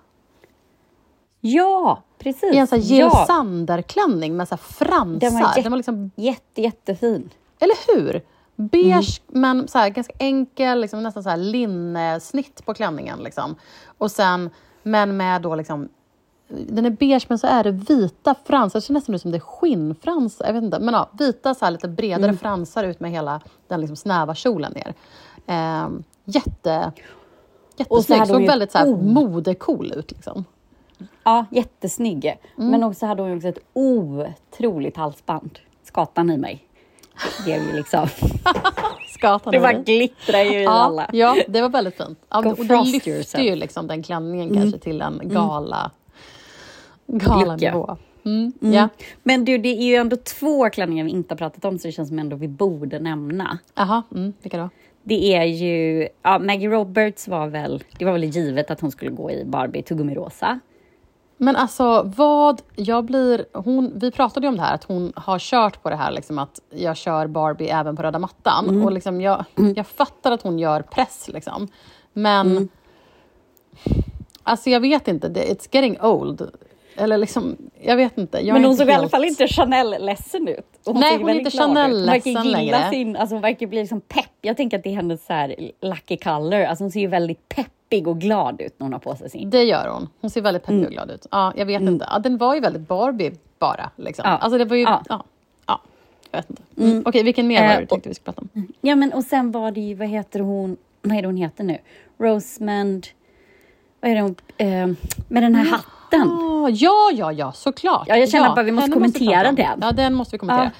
Ja, 1.44 2.02
precis. 2.18 2.54
I 2.54 2.56
en 2.56 2.66
sån 2.66 2.80
här 2.80 2.98
ja. 2.98 3.24
Sander-klänning 3.26 4.36
med 4.36 4.48
så 4.48 4.56
fransar. 4.56 5.20
Den 5.20 5.34
var 5.34 5.62
Den 5.62 5.72
var 5.72 5.76
liksom 5.76 6.10
Jätte, 6.16 6.62
jättefin. 6.62 7.30
Eller 7.58 7.76
hur? 7.94 8.22
Beige, 8.56 9.22
men 9.26 9.68
så 9.68 9.78
här, 9.78 9.88
ganska 9.88 10.12
enkel, 10.18 10.80
liksom, 10.80 11.02
nästan 11.02 11.22
så 11.22 11.30
här 11.30 11.36
linnesnitt 11.36 12.64
på 12.64 12.74
klänningen. 12.74 13.18
Liksom. 13.18 13.56
Och 13.98 14.10
sen, 14.10 14.50
men 14.82 15.16
med 15.16 15.42
då 15.42 15.54
liksom... 15.54 15.88
Den 16.48 16.86
är 16.86 16.90
beige, 16.90 17.26
men 17.28 17.38
så 17.38 17.46
är 17.46 17.64
det 17.64 17.70
vita 17.70 18.34
fransar. 18.44 18.80
Det 18.80 18.86
ser 18.86 18.94
nästan 18.94 19.14
ut 19.14 19.22
som 19.22 19.30
det 19.30 19.38
är 19.38 19.40
skinnfransar. 19.40 20.46
Jag 20.46 20.52
vet 20.52 20.62
inte. 20.62 20.78
Men 20.78 20.94
ja, 20.94 21.10
vita, 21.18 21.54
så 21.54 21.64
här, 21.64 21.72
lite 21.72 21.88
bredare 21.88 22.32
fransar 22.36 22.84
ut 22.84 23.00
med 23.00 23.10
hela 23.10 23.40
den 23.68 23.80
liksom 23.80 23.96
snäva 23.96 24.34
kjolen 24.34 24.72
ner. 24.72 24.94
Ehm, 25.46 26.02
jätte... 26.24 26.92
Jättesnygg. 27.76 28.26
Såg 28.26 28.46
väldigt 28.46 28.72
så 28.72 28.78
här, 28.78 28.86
modecool 28.86 29.92
ut. 29.96 30.10
Liksom. 30.12 30.44
Ja, 31.24 31.46
jättesnygg. 31.50 32.24
Mm. 32.26 32.70
Men 32.70 32.82
också 32.84 33.06
hade 33.06 33.22
hon 33.22 33.30
ju 33.30 33.36
också 33.36 33.48
ett 33.48 33.58
otroligt 33.72 34.96
halsband. 34.96 35.58
Skatan 35.82 36.30
i 36.30 36.36
mig. 36.36 36.64
Det 37.38 37.44
blev 37.44 37.66
ju 37.68 37.76
liksom... 37.76 38.06
Skatan 39.14 39.52
Det 39.52 39.60
bara 39.60 39.72
glittrar 39.72 40.42
ju 40.42 40.58
i 40.58 40.62
ja, 40.64 40.70
alla. 40.70 41.10
ja, 41.12 41.36
det 41.48 41.60
var 41.60 41.68
väldigt 41.68 41.96
fint. 41.96 42.18
Ja, 42.28 42.38
och 42.38 42.66
det 42.66 42.82
lyfte 42.84 43.10
yourself. 43.10 43.44
ju 43.44 43.56
liksom 43.56 43.86
den 43.86 44.02
klänningen 44.02 44.54
kanske 44.54 44.78
till 44.78 45.02
en 45.02 45.20
gala, 45.24 45.90
gala 47.06 47.56
Lycka. 47.56 47.70
nivå. 47.72 47.96
Mm, 48.24 48.52
Mm. 48.60 48.74
Ja, 48.74 48.88
Men 49.22 49.44
du, 49.44 49.58
det 49.58 49.68
är 49.68 49.82
ju 49.84 49.94
ändå 49.94 50.16
två 50.16 50.70
klänningar 50.70 51.04
vi 51.04 51.10
inte 51.10 51.32
har 51.34 51.36
pratat 51.38 51.64
om 51.64 51.78
så 51.78 51.88
det 51.88 51.92
känns 51.92 52.08
som 52.08 52.18
ändå 52.18 52.36
vi 52.36 52.48
borde 52.48 52.98
nämna. 52.98 53.58
aha, 53.74 54.02
mm, 54.14 54.32
vilka 54.42 54.58
då? 54.58 54.68
det 55.02 55.34
är 55.34 55.44
ju, 55.44 56.08
ja, 56.22 56.38
Maggie 56.38 56.68
Roberts 56.68 57.28
var 57.28 57.46
väl, 57.46 57.84
det 57.98 58.04
var 58.04 58.12
väl 58.12 58.24
givet 58.24 58.70
att 58.70 58.80
hon 58.80 58.90
skulle 58.90 59.10
gå 59.10 59.30
i 59.30 59.44
Barbie 59.44 59.82
tuggummi 59.82 60.14
rosa. 60.14 60.60
Men 61.42 61.56
alltså 61.56 62.12
vad, 62.16 62.62
jag 62.76 63.04
blir, 63.04 63.46
hon, 63.52 63.92
vi 63.94 64.10
pratade 64.10 64.46
ju 64.46 64.48
om 64.48 64.56
det 64.56 64.62
här 64.62 64.74
att 64.74 64.84
hon 64.84 65.12
har 65.16 65.38
kört 65.38 65.82
på 65.82 65.90
det 65.90 65.96
här 65.96 66.12
liksom 66.12 66.38
att 66.38 66.60
jag 66.70 66.96
kör 66.96 67.26
Barbie 67.26 67.68
även 67.68 67.96
på 67.96 68.02
röda 68.02 68.18
mattan 68.18 68.82
och 68.84 68.92
liksom 68.92 69.20
jag, 69.20 69.44
jag 69.76 69.86
fattar 69.86 70.32
att 70.32 70.42
hon 70.42 70.58
gör 70.58 70.82
press 70.82 71.28
liksom. 71.32 71.68
Men 72.12 72.68
alltså 74.42 74.70
jag 74.70 74.80
vet 74.80 75.08
inte, 75.08 75.28
it's 75.28 75.68
getting 75.70 76.00
old. 76.00 76.50
Eller 76.96 77.18
liksom, 77.18 77.56
jag 77.80 77.96
vet 77.96 78.18
inte. 78.18 78.38
Jag 78.38 78.52
Men 78.52 78.62
hon 78.62 78.70
inte 78.72 78.84
såg 78.84 78.88
i 78.88 78.92
alla 78.92 79.00
helt- 79.00 79.10
fall 79.10 79.24
inte 79.24 79.46
Chanel-ledsen 79.48 80.48
ut. 80.48 80.66
Och 80.86 80.96
Nej, 80.96 81.18
hon 81.18 81.28
är 81.28 81.34
inte. 81.34 81.58
Hon 81.58 81.74
Chanel-ledsen 81.74 82.50
längre. 82.50 82.90
Sin, 82.90 83.16
alltså 83.16 83.34
hon 83.34 83.42
verkar 83.42 83.66
bli 83.66 83.80
liksom 83.80 84.00
pepp. 84.00 84.30
Jag 84.40 84.56
tänker 84.56 84.78
att 84.78 84.84
det 84.84 84.90
är 84.90 84.94
hennes 84.94 85.26
så 85.26 85.32
här 85.32 85.70
lucky 85.80 86.16
color. 86.16 86.60
Alltså 86.62 86.84
hon 86.84 86.90
ser 86.90 87.00
ju 87.00 87.06
väldigt 87.06 87.48
peppig 87.92 88.08
och 88.08 88.20
glad 88.20 88.60
ut 88.60 88.74
när 88.78 88.84
hon 88.84 88.92
har 88.92 89.00
på 89.00 89.16
sig 89.16 89.30
sin. 89.30 89.50
Det 89.50 89.62
gör 89.62 89.88
hon. 89.88 90.08
Hon 90.20 90.30
ser 90.30 90.40
väldigt 90.40 90.62
peppig 90.62 90.84
och 90.84 90.92
glad 90.92 91.10
ut. 91.10 91.26
Ja, 91.30 91.52
jag 91.56 91.66
vet 91.66 91.82
inte. 91.82 92.06
Ja, 92.10 92.18
den 92.18 92.38
var 92.38 92.54
ju 92.54 92.60
väldigt 92.60 92.88
Barbie 92.88 93.32
bara. 93.58 93.90
Liksom. 93.96 94.22
Ja. 94.28 94.36
Alltså 94.36 94.58
det 94.58 94.64
var 94.64 94.76
ju... 94.76 94.82
Ja. 94.82 95.02
Ja. 95.08 95.24
Ja, 95.66 95.80
jag 96.30 96.38
vet 96.38 96.50
inte. 96.50 96.62
Mm. 96.76 97.02
Okej, 97.06 97.22
vilken 97.22 97.46
mer 97.46 97.60
var 97.60 97.68
det 97.68 97.74
Eh, 97.74 97.80
du 97.80 97.86
tänkte 97.86 98.08
vi 98.08 98.14
skulle 98.14 98.32
prata 98.32 98.40
om? 98.54 98.66
Ja 98.80 98.96
men 98.96 99.12
och 99.12 99.24
sen 99.24 99.52
var 99.52 99.70
det 99.70 99.80
ju, 99.80 99.94
vad 99.94 100.08
heter 100.08 100.40
hon, 100.40 100.76
vad 101.02 101.16
är 101.16 101.22
det 101.22 101.28
hon 101.28 101.36
heter 101.36 101.64
nu? 101.64 101.78
Rosemond, 102.18 103.06
vad 104.00 104.10
är 104.10 104.14
det 104.14 104.20
hon, 104.22 104.34
eh, 104.56 104.86
med 105.28 105.42
den 105.42 105.54
här 105.54 105.64
hatten. 105.64 106.30
Ah, 106.30 106.68
ja, 106.68 107.10
ja, 107.12 107.32
ja, 107.32 107.52
såklart. 107.52 108.08
Ja, 108.08 108.16
jag 108.16 108.28
känner 108.30 108.46
ja, 108.46 108.54
bara 108.54 108.62
vi 108.62 108.72
måste 108.72 108.90
kommentera 108.90 109.48
om. 109.48 109.54
den. 109.54 109.78
Ja, 109.80 109.92
den 109.92 110.14
måste 110.14 110.34
vi 110.34 110.38
kommentera. 110.38 110.70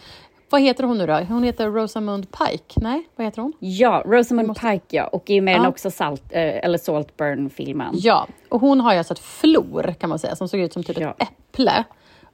Vad 0.52 0.60
heter 0.60 0.84
hon 0.84 0.98
nu 0.98 1.06
då? 1.06 1.12
Hon 1.28 1.42
heter 1.42 1.68
Rosamund 1.70 2.26
Pike? 2.30 2.80
Nej, 2.80 3.08
vad 3.16 3.24
heter 3.26 3.42
hon? 3.42 3.52
Ja, 3.58 4.02
Rosamund 4.06 4.56
Pike 4.60 4.96
ja, 4.96 5.06
och 5.06 5.30
är 5.30 5.40
med 5.40 5.56
Ja. 5.56 5.68
också 5.68 5.90
Salt, 5.90 6.22
eh, 6.30 6.64
eller 6.64 6.78
Saltburn-filmen. 6.78 7.94
Ja, 7.98 8.26
och 8.48 8.60
hon 8.60 8.80
har 8.80 8.92
ju 8.92 8.98
alltså 8.98 9.12
ett 9.14 9.18
flor 9.20 9.94
kan 10.00 10.08
man 10.10 10.18
säga 10.18 10.36
som 10.36 10.48
såg 10.48 10.60
ut 10.60 10.72
som 10.72 10.82
typ 10.84 10.98
Ja. 11.00 11.14
ett 11.18 11.28
äpple. 11.28 11.84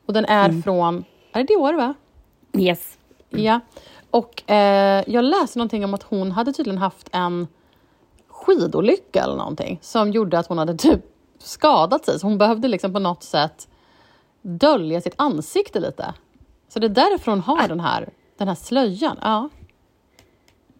Och 0.07 0.13
den 0.13 0.25
är 0.25 0.63
från, 0.63 1.05
är 1.33 1.45
det 1.45 1.57
år 1.57 1.73
va? 1.75 1.95
Yes. 2.59 2.99
Ja. 3.31 3.61
Och 4.11 4.51
eh, 4.51 5.05
jag 5.07 5.25
läste 5.25 5.59
någonting 5.59 5.85
om 5.85 5.95
att 5.95 6.03
hon 6.03 6.31
hade 6.31 6.53
tydligen 6.53 6.79
haft 6.79 7.09
en 7.13 7.47
skidolycka 8.29 9.23
eller 9.23 9.37
någonting 9.37 9.79
som 9.83 10.11
gjorde 10.11 10.39
att 10.39 10.47
hon 10.47 10.59
hade 10.59 10.75
typ 10.77 11.01
skadat 11.39 12.05
sig. 12.05 12.19
Så 12.21 12.27
hon 12.27 12.39
behövde 12.39 12.69
liksom 12.69 12.93
på 12.93 12.99
något 12.99 13.23
sätt 13.23 13.69
dölja 14.43 15.01
sitt 15.01 15.15
ansikte 15.17 15.81
lite. 15.81 16.15
Så 16.79 16.81
det 16.81 16.87
är 17.01 17.11
därför 17.11 17.31
hon 17.33 17.41
har 17.41 17.69
den 17.69 17.81
här, 17.81 18.09
den 18.37 18.49
här 18.49 18.55
slöjan. 18.55 19.17
Ja. 19.23 19.49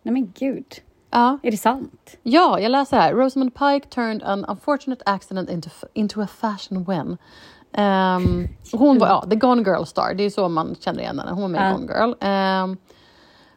Nej 0.03 0.13
men 0.13 0.33
gud, 0.39 0.65
Ja. 1.11 1.39
är 1.43 1.51
det 1.51 1.57
sant? 1.57 2.17
Ja, 2.23 2.61
jag 2.61 2.71
läser 2.71 2.97
här. 2.97 3.13
Rosamund 3.15 3.55
Pike 3.55 3.89
turned 3.89 4.23
an 4.23 4.45
unfortunate 4.49 5.03
accident 5.07 5.51
into, 5.51 5.71
into 5.93 6.23
a 6.23 6.27
fashion 6.27 6.85
win. 6.85 7.17
Ehm, 7.73 8.49
hon 8.73 8.99
var, 8.99 9.09
ja, 9.09 9.25
the 9.31 9.37
Gone 9.37 9.63
Girl 9.63 9.85
star, 9.85 10.15
det 10.15 10.23
är 10.25 10.31
så 10.31 10.49
man 10.49 10.75
känner 10.81 11.01
igen 11.01 11.19
henne. 11.19 11.33
Hon 11.33 11.43
var 11.43 11.49
med 11.49 11.61
i 11.61 11.65
Ja. 11.65 11.73
Gone 11.77 11.93
Girl. 11.93 12.15
Ehm, 12.21 12.77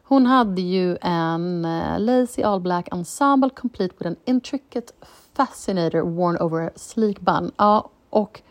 hon 0.04 0.26
hade 0.26 0.62
ju 0.62 0.98
en 1.02 1.66
uh, 1.66 2.00
lazy 2.00 2.42
all 2.44 2.60
black 2.62 2.88
ensemble 2.92 3.50
complete 3.50 3.94
with 3.98 4.08
an 4.08 4.16
intricate 4.26 4.94
fascinator 5.38 6.02
worn 6.02 6.38
over 6.38 6.68
a 6.68 6.72
sleek 6.76 7.20
bun. 7.20 7.52
Ja, 7.58 7.90
och 8.10 8.42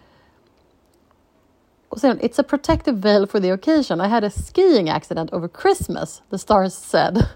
och 1.91 2.01
sen, 2.01 2.21
it's 2.21 2.41
a 2.41 2.43
protective 2.43 2.99
veil 2.99 3.27
for 3.27 3.41
the 3.41 3.51
occasion. 3.51 4.01
I 4.01 4.09
had 4.09 4.25
a 4.25 4.31
skiing 4.31 4.89
accident 4.89 5.33
over 5.33 5.49
Christmas, 5.49 6.23
the 6.31 6.39
stars 6.39 6.75
said. 6.75 7.29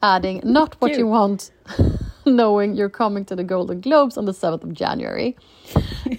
Adding, 0.00 0.40
not 0.44 0.76
what 0.80 0.90
you 0.90 0.96
Cute. 0.96 1.08
want, 1.08 1.50
knowing 2.24 2.76
you're 2.76 2.88
coming 2.90 3.24
to 3.24 3.36
the 3.36 3.42
Golden 3.44 3.80
Globes 3.80 4.16
on 4.16 4.26
the 4.26 4.32
7th 4.32 4.62
of 4.62 4.72
January. 4.72 5.36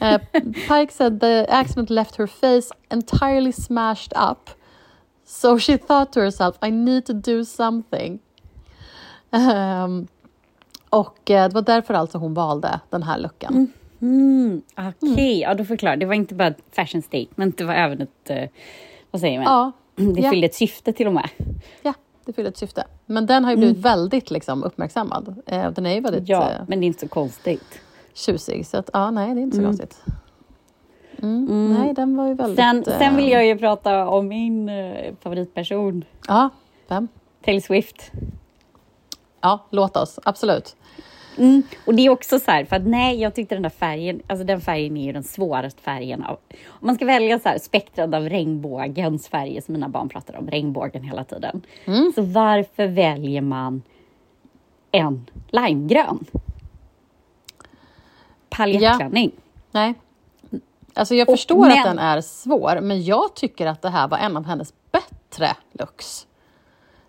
Uh, 0.02 0.20
Pike 0.68 0.92
said 0.92 1.20
the 1.22 1.46
accident 1.48 1.90
left 1.90 2.18
her 2.18 2.28
face 2.28 2.72
entirely 2.92 3.54
smashed 3.54 4.12
up. 4.16 4.50
So 5.24 5.58
she 5.58 5.78
thought 5.78 6.12
to 6.14 6.20
herself, 6.20 6.58
I 6.62 6.72
need 6.72 7.06
to 7.06 7.14
do 7.14 7.44
something. 7.46 8.20
Ehm, 9.32 10.08
och 10.90 11.32
eh, 11.32 11.48
det 11.48 11.56
var 11.56 11.62
därför 11.62 11.94
alltså 11.94 12.18
hon 12.18 12.34
valde 12.34 12.80
den 12.90 13.04
här 13.04 13.18
luckan. 13.20 13.54
Mm, 13.54 13.72
Okej, 15.02 15.40
ja 15.40 15.54
då 15.54 15.66
förklarar 15.66 15.96
Det 15.98 16.06
var 16.06 16.14
inte 16.14 16.36
bara 16.36 16.48
ett 16.48 16.62
fashion 16.72 17.02
statement, 17.02 17.58
det 17.58 17.64
var 17.64 17.74
även 17.74 18.02
ett, 18.02 18.30
eh, 18.30 18.44
vad 19.12 19.22
säger 19.22 19.38
man? 19.40 19.46
Ja, 19.46 19.72
Det 20.16 20.22
ja. 20.22 20.30
fyllde 20.30 20.48
ett 20.48 20.56
syfte 20.56 20.94
till 20.94 21.08
och 21.08 21.14
med. 21.14 21.30
ja, 21.82 21.94
det 22.26 22.34
fyller 22.34 22.50
ett 22.50 22.58
syfte. 22.58 22.84
Men 23.06 23.26
den 23.26 23.44
har 23.44 23.52
ju 23.52 23.58
blivit 23.58 23.78
väldigt 23.78 24.32
liksom, 24.32 24.64
uppmärksammad. 24.64 25.42
Eh, 25.46 25.72
den 25.72 25.86
är 25.86 25.94
ju 25.94 26.00
väldigt 26.02 26.30
Ja, 26.30 26.52
eh, 26.52 26.58
men 26.68 26.80
det 26.80 26.86
är 26.86 26.88
inte 26.88 27.00
så 27.00 27.08
konstigt. 27.08 27.80
tjusig. 28.14 28.66
Så 28.66 28.78
att, 28.78 28.90
ja, 28.94 29.12
nej, 29.12 29.34
det 29.36 29.42
är 29.42 29.44
inte 29.44 29.58
så 29.58 29.64
konstigt. 29.64 30.02
Mm. 31.22 31.74
Nej, 31.74 31.94
den 31.94 32.18
var 32.18 32.28
ju 32.28 32.34
väldigt... 32.34 32.60
Sen, 32.60 32.84
sen 32.86 33.16
vill 33.16 33.26
eh, 33.26 33.32
jag 33.32 33.46
ju 33.46 33.58
prata 33.58 34.08
om 34.08 34.28
min 34.28 34.70
eh, 34.70 35.14
favoritperson, 35.22 36.04
Ja, 36.28 36.50
vem? 36.88 37.08
Taylor 37.46 37.60
Swift. 37.62 38.12
Ja, 39.42 39.66
låt 39.70 39.98
oss. 39.98 40.20
Absolut. 40.24 40.76
Mm. 41.38 41.64
Och 41.86 41.96
det 41.96 42.06
är 42.06 42.10
också 42.10 42.40
så 42.40 42.52
här, 42.52 42.66
för 42.66 42.76
att 42.76 42.86
nej, 42.88 43.22
jag 43.22 43.36
tyckte 43.36 43.56
den 43.56 43.62
där 43.64 43.70
färgen, 43.70 44.22
alltså 44.28 44.46
den 44.46 44.62
färgen 44.62 44.98
är 44.98 45.06
ju 45.06 45.12
den 45.12 45.24
svåraste 45.24 45.82
färgen 45.82 46.24
av, 46.24 46.38
om 46.68 46.86
man 46.88 46.96
ska 46.96 47.06
välja 47.06 47.40
så 47.40 47.50
här 47.50 47.58
spektrat 47.60 48.14
av 48.14 48.30
regnbågens 48.30 49.28
färger 49.28 49.62
som 49.62 49.74
mina 49.74 49.90
barn 49.90 50.10
pratar 50.10 50.38
om, 50.38 50.48
regnbågen 50.48 51.04
hela 51.04 51.24
tiden. 51.24 51.62
Så 52.16 52.22
varför 52.22 52.88
väljer 52.88 53.42
man 53.42 53.82
en 54.92 55.30
limegrön? 55.50 56.26
Paljettklänning. 58.50 59.32
Nej. 59.72 59.94
Alltså 60.94 61.16
jag 61.16 61.30
Och 61.30 61.34
förstår 61.36 61.66
att 61.68 61.74
men- 61.76 61.84
den 61.84 62.00
är 62.00 62.22
svår, 62.22 62.82
men 62.82 63.04
jag 63.04 63.36
tycker 63.36 63.68
att 63.68 63.82
det 63.82 63.90
här 63.90 64.08
var 64.08 64.18
en 64.18 64.38
av 64.38 64.46
hennes 64.46 64.74
bättre 64.92 65.48
looks. 65.72 66.28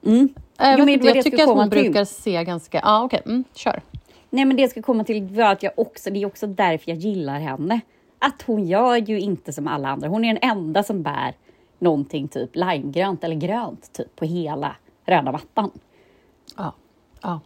Mm. 0.06 0.28
Jag, 0.56 0.72
Jo, 0.78 0.84
men 0.84 0.88
inte, 0.88 1.06
jag 1.06 1.24
tycker 1.24 1.42
att 1.42 1.48
hon 1.48 1.70
till. 1.70 1.82
brukar 1.82 2.04
se 2.04 2.44
ganska... 2.44 2.80
Ja, 2.84 3.02
okej. 3.04 3.22
Mm, 3.26 3.44
kör. 3.54 3.82
Nej 4.30 4.44
men 4.44 4.56
det 4.56 4.62
jag 4.62 4.70
ska 4.70 4.82
komma 4.82 5.04
till 5.04 5.26
var 5.26 5.52
att 5.52 5.62
jag 5.62 5.72
också, 5.76 6.10
det 6.10 6.22
är 6.22 6.26
också 6.26 6.46
därför 6.46 6.90
jag 6.90 6.98
gillar 6.98 7.38
henne. 7.40 7.80
Att 8.18 8.42
hon 8.42 8.66
gör 8.66 8.96
ju 8.96 9.20
inte 9.20 9.52
som 9.52 9.66
alla 9.66 9.88
andra. 9.88 10.08
Hon 10.08 10.24
är 10.24 10.34
den 10.34 10.50
enda 10.50 10.82
som 10.82 11.02
bär 11.02 11.34
någonting 11.78 12.28
typ 12.28 12.50
limegrönt 12.56 13.24
eller 13.24 13.36
grönt 13.36 13.92
typ 13.92 14.16
på 14.16 14.24
hela 14.24 14.76
röda 15.06 15.32
mattan. 15.32 15.70
Ja. 16.56 16.74
ja. 17.22 17.40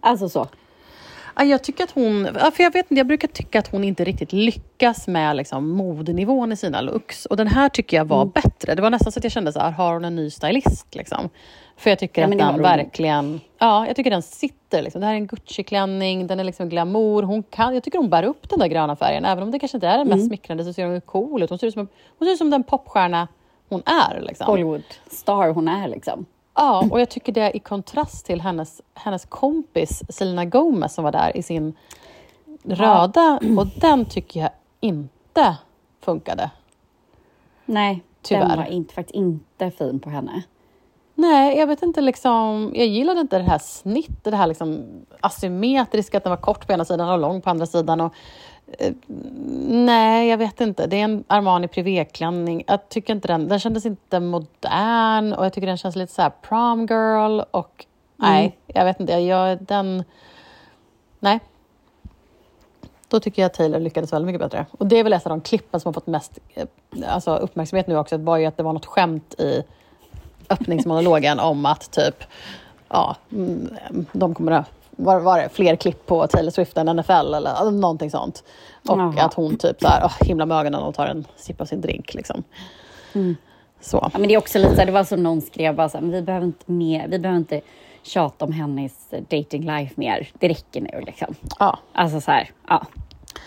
Alltså 0.00 0.28
så. 0.28 0.46
Ja, 1.36 1.44
Jag 1.44 1.64
tycker 1.64 1.84
att 1.84 1.90
hon, 1.90 2.24
för 2.34 2.62
jag 2.62 2.72
vet 2.72 2.90
inte, 2.90 2.94
jag 3.00 3.06
brukar 3.06 3.28
tycka 3.28 3.58
att 3.58 3.68
hon 3.68 3.84
inte 3.84 4.04
riktigt 4.04 4.32
lyckas 4.32 5.06
med 5.08 5.36
liksom, 5.36 5.68
modenivån 5.70 6.52
i 6.52 6.56
sina 6.56 6.80
looks. 6.80 7.26
Och 7.26 7.36
den 7.36 7.46
här 7.48 7.68
tycker 7.68 7.96
jag 7.96 8.04
var 8.04 8.22
Mm. 8.22 8.30
bättre. 8.34 8.74
Det 8.74 8.82
var 8.82 8.90
nästan 8.90 9.12
så 9.12 9.18
att 9.20 9.24
jag 9.24 9.32
kände 9.32 9.52
så 9.52 9.60
här, 9.60 9.70
har 9.70 9.92
hon 9.94 10.04
en 10.04 10.16
ny 10.16 10.30
stylist? 10.30 10.94
Liksom? 10.94 11.28
För 11.76 11.90
jag 11.90 11.98
tycker 11.98 12.22
Ja, 12.22 12.28
att 12.32 12.38
den 12.38 12.62
verkligen, 12.62 13.40
ja, 13.58 13.86
jag 13.86 13.96
tycker 13.96 14.10
den 14.10 14.22
sitter. 14.22 14.82
Liksom. 14.82 15.00
Det 15.00 15.06
här 15.06 15.14
är 15.14 15.18
en 15.18 15.26
Gucci-klänning, 15.26 16.26
den 16.26 16.40
är 16.40 16.44
liksom 16.44 16.68
glamour. 16.68 17.22
Hon 17.22 17.42
kan, 17.42 17.74
jag 17.74 17.82
tycker 17.82 17.98
hon 17.98 18.10
bär 18.10 18.22
upp 18.22 18.48
den 18.50 18.58
där 18.58 18.66
gröna 18.66 18.96
färgen. 18.96 19.24
Även 19.24 19.42
om 19.42 19.50
det 19.50 19.58
kanske 19.58 19.76
inte 19.76 19.86
är 19.88 19.98
den 19.98 20.06
Mm. 20.06 20.18
mest 20.18 20.28
smickrande 20.28 20.64
så 20.64 20.72
ser 20.72 20.86
hon 20.86 21.00
cool 21.00 21.42
ut. 21.42 21.50
Hon 21.50 21.58
ser 21.58 21.66
ut 21.66 21.74
som, 21.74 21.88
hon 22.18 22.26
ser 22.26 22.32
ut 22.32 22.38
som 22.38 22.50
den 22.50 22.62
popstjärna 22.64 23.28
hon 23.68 23.82
är. 23.86 24.20
Liksom. 24.20 24.46
Hollywood-star 24.46 25.48
hon 25.52 25.68
är 25.68 25.88
liksom. 25.88 26.26
Ja, 26.54 26.88
och 26.90 27.00
jag 27.00 27.10
tycker 27.10 27.32
det 27.32 27.40
är 27.40 27.56
i 27.56 27.58
kontrast 27.58 28.26
till 28.26 28.40
hennes, 28.40 28.82
hennes 28.94 29.24
kompis 29.24 30.02
Selena 30.08 30.44
Gomez 30.44 30.94
som 30.94 31.04
var 31.04 31.12
där 31.12 31.36
i 31.36 31.42
sin 31.42 31.74
röda. 32.64 33.40
Och 33.58 33.66
den 33.66 34.04
tycker 34.04 34.40
jag 34.40 34.50
inte 34.80 35.56
funkade. 36.00 36.50
Nej, 37.64 38.02
Tyvärr. 38.22 38.48
den 38.48 38.56
var 38.58 38.64
inte, 38.64 38.94
faktiskt 38.94 39.14
inte 39.14 39.70
fin 39.70 40.00
på 40.00 40.10
henne. 40.10 40.42
Nej, 41.14 41.58
jag 41.58 41.66
vet 41.66 41.82
inte 41.82 42.00
liksom. 42.00 42.72
Jag 42.74 42.86
gillade 42.86 43.20
inte 43.20 43.38
det 43.38 43.44
här 43.44 43.58
snittet, 43.58 44.24
det 44.24 44.36
här 44.36 44.46
liksom 44.46 44.84
asymmetriska, 45.20 46.16
att 46.16 46.24
den 46.24 46.30
var 46.30 46.36
kort 46.36 46.66
på 46.66 46.72
ena 46.72 46.84
sidan 46.84 47.08
och 47.08 47.18
lång 47.18 47.40
på 47.40 47.50
andra 47.50 47.66
sidan. 47.66 48.00
Och, 48.00 48.14
nej, 49.68 50.28
jag 50.28 50.38
vet 50.38 50.60
inte. 50.60 50.86
Det 50.86 51.00
är 51.00 51.04
en 51.04 51.24
Armani 51.26 51.68
privéklänning. 51.68 52.64
Jag 52.66 52.88
tycker 52.88 53.14
inte 53.14 53.28
den, 53.28 53.48
den 53.48 53.60
kändes 53.60 53.86
inte 53.86 54.20
modern 54.20 55.32
och 55.32 55.44
jag 55.44 55.52
tycker 55.52 55.66
den 55.66 55.76
känns 55.76 55.96
lite 55.96 56.12
så 56.12 56.22
här 56.22 56.32
prom 56.42 56.86
girl 56.86 57.40
och 57.50 57.86
nej, 58.16 58.58
jag 58.66 58.84
vet 58.84 59.00
inte. 59.00 59.12
Jag, 59.12 59.62
den, 59.62 60.04
nej. 61.20 61.40
Då 63.08 63.20
tycker 63.20 63.42
jag 63.42 63.46
att 63.46 63.54
Taylor 63.54 63.80
lyckades 63.80 64.12
väldigt 64.12 64.26
mycket 64.26 64.40
bättre. 64.40 64.66
Och 64.78 64.86
det 64.86 64.98
är 64.98 65.04
väl 65.04 65.12
ett 65.12 65.26
av 65.26 65.30
de 65.30 65.40
klippen 65.40 65.80
som 65.80 65.88
har 65.88 65.92
fått 65.92 66.06
mest 66.06 66.38
eh, 66.54 66.66
alltså 67.08 67.36
uppmärksamhet 67.36 67.86
nu 67.86 67.96
också. 67.96 68.16
Var 68.16 68.36
ju 68.36 68.46
att 68.46 68.56
det 68.56 68.62
var 68.62 68.72
något 68.72 68.86
skämt 68.86 69.40
i 69.40 69.62
öppningsmonologen 70.50 71.40
om 71.40 71.66
att 71.66 71.90
typ, 71.90 72.24
ja, 72.88 73.16
mm, 73.32 73.76
de 74.12 74.34
kommer 74.34 74.52
att, 74.52 74.70
var, 74.96 75.20
var 75.20 75.38
det 75.38 75.48
fler 75.48 75.76
klipp 75.76 76.06
på 76.06 76.26
Taylor 76.26 76.50
Swift 76.50 76.76
än 76.76 76.96
NFL 76.96 77.34
eller 77.34 77.70
någonting 77.70 78.10
sånt. 78.10 78.44
Och 78.88 78.98
Jaha. 78.98 79.14
att 79.24 79.34
hon 79.34 79.56
typ 79.58 79.80
så 79.80 79.88
här, 79.88 80.04
oh, 80.06 80.12
himla 80.20 80.46
med 80.46 80.58
ögonen 80.58 80.82
och 80.82 80.94
tar 80.94 81.06
en 81.06 81.24
sipp 81.36 81.60
av 81.60 81.64
sin 81.64 81.80
drink 81.80 82.14
liksom. 82.14 82.44
Så. 83.80 84.08
Ja, 84.12 84.18
men 84.18 84.28
det 84.28 84.34
är 84.34 84.38
också 84.38 84.58
lite 84.58 84.84
det 84.84 84.92
var 84.92 85.04
som 85.04 85.22
någon 85.22 85.40
skrev 85.40 85.74
bara 85.74 85.88
så 85.88 85.98
här, 85.98 86.04
vi 86.06 86.22
behöver 86.22 86.46
inte 86.46 86.72
mer, 86.72 87.08
vi 87.08 87.18
behöver 87.18 87.38
inte 87.38 87.60
tjata 88.02 88.44
om 88.44 88.52
hennes 88.52 89.08
dating 89.10 89.66
life 89.66 89.94
mer. 89.96 90.28
Det 90.38 90.48
räcker 90.48 90.80
nu 90.80 91.00
liksom. 91.06 91.34
Ja. 91.58 91.78
Alltså 91.92 92.20
så 92.20 92.30
här, 92.30 92.50
ja. 92.68 92.86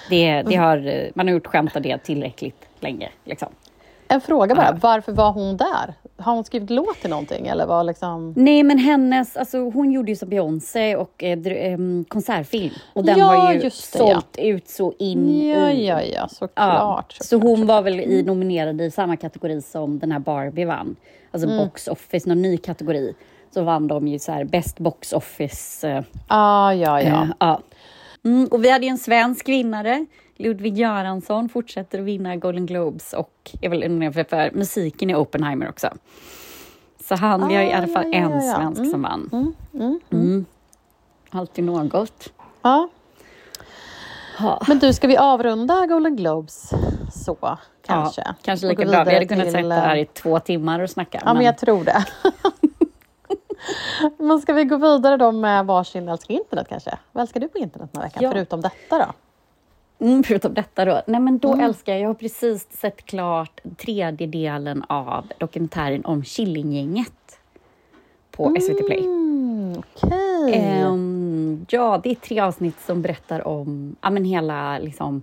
Det, 0.09 0.41
det 0.41 0.55
har, 0.55 0.87
eh, 0.87 1.09
man 1.15 1.27
har 1.27 1.33
gjort 1.33 1.47
skämt 1.47 1.75
av 1.75 1.81
det 1.81 1.97
tillräckligt 1.97 2.65
länge. 2.79 3.09
Liksom. 3.23 3.47
En 4.07 4.21
fråga 4.21 4.55
bara, 4.55 4.65
Ja. 4.65 4.77
varför 4.81 5.11
var 5.11 5.31
hon 5.31 5.57
där? 5.57 5.93
Har 6.19 6.33
hon 6.35 6.43
skrivit 6.43 6.69
låt 6.69 7.01
till 7.01 7.09
någonting 7.09 7.47
eller 7.47 7.65
var 7.65 7.83
liksom... 7.83 8.33
Nej, 8.37 8.63
men 8.63 8.77
hennes, 8.77 9.37
alltså 9.37 9.57
hon 9.59 9.91
gjorde 9.91 10.11
ju 10.11 10.15
som 10.15 10.29
Beyoncé 10.29 10.95
och 10.95 11.23
eh, 11.23 11.39
em, 11.73 12.05
konsertfilm. 12.07 12.73
Och 12.93 13.03
den 13.05 13.19
Ja, 13.19 13.25
har 13.25 13.53
ju 13.53 13.59
det, 13.59 13.73
sålt 13.73 14.37
ut 14.37 14.69
så 14.69 14.93
in 14.99 15.47
Ja, 15.47 15.71
i. 15.71 15.87
ja, 15.87 16.01
ja, 16.01 16.07
Ja, 16.13 16.27
såklart. 16.27 17.11
så 17.13 17.23
såklart, 17.23 17.43
hon 17.43 17.57
såklart. 17.57 17.67
var 17.75 17.81
väl 17.81 17.99
i, 17.99 18.23
nominerad 18.23 18.81
i 18.81 18.91
samma 18.91 19.17
kategori 19.17 19.61
som 19.61 19.99
den 19.99 20.11
här 20.11 20.19
Barbie 20.19 20.65
vann. 20.65 20.95
Alltså 21.31 21.47
Mm. 21.49 21.65
box 21.65 21.87
office, 21.87 22.29
någon 22.29 22.41
ny 22.41 22.57
kategori. 22.57 23.13
Så 23.53 23.63
vann 23.63 23.87
de 23.87 24.07
ju 24.07 24.19
så 24.19 24.31
här 24.31 24.43
best 24.43 24.79
box 24.79 25.13
office. 25.13 25.89
Eh, 25.89 26.03
Ah, 26.27 26.73
ja, 26.73 27.01
ja. 27.01 27.07
eh, 27.23 27.27
ja. 27.39 27.61
Mm, 28.25 28.47
och 28.51 28.63
vi 28.65 28.69
hade 28.69 28.85
ju 28.85 28.89
en 28.89 28.97
svensk 28.97 29.49
vinnare. 29.49 30.05
Ludvig 30.39 30.77
Göransson 30.77 31.49
fortsätter 31.49 31.99
att 31.99 32.05
vinna 32.05 32.35
Golden 32.35 32.65
Globes 32.65 33.13
och 33.13 33.51
är 33.61 33.69
väl 33.69 33.79
nominerad 33.79 34.27
för, 34.29 34.51
musiken 34.51 35.09
i 35.09 35.15
Oppenheimer 35.15 35.69
också. 35.69 35.89
Så 37.03 37.15
han, 37.15 37.47
vi 37.47 37.55
har 37.55 37.63
i 37.63 37.73
Ah, 37.73 37.77
alla 37.77 37.87
fall 37.87 38.05
ja, 38.05 38.19
ja, 38.19 38.25
en 38.25 38.45
ja. 38.45 38.55
svensk 38.55 38.79
Mm, 38.79 38.91
som 38.91 39.01
vann. 39.01 39.29
Mm, 39.33 39.53
mm. 39.73 39.99
Mm. 40.11 40.45
Alltid 41.29 41.63
något. 41.63 42.33
ja. 42.61 42.89
Ja. 44.39 44.61
Men 44.67 44.79
du, 44.79 44.93
ska 44.93 45.07
vi 45.07 45.17
avrunda 45.17 45.85
Golden 45.85 46.15
Globes 46.15 46.69
så, 47.25 47.57
kanske? 47.85 48.21
Ja, 48.25 48.35
kanske 48.41 48.67
lika 48.67 48.85
bra. 48.85 49.03
Vi 49.03 49.13
hade 49.13 49.25
kunnat 49.25 49.43
till, 49.45 49.53
sitta 49.53 49.69
här 49.73 49.95
eh, 49.95 50.01
i 50.01 50.05
två 50.05 50.39
timmar 50.39 50.79
och 50.79 50.89
snacka. 50.89 51.21
Ja, 51.25 51.33
men 51.33 51.43
jag 51.45 51.57
tror 51.57 51.83
det. 51.83 52.05
men 54.17 54.39
ska 54.39 54.53
vi 54.53 54.63
gå 54.65 54.77
vidare 54.77 55.17
då 55.17 55.31
med 55.31 55.65
varsin 55.65 56.09
älskar 56.09 56.33
internet 56.33 56.67
kanske? 56.69 56.97
Vad 57.11 57.21
älskar 57.21 57.39
du 57.39 57.47
på 57.47 57.57
internet 57.57 57.89
den 57.93 58.01
här 58.01 58.09
veckan, 58.09 58.23
Ja. 58.23 58.31
förutom 58.31 58.61
detta 58.61 58.97
då? 58.97 59.13
Mm, 59.99 60.23
förutom 60.23 60.53
detta 60.53 60.85
då. 60.85 61.01
Nej, 61.07 61.21
men 61.21 61.37
då 61.37 61.53
Mm. 61.53 61.65
älskar 61.65 61.93
jag, 61.93 62.01
jag 62.01 62.07
har 62.09 62.13
precis 62.13 62.67
sett 62.71 63.05
klart 63.05 63.59
tredje 63.77 64.27
delen 64.27 64.83
av 64.89 65.25
dokumentären 65.37 66.05
om 66.05 66.23
Killinggänget 66.23 67.39
på 68.31 68.55
SVT 68.61 68.85
Play. 68.87 68.99
Mm, 68.99 69.77
Okej. 69.79 70.53
Ehm, 70.53 71.65
ja, 71.69 71.99
det 72.03 72.09
är 72.11 72.15
tre 72.15 72.39
avsnitt 72.39 72.75
som 72.85 73.01
berättar 73.01 73.47
om 73.47 73.95
ja, 74.01 74.09
men 74.09 74.25
hela 74.25 74.79
liksom, 74.79 75.21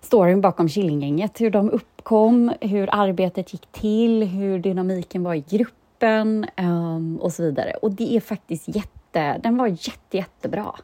storyn 0.00 0.40
bakom 0.40 0.68
Killinggänget. 0.68 1.40
Hur 1.40 1.50
de 1.50 1.70
uppkom, 1.70 2.52
hur 2.60 2.88
arbetet 2.92 3.52
gick 3.52 3.66
till, 3.72 4.22
hur 4.22 4.58
dynamiken 4.58 5.22
var 5.24 5.34
i 5.34 5.44
gruppen 5.48 6.46
ehm, 6.56 7.18
och 7.22 7.32
så 7.32 7.42
vidare. 7.42 7.72
Och 7.82 7.90
det 7.90 8.16
är 8.16 8.20
faktiskt 8.20 8.68
jätte, 8.68 8.88
den 9.18 9.56
var 9.56 9.66
jätte, 9.66 10.16
jättebra. 10.16 10.74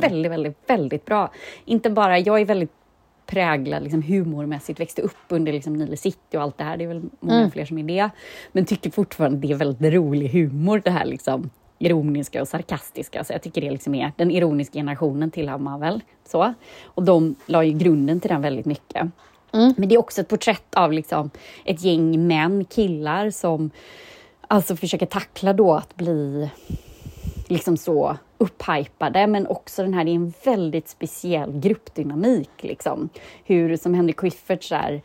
Väldigt, 0.00 0.32
väldigt, 0.32 0.58
väldigt 0.66 1.04
bra. 1.04 1.30
Inte 1.64 1.90
bara, 1.90 2.18
jag 2.18 2.40
är 2.40 2.44
väldigt 2.44 2.72
präglad 3.26 3.82
liksom, 3.82 4.02
humormässigt, 4.02 4.80
växte 4.80 5.02
upp 5.02 5.16
under 5.28 5.52
liksom, 5.52 5.72
Nile 5.72 5.96
City 5.96 6.36
och 6.36 6.42
allt 6.42 6.58
det 6.58 6.64
här. 6.64 6.76
Det 6.76 6.84
är 6.84 6.88
väl 6.88 7.02
många 7.20 7.50
fler 7.50 7.64
som 7.64 7.78
är 7.78 7.82
det. 7.82 8.10
Men 8.52 8.64
tycker 8.64 8.90
fortfarande 8.90 9.38
det 9.38 9.52
är 9.52 9.56
väldigt 9.56 9.92
rolig 9.92 10.28
humor, 10.28 10.82
det 10.84 10.90
här 10.90 11.04
liksom 11.04 11.50
ironiska 11.78 12.40
och 12.40 12.48
sarkastiska. 12.48 13.24
Så 13.24 13.32
jag 13.32 13.42
tycker 13.42 13.60
det 13.60 13.70
liksom 13.70 13.94
är, 13.94 14.12
den 14.16 14.30
ironiska 14.30 14.78
generationen 14.78 15.30
tillhör 15.30 15.58
man 15.58 15.80
väl. 15.80 16.00
Så. 16.24 16.54
Och 16.84 17.02
de 17.02 17.34
la 17.46 17.64
ju 17.64 17.78
grunden 17.78 18.20
till 18.20 18.30
den 18.30 18.42
väldigt 18.42 18.66
mycket. 18.66 19.06
Men 19.76 19.88
det 19.88 19.94
är 19.94 19.98
också 19.98 20.20
ett 20.20 20.28
porträtt 20.28 20.74
av 20.74 20.92
liksom, 20.92 21.30
ett 21.64 21.82
gäng 21.82 22.26
män, 22.26 22.64
killar 22.64 23.30
som 23.30 23.70
alltså 24.48 24.76
försöker 24.76 25.06
tackla 25.06 25.52
då 25.52 25.74
att 25.74 25.96
bli 25.96 26.50
liksom 27.50 27.76
så 27.76 28.16
upphypade, 28.38 29.26
men 29.26 29.46
också 29.46 29.82
den 29.82 29.94
här, 29.94 30.04
det 30.04 30.10
är 30.10 30.14
en 30.14 30.32
väldigt 30.44 30.88
speciell 30.88 31.60
gruppdynamik. 31.60 32.50
Liksom. 32.58 33.08
Hur, 33.44 33.76
som 33.76 33.94
Henrik 33.94 34.20
Schyffert, 34.20 34.62
så 34.62 34.74
här, 34.74 35.02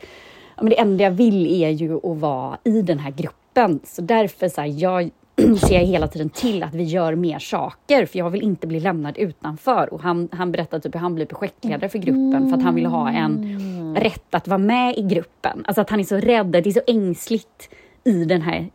ja, 0.55 0.63
men 0.63 0.69
det 0.69 0.79
enda 0.79 1.03
jag 1.03 1.11
vill 1.11 1.63
är 1.63 1.69
ju 1.69 1.95
att 1.95 2.17
vara 2.17 2.57
i 2.63 2.81
den 2.81 2.99
här 2.99 3.11
gruppen. 3.11 3.79
Så 3.83 4.01
därför 4.01 4.47
så 4.47 4.61
här, 4.61 4.67
jag 4.67 5.09
ser 5.57 5.75
jag 5.75 5.85
hela 5.85 6.07
tiden 6.07 6.29
till 6.29 6.63
att 6.63 6.75
vi 6.75 6.83
gör 6.83 7.15
mer 7.15 7.39
saker, 7.39 8.05
för 8.05 8.19
jag 8.19 8.29
vill 8.29 8.41
inte 8.41 8.67
bli 8.67 8.79
lämnad 8.79 9.17
utanför. 9.17 9.93
Och 9.93 10.01
han, 10.01 10.29
han 10.31 10.51
berättar 10.51 10.79
typ 10.79 10.95
hur 10.95 10.99
han 10.99 11.15
blir 11.15 11.25
projektledare 11.25 11.89
för 11.89 11.99
gruppen 11.99 12.49
för 12.49 12.57
att 12.57 12.63
han 12.63 12.75
vill 12.75 12.85
ha 12.85 13.09
en 13.09 13.95
rätt 13.95 14.35
att 14.35 14.47
vara 14.47 14.57
med 14.57 14.97
i 14.97 15.01
gruppen. 15.01 15.63
Alltså 15.65 15.81
att 15.81 15.89
han 15.89 15.99
är 15.99 16.03
så 16.03 16.17
rädd, 16.17 16.47
det 16.47 16.67
är 16.67 16.71
så 16.71 16.81
ängsligt 16.87 17.69
i 18.03 18.25
den 18.25 18.41
här, 18.41 18.69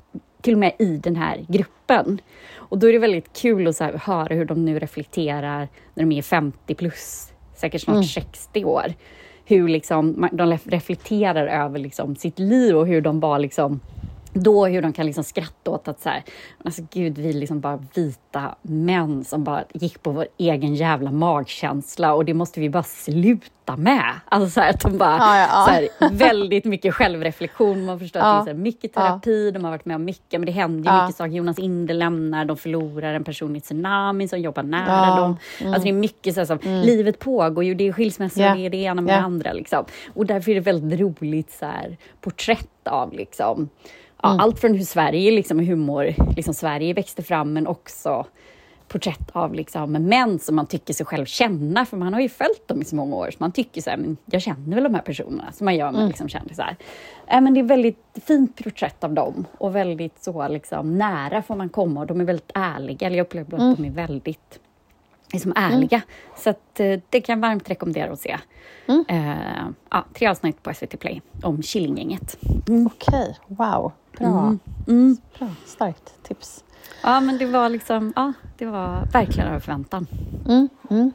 till 0.45 0.53
och 0.55 0.59
med 0.61 0.73
i 0.79 0.97
den 0.97 1.17
här 1.17 1.45
gruppen. 1.49 2.21
Och 2.55 2.79
då 2.79 2.89
är 2.89 2.93
det 2.93 2.99
väldigt 2.99 3.33
kul 3.33 3.67
att 3.69 3.77
så 3.77 3.85
här, 3.85 3.93
höra 3.93 4.35
hur 4.35 4.45
de 4.45 4.65
nu 4.65 4.79
reflekterar 4.79 5.69
när 5.95 6.05
de 6.05 6.13
är 6.13 6.23
50 6.23 6.75
plus, 6.75 7.33
säkert 7.55 7.81
snart 7.83 7.97
60 8.07 8.65
år. 8.65 8.95
Hur 9.45 9.69
liksom, 9.69 10.29
de 10.33 10.53
ref- 10.53 10.71
reflekterar 10.71 11.47
över 11.47 11.79
liksom 11.79 12.17
sitt 12.17 12.39
liv 12.39 12.77
och 12.77 12.87
hur 12.87 13.01
de 13.01 13.21
bara 13.21 13.39
liksom 13.39 13.81
då 14.35 14.67
hur 14.67 14.83
de 14.83 14.93
kan 14.93 15.07
liksom 15.07 15.25
skratta 15.25 15.71
åt 15.71 15.89
att 15.89 16.01
så 16.01 16.09
här, 16.09 16.23
alltså 16.65 16.83
gud, 16.93 17.19
vi 17.19 17.29
är 17.29 17.33
liksom 17.33 17.61
bara 17.61 17.79
vita 17.95 18.55
män 18.63 19.25
som 19.25 19.45
bara 19.45 19.65
gick 19.73 20.03
på 20.03 20.11
vår 20.11 20.27
egen 20.39 20.75
jävla 20.75 21.11
magkänsla 21.11 22.15
och 22.15 22.25
det 22.25 22.35
måste 22.35 22.61
vi 22.61 22.71
bara 22.71 22.83
sluta 22.83 23.77
med. 23.77 24.13
Alltså 24.29 24.51
så 24.51 24.61
här, 24.61 24.71
att 24.71 24.81
de 24.81 24.99
bara, 24.99 25.17
Ja, 25.19 25.39
ja, 25.39 25.47
ja. 25.51 25.65
Så 25.67 25.71
här, 25.71 26.11
väldigt 26.15 26.65
mycket 26.65 26.95
självreflektion. 26.95 27.85
Man 27.85 27.99
förstår 27.99 28.21
att 28.21 28.45
det 28.47 28.51
är 28.51 28.55
så 28.55 28.61
mycket 28.61 28.93
terapi, 28.93 29.51
de 29.51 29.65
har 29.65 29.71
varit 29.71 29.85
med 29.85 29.95
om 29.95 30.05
mycket, 30.05 30.41
men 30.41 30.47
det 30.47 30.53
händer 30.53 30.93
ju 30.93 31.03
mycket 31.03 31.17
saker. 31.17 31.33
Jonas 31.33 31.59
Inde 31.59 31.95
lämnar, 31.95 32.45
de 32.45 32.57
förlorar 32.57 33.15
en 33.15 33.25
person 33.25 33.57
i 33.57 33.61
tsunami 33.61 34.29
som 34.29 34.41
jobbar 34.41 34.63
nära 34.63 34.87
Ja. 34.89 35.07
Mm. 35.07 35.17
dem. 35.21 35.37
Alltså 35.67 35.83
det 35.83 35.89
är 35.89 35.93
mycket 35.93 36.35
så 36.35 36.41
här 36.41 36.47
som, 36.47 36.59
livet 36.65 37.19
pågår 37.19 37.65
ju, 37.65 37.75
det 37.75 37.89
är 37.89 37.93
skilsmässor, 37.93 38.43
Ja. 38.43 38.51
och 38.51 38.57
det 38.57 38.67
är 38.67 38.71
det 38.71 38.77
ena 38.77 39.03
med 39.03 39.13
Ja. 39.13 39.17
det 39.19 39.25
andra. 39.25 39.53
Liksom. 39.53 39.85
Och 40.15 40.27
därför 40.27 40.51
är 40.51 40.55
det 40.55 40.61
väldigt 40.61 41.01
roligt 41.01 41.51
så 41.51 41.67
porträtt 42.21 42.69
av 42.85 43.13
liksom, 43.13 43.69
ja, 44.25 44.31
Mm. 44.31 44.41
allt 44.41 44.59
från 44.59 44.75
hur 44.75 44.85
Sverige, 44.85 45.31
liksom, 45.31 45.59
humor, 45.59 46.15
liksom 46.37 46.55
Sverige 46.55 46.95
växte 46.95 47.23
fram, 47.23 47.53
men 47.53 47.67
också 47.67 48.27
porträtt 48.89 49.31
av 49.33 49.55
liksom, 49.55 49.93
män 49.93 50.39
som 50.39 50.57
man 50.57 50.67
tycker 50.67 50.95
sig 50.95 51.07
själv 51.07 51.25
känna, 51.27 51.87
för 51.87 51.97
man 51.97 52.15
har 52.15 52.21
ju 52.21 52.29
följt 52.29 52.69
dem 52.69 52.83
i 52.83 52.85
så 52.85 52.97
många 52.97 53.17
år, 53.17 53.31
så 53.31 53.37
man 53.41 53.53
tycker 53.53 53.81
så 53.83 53.91
här, 53.91 53.97
men 53.97 54.17
jag 54.27 54.43
känner 54.43 54.75
väl 54.75 54.85
de 54.85 54.95
här 54.95 55.03
personerna, 55.03 55.53
som 55.53 55.65
man 55.65 55.77
gör 55.77 55.93
med 55.93 56.07
liksom, 56.09 56.29
kändisar. 56.29 56.77
Äh, 57.27 57.41
men 57.41 57.55
det 57.55 57.61
är 57.61 57.65
väldigt 57.65 58.19
fint 58.27 58.65
porträtt 58.65 59.05
av 59.05 59.13
dem 59.13 59.45
och 59.59 59.77
väldigt 59.77 60.23
så 60.25 60.49
liksom, 60.49 60.99
nära 60.99 61.43
får 61.43 61.57
man 61.57 61.69
komma 61.69 62.01
och 62.01 62.07
de 62.07 62.21
är 62.21 62.25
väldigt 62.25 62.51
ärliga, 62.55 63.11
jag 63.11 63.25
upplever 63.25 63.55
att 63.71 63.77
de 63.77 63.85
är 63.85 63.91
väldigt 63.91 64.61
liksom, 65.35 65.53
ärliga. 65.57 66.03
Så 66.37 66.51
att, 66.51 66.81
eh, 66.81 67.01
det 67.11 67.21
kan 67.21 67.41
jag 67.41 67.49
varmt 67.49 67.71
rekommendera 67.71 68.13
att 68.13 68.21
se. 68.21 68.39
Eh, 69.09 69.67
ja, 69.91 70.05
tre 70.15 70.27
avsnitt 70.27 70.63
på 70.63 70.75
SVT 70.75 70.97
Play 70.97 71.23
om 71.43 71.63
Killinggänget. 71.63 72.37
Okej, 72.87 73.39
wow. 73.47 73.93
Bra. 74.19 74.29
Mm. 74.29 74.59
Mm. 74.89 75.17
Bra. 75.39 75.49
Starkt 75.67 76.23
tips. 76.23 76.65
Ja, 77.03 77.21
men 77.21 77.39
det 77.39 77.47
var 77.47 77.69
liksom, 77.69 78.13
ja, 78.17 78.33
det 78.59 78.67
var 78.67 79.09
verkligen 79.13 79.49
över 79.49 79.61
förväntan. 79.61 80.07
Mm. 80.49 80.69
Mm. 80.91 81.13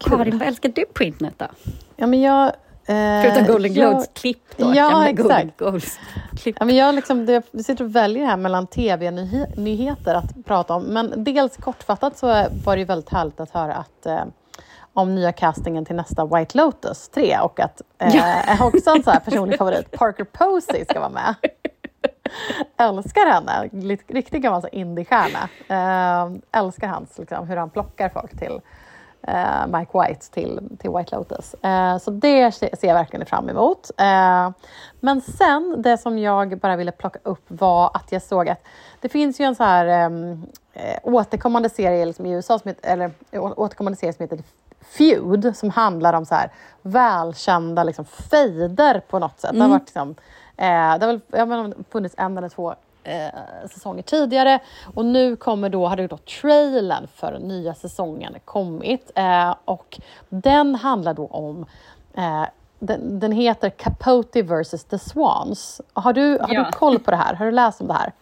Karin, 0.00 0.38
vad 0.38 0.48
älskar 0.48 0.68
du 0.68 0.84
på 0.84 1.04
internet 1.04 1.34
då? 1.36 1.46
Ja, 1.96 2.06
men 2.06 2.20
jag... 2.20 2.52
Eh, 2.86 3.22
Förutom 3.22 3.46
Golden 3.46 3.74
jag- 3.74 3.90
Globes-klipp 3.92 4.56
då? 4.56 4.72
Ja, 4.74 5.08
exakt. 5.08 5.56
Globes-klipp. 5.58 6.56
Ja, 6.58 6.64
men 6.64 6.76
jag 6.76 6.94
liksom, 6.94 7.26
det, 7.26 7.42
vi 7.50 7.62
sitter 7.62 7.84
och 7.84 7.96
väljer 7.96 8.26
här 8.26 8.36
mellan 8.36 8.66
tv-nyheter 8.66 10.14
att 10.14 10.44
prata 10.46 10.74
om. 10.74 10.82
Men 10.82 11.24
dels 11.24 11.56
kortfattat 11.56 12.18
så 12.18 12.26
var 12.64 12.76
det 12.76 12.78
ju 12.78 12.84
väldigt 12.84 13.10
härligt 13.10 13.40
att 13.40 13.50
höra 13.50 13.74
att 13.74 14.06
eh, 14.06 14.24
om 14.92 15.14
nya 15.14 15.32
castingen 15.32 15.84
till 15.84 15.96
nästa 15.96 16.26
White 16.26 16.58
Lotus 16.58 17.08
3 17.08 17.38
och 17.38 17.60
att 17.60 17.80
eh, 17.98 18.62
också 18.66 18.90
en 18.90 19.02
så 19.02 19.10
här 19.10 19.20
personlig 19.20 19.58
favorit, 19.58 19.90
Parker 19.90 20.24
Posey, 20.24 20.84
ska 20.84 21.00
vara 21.00 21.10
med. 21.10 21.34
älskar 22.76 23.26
henne, 23.32 23.68
riktigt 24.08 24.42
gammal 24.42 24.62
så 24.62 24.68
indiestjärna. 24.68 25.48
Eh, 25.68 26.60
älskar 26.60 26.88
hans, 26.88 27.18
liksom, 27.18 27.48
hur 27.48 27.56
han 27.56 27.70
plockar 27.70 28.08
folk 28.08 28.38
till 28.38 28.60
eh, 29.28 29.66
Mike 29.66 29.98
White 29.98 30.30
till, 30.30 30.60
till 30.80 30.90
White 30.90 31.16
Lotus. 31.16 31.54
Eh, 31.54 31.98
så 31.98 32.10
det 32.10 32.52
se- 32.52 32.76
ser 32.76 32.88
jag 32.88 32.94
verkligen 32.94 33.26
fram 33.26 33.48
emot. 33.48 33.90
Eh, 33.96 34.50
men 35.00 35.20
sen, 35.20 35.74
det 35.82 35.98
som 35.98 36.18
jag 36.18 36.58
bara 36.58 36.76
ville 36.76 36.92
plocka 36.92 37.18
upp 37.22 37.44
var 37.48 37.90
att 37.94 38.12
jag 38.12 38.22
såg 38.22 38.48
att 38.48 38.58
det 39.00 39.08
finns 39.08 39.40
ju 39.40 39.44
en 39.44 39.54
så 39.54 39.64
här 39.64 39.86
ehm, 39.86 40.42
eh, 40.72 40.98
återkommande 41.02 41.70
serie 41.70 42.04
liksom 42.04 42.26
i 42.26 42.30
USA, 42.32 42.58
som 42.58 42.68
heter, 42.68 42.92
eller 42.92 43.10
å- 43.32 43.54
återkommande 43.56 43.96
serie 43.98 44.12
som 44.12 44.22
heter 44.22 44.42
Feud, 44.80 45.56
som 45.56 45.70
handlar 45.70 46.12
om 46.14 46.26
så 46.26 46.34
här 46.34 46.50
välkända 46.82 47.84
liksom, 47.84 48.04
fejder 48.04 49.00
på 49.08 49.18
något 49.18 49.40
sätt. 49.40 49.50
Det 49.52 49.60
har 49.60 49.68
varit 49.68 49.86
liksom, 49.86 50.10
eh, 50.56 50.64
det 50.98 51.06
har 51.06 51.06
väl 51.06 51.20
jag 51.30 51.48
menar, 51.48 51.74
funnits 51.90 52.14
en 52.18 52.38
eller 52.38 52.48
två 52.48 52.74
eh, 53.04 53.68
säsonger 53.70 54.02
tidigare 54.02 54.58
och 54.94 55.04
nu 55.04 55.36
kommer 55.36 55.68
då, 55.68 55.86
hade 55.86 56.06
då 56.06 56.16
trailern 56.16 57.06
för 57.14 57.38
nya 57.38 57.74
säsongen 57.74 58.36
kommit 58.44 59.10
eh, 59.14 59.54
och 59.64 60.00
den 60.28 60.74
handlar 60.74 61.14
då 61.14 61.26
om 61.26 61.66
eh, 62.16 62.44
den, 62.78 63.20
den 63.20 63.32
heter 63.32 63.70
Capote 63.70 64.42
vs. 64.42 64.84
The 64.84 64.98
Swans. 64.98 65.80
Har 65.92 66.12
du, 66.12 66.38
har 66.38 66.54
Ja. 66.54 66.64
du 66.64 66.70
koll 66.72 66.98
på 66.98 67.10
det 67.10 67.16
här? 67.16 67.34
Har 67.34 67.44
du 67.46 67.52
läst 67.52 67.80
om 67.80 67.86
det 67.86 67.94
här? 67.94 68.12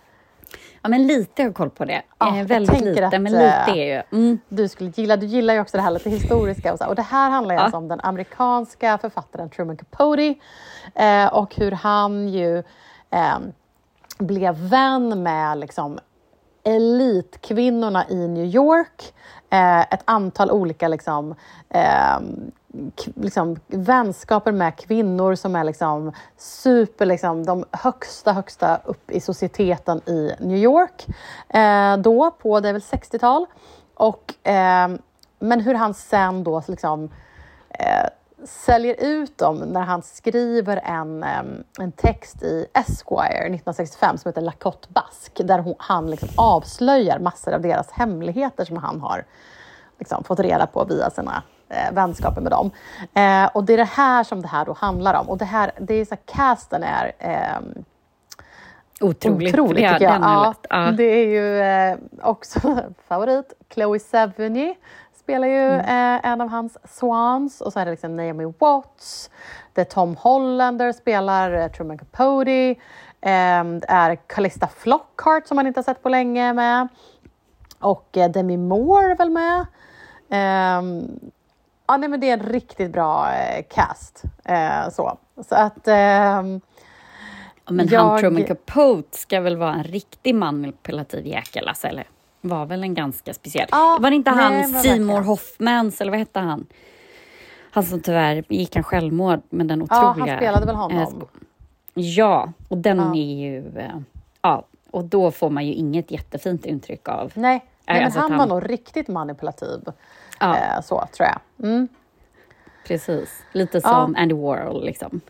Ja, 0.83 0.89
men 0.89 1.07
lite 1.07 1.43
har 1.43 1.47
jag 1.49 1.55
koll 1.55 1.71
på 1.71 1.85
det. 1.85 2.03
Ja, 2.19 2.39
eh, 2.39 2.47
väldigt 2.47 2.81
lite, 2.81 3.07
att, 3.07 3.13
men 3.13 3.25
lite 3.33 3.45
eh, 3.45 3.69
är 3.69 3.75
ju... 3.97 4.03
Mm. 4.19 4.39
du 4.49 4.69
skulle 4.69 4.91
gilla. 4.97 5.17
Du 5.17 5.27
gillar 5.27 5.55
ju 5.55 5.61
också 5.61 5.77
det 5.77 5.83
här 5.83 5.91
lite 5.91 6.11
historiska. 6.11 6.73
Och, 6.73 6.79
så. 6.79 6.87
och 6.87 6.95
det 6.95 7.03
här 7.03 7.31
handlar 7.31 7.55
ju 7.55 7.59
Ja. 7.59 7.63
alltså 7.65 7.77
om 7.77 7.89
den 7.89 8.01
amerikanska 8.01 8.99
författaren 8.99 9.51
Truman 9.51 9.77
Capote 9.77 10.35
eh, 10.95 11.27
och 11.27 11.55
hur 11.57 11.71
han 11.73 12.29
ju 12.29 12.59
eh, 13.11 13.39
blev 14.23 14.55
vän 14.55 15.23
med 15.23 15.59
liksom, 15.59 15.99
elitkvinnorna 16.65 18.09
i 18.09 18.29
New 18.29 18.45
York. 18.45 19.15
Eh, 19.51 19.81
ett 19.81 20.03
antal 20.05 20.51
olika 20.51 20.89
liksom, 20.89 21.35
eh, 21.69 22.21
liksom, 23.15 23.57
vänskaper 23.67 24.53
med 24.53 24.77
kvinnor 24.77 25.35
som 25.35 25.57
är 25.57 25.65
liksom, 25.65 26.13
super, 26.37 27.07
liksom, 27.07 27.45
de 27.45 27.65
högsta, 27.71 28.33
högsta 28.33 28.81
upp 28.85 29.11
i 29.11 29.21
societeten 29.21 30.01
i 30.07 30.33
New 30.41 30.59
York. 30.59 31.07
Eh, 31.49 31.97
då, 31.97 32.31
på 32.31 32.61
det 32.61 32.69
är 32.69 32.73
väl 32.73 32.83
60-tal. 32.83 33.47
Och, 33.95 34.49
eh, 34.49 34.89
men 35.39 35.61
hur 35.61 35.75
han 35.75 35.95
sen 35.95 36.45
då 36.45 36.63
liksom, 36.67 37.11
eh, 37.71 38.07
säljer 38.45 38.95
ut 38.99 39.39
dem 39.39 39.57
när 39.57 39.81
han 39.81 40.03
skriver 40.03 40.77
en, 40.77 41.25
en 41.79 41.93
text 41.93 42.43
i 42.43 42.67
Esquire 42.75 43.39
1965 43.39 44.19
som 44.19 44.29
heter 44.29 44.41
La 44.41 44.53
Cotte 44.53 44.89
Basque 44.89 45.45
där 45.45 45.59
hon, 45.59 45.75
han 45.79 46.11
liksom 46.11 46.29
avslöjar 46.37 47.19
massor 47.19 47.53
av 47.53 47.61
deras 47.61 47.91
hemligheter 47.91 48.65
som 48.65 48.77
han 48.77 49.01
har 49.01 49.25
liksom, 49.99 50.25
fått 50.25 50.41
reda 50.41 50.67
på 50.67 50.85
via 50.85 51.11
sina 51.11 51.43
eh, 51.69 51.93
vänskaper 51.93 52.41
med 52.41 52.53
dem. 52.53 52.71
Eh, 53.15 53.51
och 53.55 53.65
det 53.65 53.73
är 53.73 53.77
det 53.77 53.85
här 53.85 54.25
som 54.25 54.43
det 54.43 54.49
här 54.49 54.65
då 54.65 54.73
handlar 54.73 55.21
om. 55.21 55.29
Och 55.29 55.39
det 55.39 55.45
här, 55.45 55.73
det 55.79 55.95
är 55.95 56.05
så 56.05 56.15
här, 56.15 56.23
casten 56.27 56.83
är 56.83 57.13
ehm, 57.19 57.85
Otroligt. 59.03 59.55
Otroligt 59.55 59.85
Ja, 59.85 59.93
tycker 59.93 60.05
jag. 60.05 60.21
Ja. 60.21 60.55
Ja. 60.71 60.91
Det 60.91 61.05
är 61.05 61.27
ju 61.27 61.61
eh, 61.61 61.99
också 62.23 62.61
favorit. 63.09 63.53
Chloe 63.75 63.99
Sevigny 63.99 64.75
spelar 65.23 65.49
ju 65.49 65.69
Mm. 65.69 65.81
eh, 65.81 66.31
en 66.31 66.41
av 66.41 66.49
hans 66.49 66.79
swans 66.99 67.61
och 67.61 67.73
så 67.73 67.81
är 67.81 67.85
det 67.85 67.91
liksom 67.91 68.17
Naomi 68.17 68.53
Watts. 68.59 69.31
Det 69.73 69.81
är 69.81 69.85
Tom 69.85 70.17
Hollander 70.17 70.93
spelar 70.93 71.53
eh, 71.53 71.69
Truman 71.69 71.99
Capote. 71.99 72.71
Eh, 73.21 73.65
det 73.65 73.85
är 73.89 74.17
Callista 74.27 74.69
Flockhart 74.69 75.47
som 75.47 75.57
man 75.57 75.67
inte 75.67 75.79
har 75.79 75.85
sett 75.85 76.03
på 76.03 76.09
länge 76.09 76.53
med. 76.53 76.89
Och 77.81 78.17
eh, 78.17 78.31
Demi 78.31 78.57
Moore 78.57 79.11
är 79.13 79.17
väl 79.17 79.31
med. 79.31 79.67
Ehm, 80.31 81.21
ja, 81.87 81.97
nej, 81.97 82.09
men 82.09 82.21
det 82.21 82.29
är 82.31 82.33
en 82.33 82.47
riktigt 82.47 82.93
bra 82.93 83.29
cast. 83.71 84.23
Så. 84.93 85.19
så 85.49 85.55
att... 85.55 85.89
ehm, 85.89 86.61
Men 87.71 87.87
jag- 87.89 88.01
han 88.01 88.21
Truman 88.21 88.45
Capote 88.45 89.19
ska 89.19 89.41
väl 89.41 89.57
vara 89.57 89.75
en 89.75 89.85
riktig 89.85 90.35
manipulativ 90.35 91.27
jäkel, 91.27 91.69
alltså, 91.69 91.87
eller? 91.89 92.05
Var 92.45 92.67
väl 92.67 92.83
en 92.83 92.95
ganska 92.95 93.35
speciell. 93.35 93.69
Ja, 93.71 93.99
var 94.01 94.11
det 94.11 94.17
inte 94.17 94.31
nej, 94.35 94.45
han 94.45 94.73
men 94.73 94.83
Seymour. 94.83 95.21
Hoffmans, 95.21 96.01
eller 96.01 96.11
vad 96.11 96.19
hette 96.19 96.41
han? 96.41 96.67
Han 97.71 97.83
som 97.85 98.01
tyvärr 98.01 98.45
gick 98.49 98.75
han 98.75 98.85
självmord, 98.85 99.41
men 99.51 99.67
den 99.67 99.87
Ja, 99.91 100.11
otroliga... 100.11 100.33
han 100.33 100.39
spelade 100.41 100.67
väl 100.67 100.75
eh, 100.75 100.81
honom. 100.81 101.07
sk- 101.07 101.27
Ja, 101.95 102.53
och 102.69 102.79
den 102.79 102.99
Ja. 102.99 103.11
är 103.17 103.37
ju... 103.51 103.79
eh, 103.79 103.91
Ja, 104.43 104.65
och 104.91 105.05
då 105.05 105.31
får 105.31 105.51
man 105.51 105.67
ju 105.67 105.73
inget 105.73 106.11
jättefint 106.11 106.67
intryck 106.67 107.09
av... 107.09 107.33
Nej, 107.35 107.65
nej 107.87 107.97
men 107.97 108.05
alltså 108.05 108.19
att 108.19 108.23
han, 108.23 108.33
han- 108.41 108.49
var 108.49 108.61
nog 108.61 108.71
riktigt 108.71 109.09
manipulativ. 109.09 109.81
Ja, 110.41 110.57
Eh, 110.57 110.81
så 110.83 111.05
tror 111.17 111.29
jag. 111.29 111.69
Mm. 111.69 111.89
precis. 112.87 113.43
Lite 113.53 113.81
Ja. 113.85 113.89
som 113.91 114.17
Andy 114.19 114.35
Warhol, 114.35 114.85
liksom. 114.85 115.21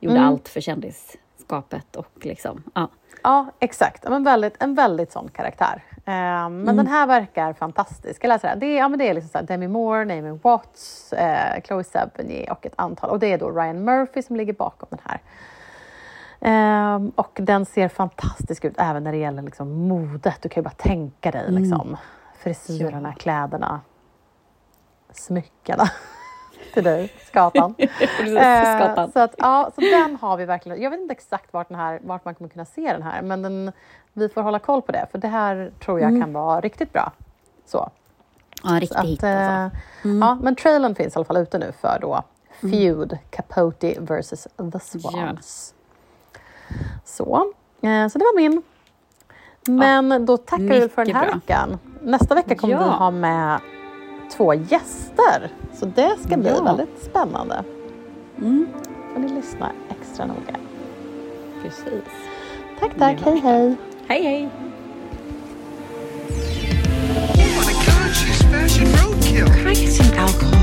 Gjorde 0.00 0.16
Mm. 0.16 0.28
allt 0.28 0.48
för 0.48 0.60
kändisskapet 0.60 1.96
och 1.96 2.12
liksom... 2.26 2.62
Ja. 2.74 2.88
Ja, 3.22 3.46
exakt. 3.58 4.08
Men 4.08 4.24
väldigt, 4.24 4.62
en 4.62 4.74
väldigt 4.74 5.12
sån 5.12 5.28
karaktär. 5.28 5.82
Eh, 5.96 6.12
men 6.12 6.62
Mm. 6.62 6.76
den 6.76 6.86
här 6.86 7.06
verkar 7.06 7.52
fantastisk. 7.52 8.24
Eller 8.24 8.38
så 8.38 8.46
här, 8.46 8.56
det, 8.56 8.66
är, 8.66 8.78
ja, 8.78 8.88
men 8.88 8.98
det 8.98 9.08
är 9.08 9.14
liksom 9.14 9.28
så 9.30 9.38
här 9.38 9.46
Demi 9.46 9.68
Moore, 9.68 10.04
Naomi 10.04 10.38
Watts, 10.42 11.12
eh, 11.12 11.62
Chloe 11.62 11.84
Sevigny 11.84 12.46
och 12.50 12.66
ett 12.66 12.72
antal. 12.76 13.10
Och 13.10 13.18
det 13.18 13.32
är 13.32 13.38
då 13.38 13.50
Ryan 13.50 13.84
Murphy 13.84 14.22
som 14.22 14.36
ligger 14.36 14.52
bakom 14.52 14.88
den 14.90 14.98
här. 15.04 15.20
Ehm, 16.40 17.12
och 17.16 17.38
den 17.42 17.66
ser 17.66 17.88
fantastisk 17.88 18.64
ut 18.64 18.74
även 18.78 19.04
när 19.04 19.12
det 19.12 19.18
gäller 19.18 19.42
liksom 19.42 19.72
modet. 19.88 20.36
Du 20.42 20.48
kan 20.48 20.60
ju 20.60 20.64
bara 20.64 20.74
tänka 20.76 21.30
dig 21.30 21.50
liksom, 21.52 21.96
frisyrerna, 22.38 23.12
kläderna, 23.12 23.80
smyckena 25.12 25.84
till 26.74 26.84
dig, 26.84 27.12
skatan. 27.26 27.74
Precis, 27.98 28.36
Eh, 28.36 28.76
skatan. 28.78 29.12
Så, 29.12 29.18
att, 29.20 29.34
ja, 29.38 29.70
så 29.74 29.80
den 29.80 30.16
har 30.20 30.36
vi 30.36 30.44
verkligen. 30.44 30.82
Jag 30.82 30.90
vet 30.90 31.00
inte 31.00 31.12
exakt 31.12 31.52
vart, 31.52 31.68
den 31.68 31.78
här, 31.78 32.00
vart 32.04 32.24
man 32.24 32.34
kommer 32.34 32.48
kunna 32.50 32.64
se 32.64 32.92
den 32.92 33.02
här, 33.02 33.22
men 33.22 33.42
den, 33.42 33.72
vi 34.12 34.28
får 34.28 34.42
hålla 34.42 34.58
koll 34.58 34.82
på 34.82 34.92
det, 34.92 35.06
för 35.10 35.18
det 35.18 35.28
här 35.28 35.70
tror 35.84 36.00
jag 36.00 36.20
kan 36.20 36.32
vara 36.32 36.60
riktigt 36.60 36.92
bra. 36.92 37.12
Så, 37.66 37.90
Ja, 38.64 38.70
riktigt 38.70 38.92
så 38.98 39.02
hit 39.02 39.24
att, 39.24 39.30
alltså. 39.40 39.76
eh, 40.08 40.14
ja, 40.20 40.38
men 40.42 40.56
trailern 40.56 40.94
finns 40.94 41.16
i 41.16 41.18
alla 41.18 41.24
fall 41.24 41.36
ute 41.36 41.58
nu 41.58 41.72
för 41.80 41.98
då 42.00 42.22
Feud, 42.60 43.18
Capote 43.30 43.94
versus 44.00 44.48
The 44.72 44.78
Swans. 44.80 45.74
Så, 47.04 47.52
eh, 47.82 48.08
så 48.08 48.18
det 48.18 48.24
var 48.24 48.36
min. 48.36 48.62
Men 49.78 50.26
då 50.26 50.36
tackar 50.36 50.64
vi 50.64 50.88
för 50.88 51.04
den 51.04 51.14
här 51.14 51.26
mycket 51.26 51.36
veckan. 51.42 51.78
Nästa 52.02 52.34
vecka 52.34 52.54
kommer 52.54 52.78
vi 52.78 52.84
Ja. 52.84 52.90
ha 52.90 53.10
med 53.10 53.60
två 54.36 54.54
gäster. 54.54 55.50
Så 55.74 55.86
det 55.86 56.16
ska 56.26 56.36
bli 56.36 56.50
ja. 56.50 56.62
väldigt 56.62 57.02
spännande. 57.02 57.64
Mm. 58.38 58.68
får 59.12 59.20
ni 59.20 59.28
lyssna 59.28 59.72
extra 59.88 60.26
noga. 60.26 60.56
Precis. 61.62 62.04
Tack, 62.80 62.98
tack. 62.98 63.20
Hej, 63.24 63.40
hej. 63.40 63.76
Hej, 64.08 64.22
hej. 64.22 64.48
Practicing 69.62 70.18
alcohol 70.18 70.60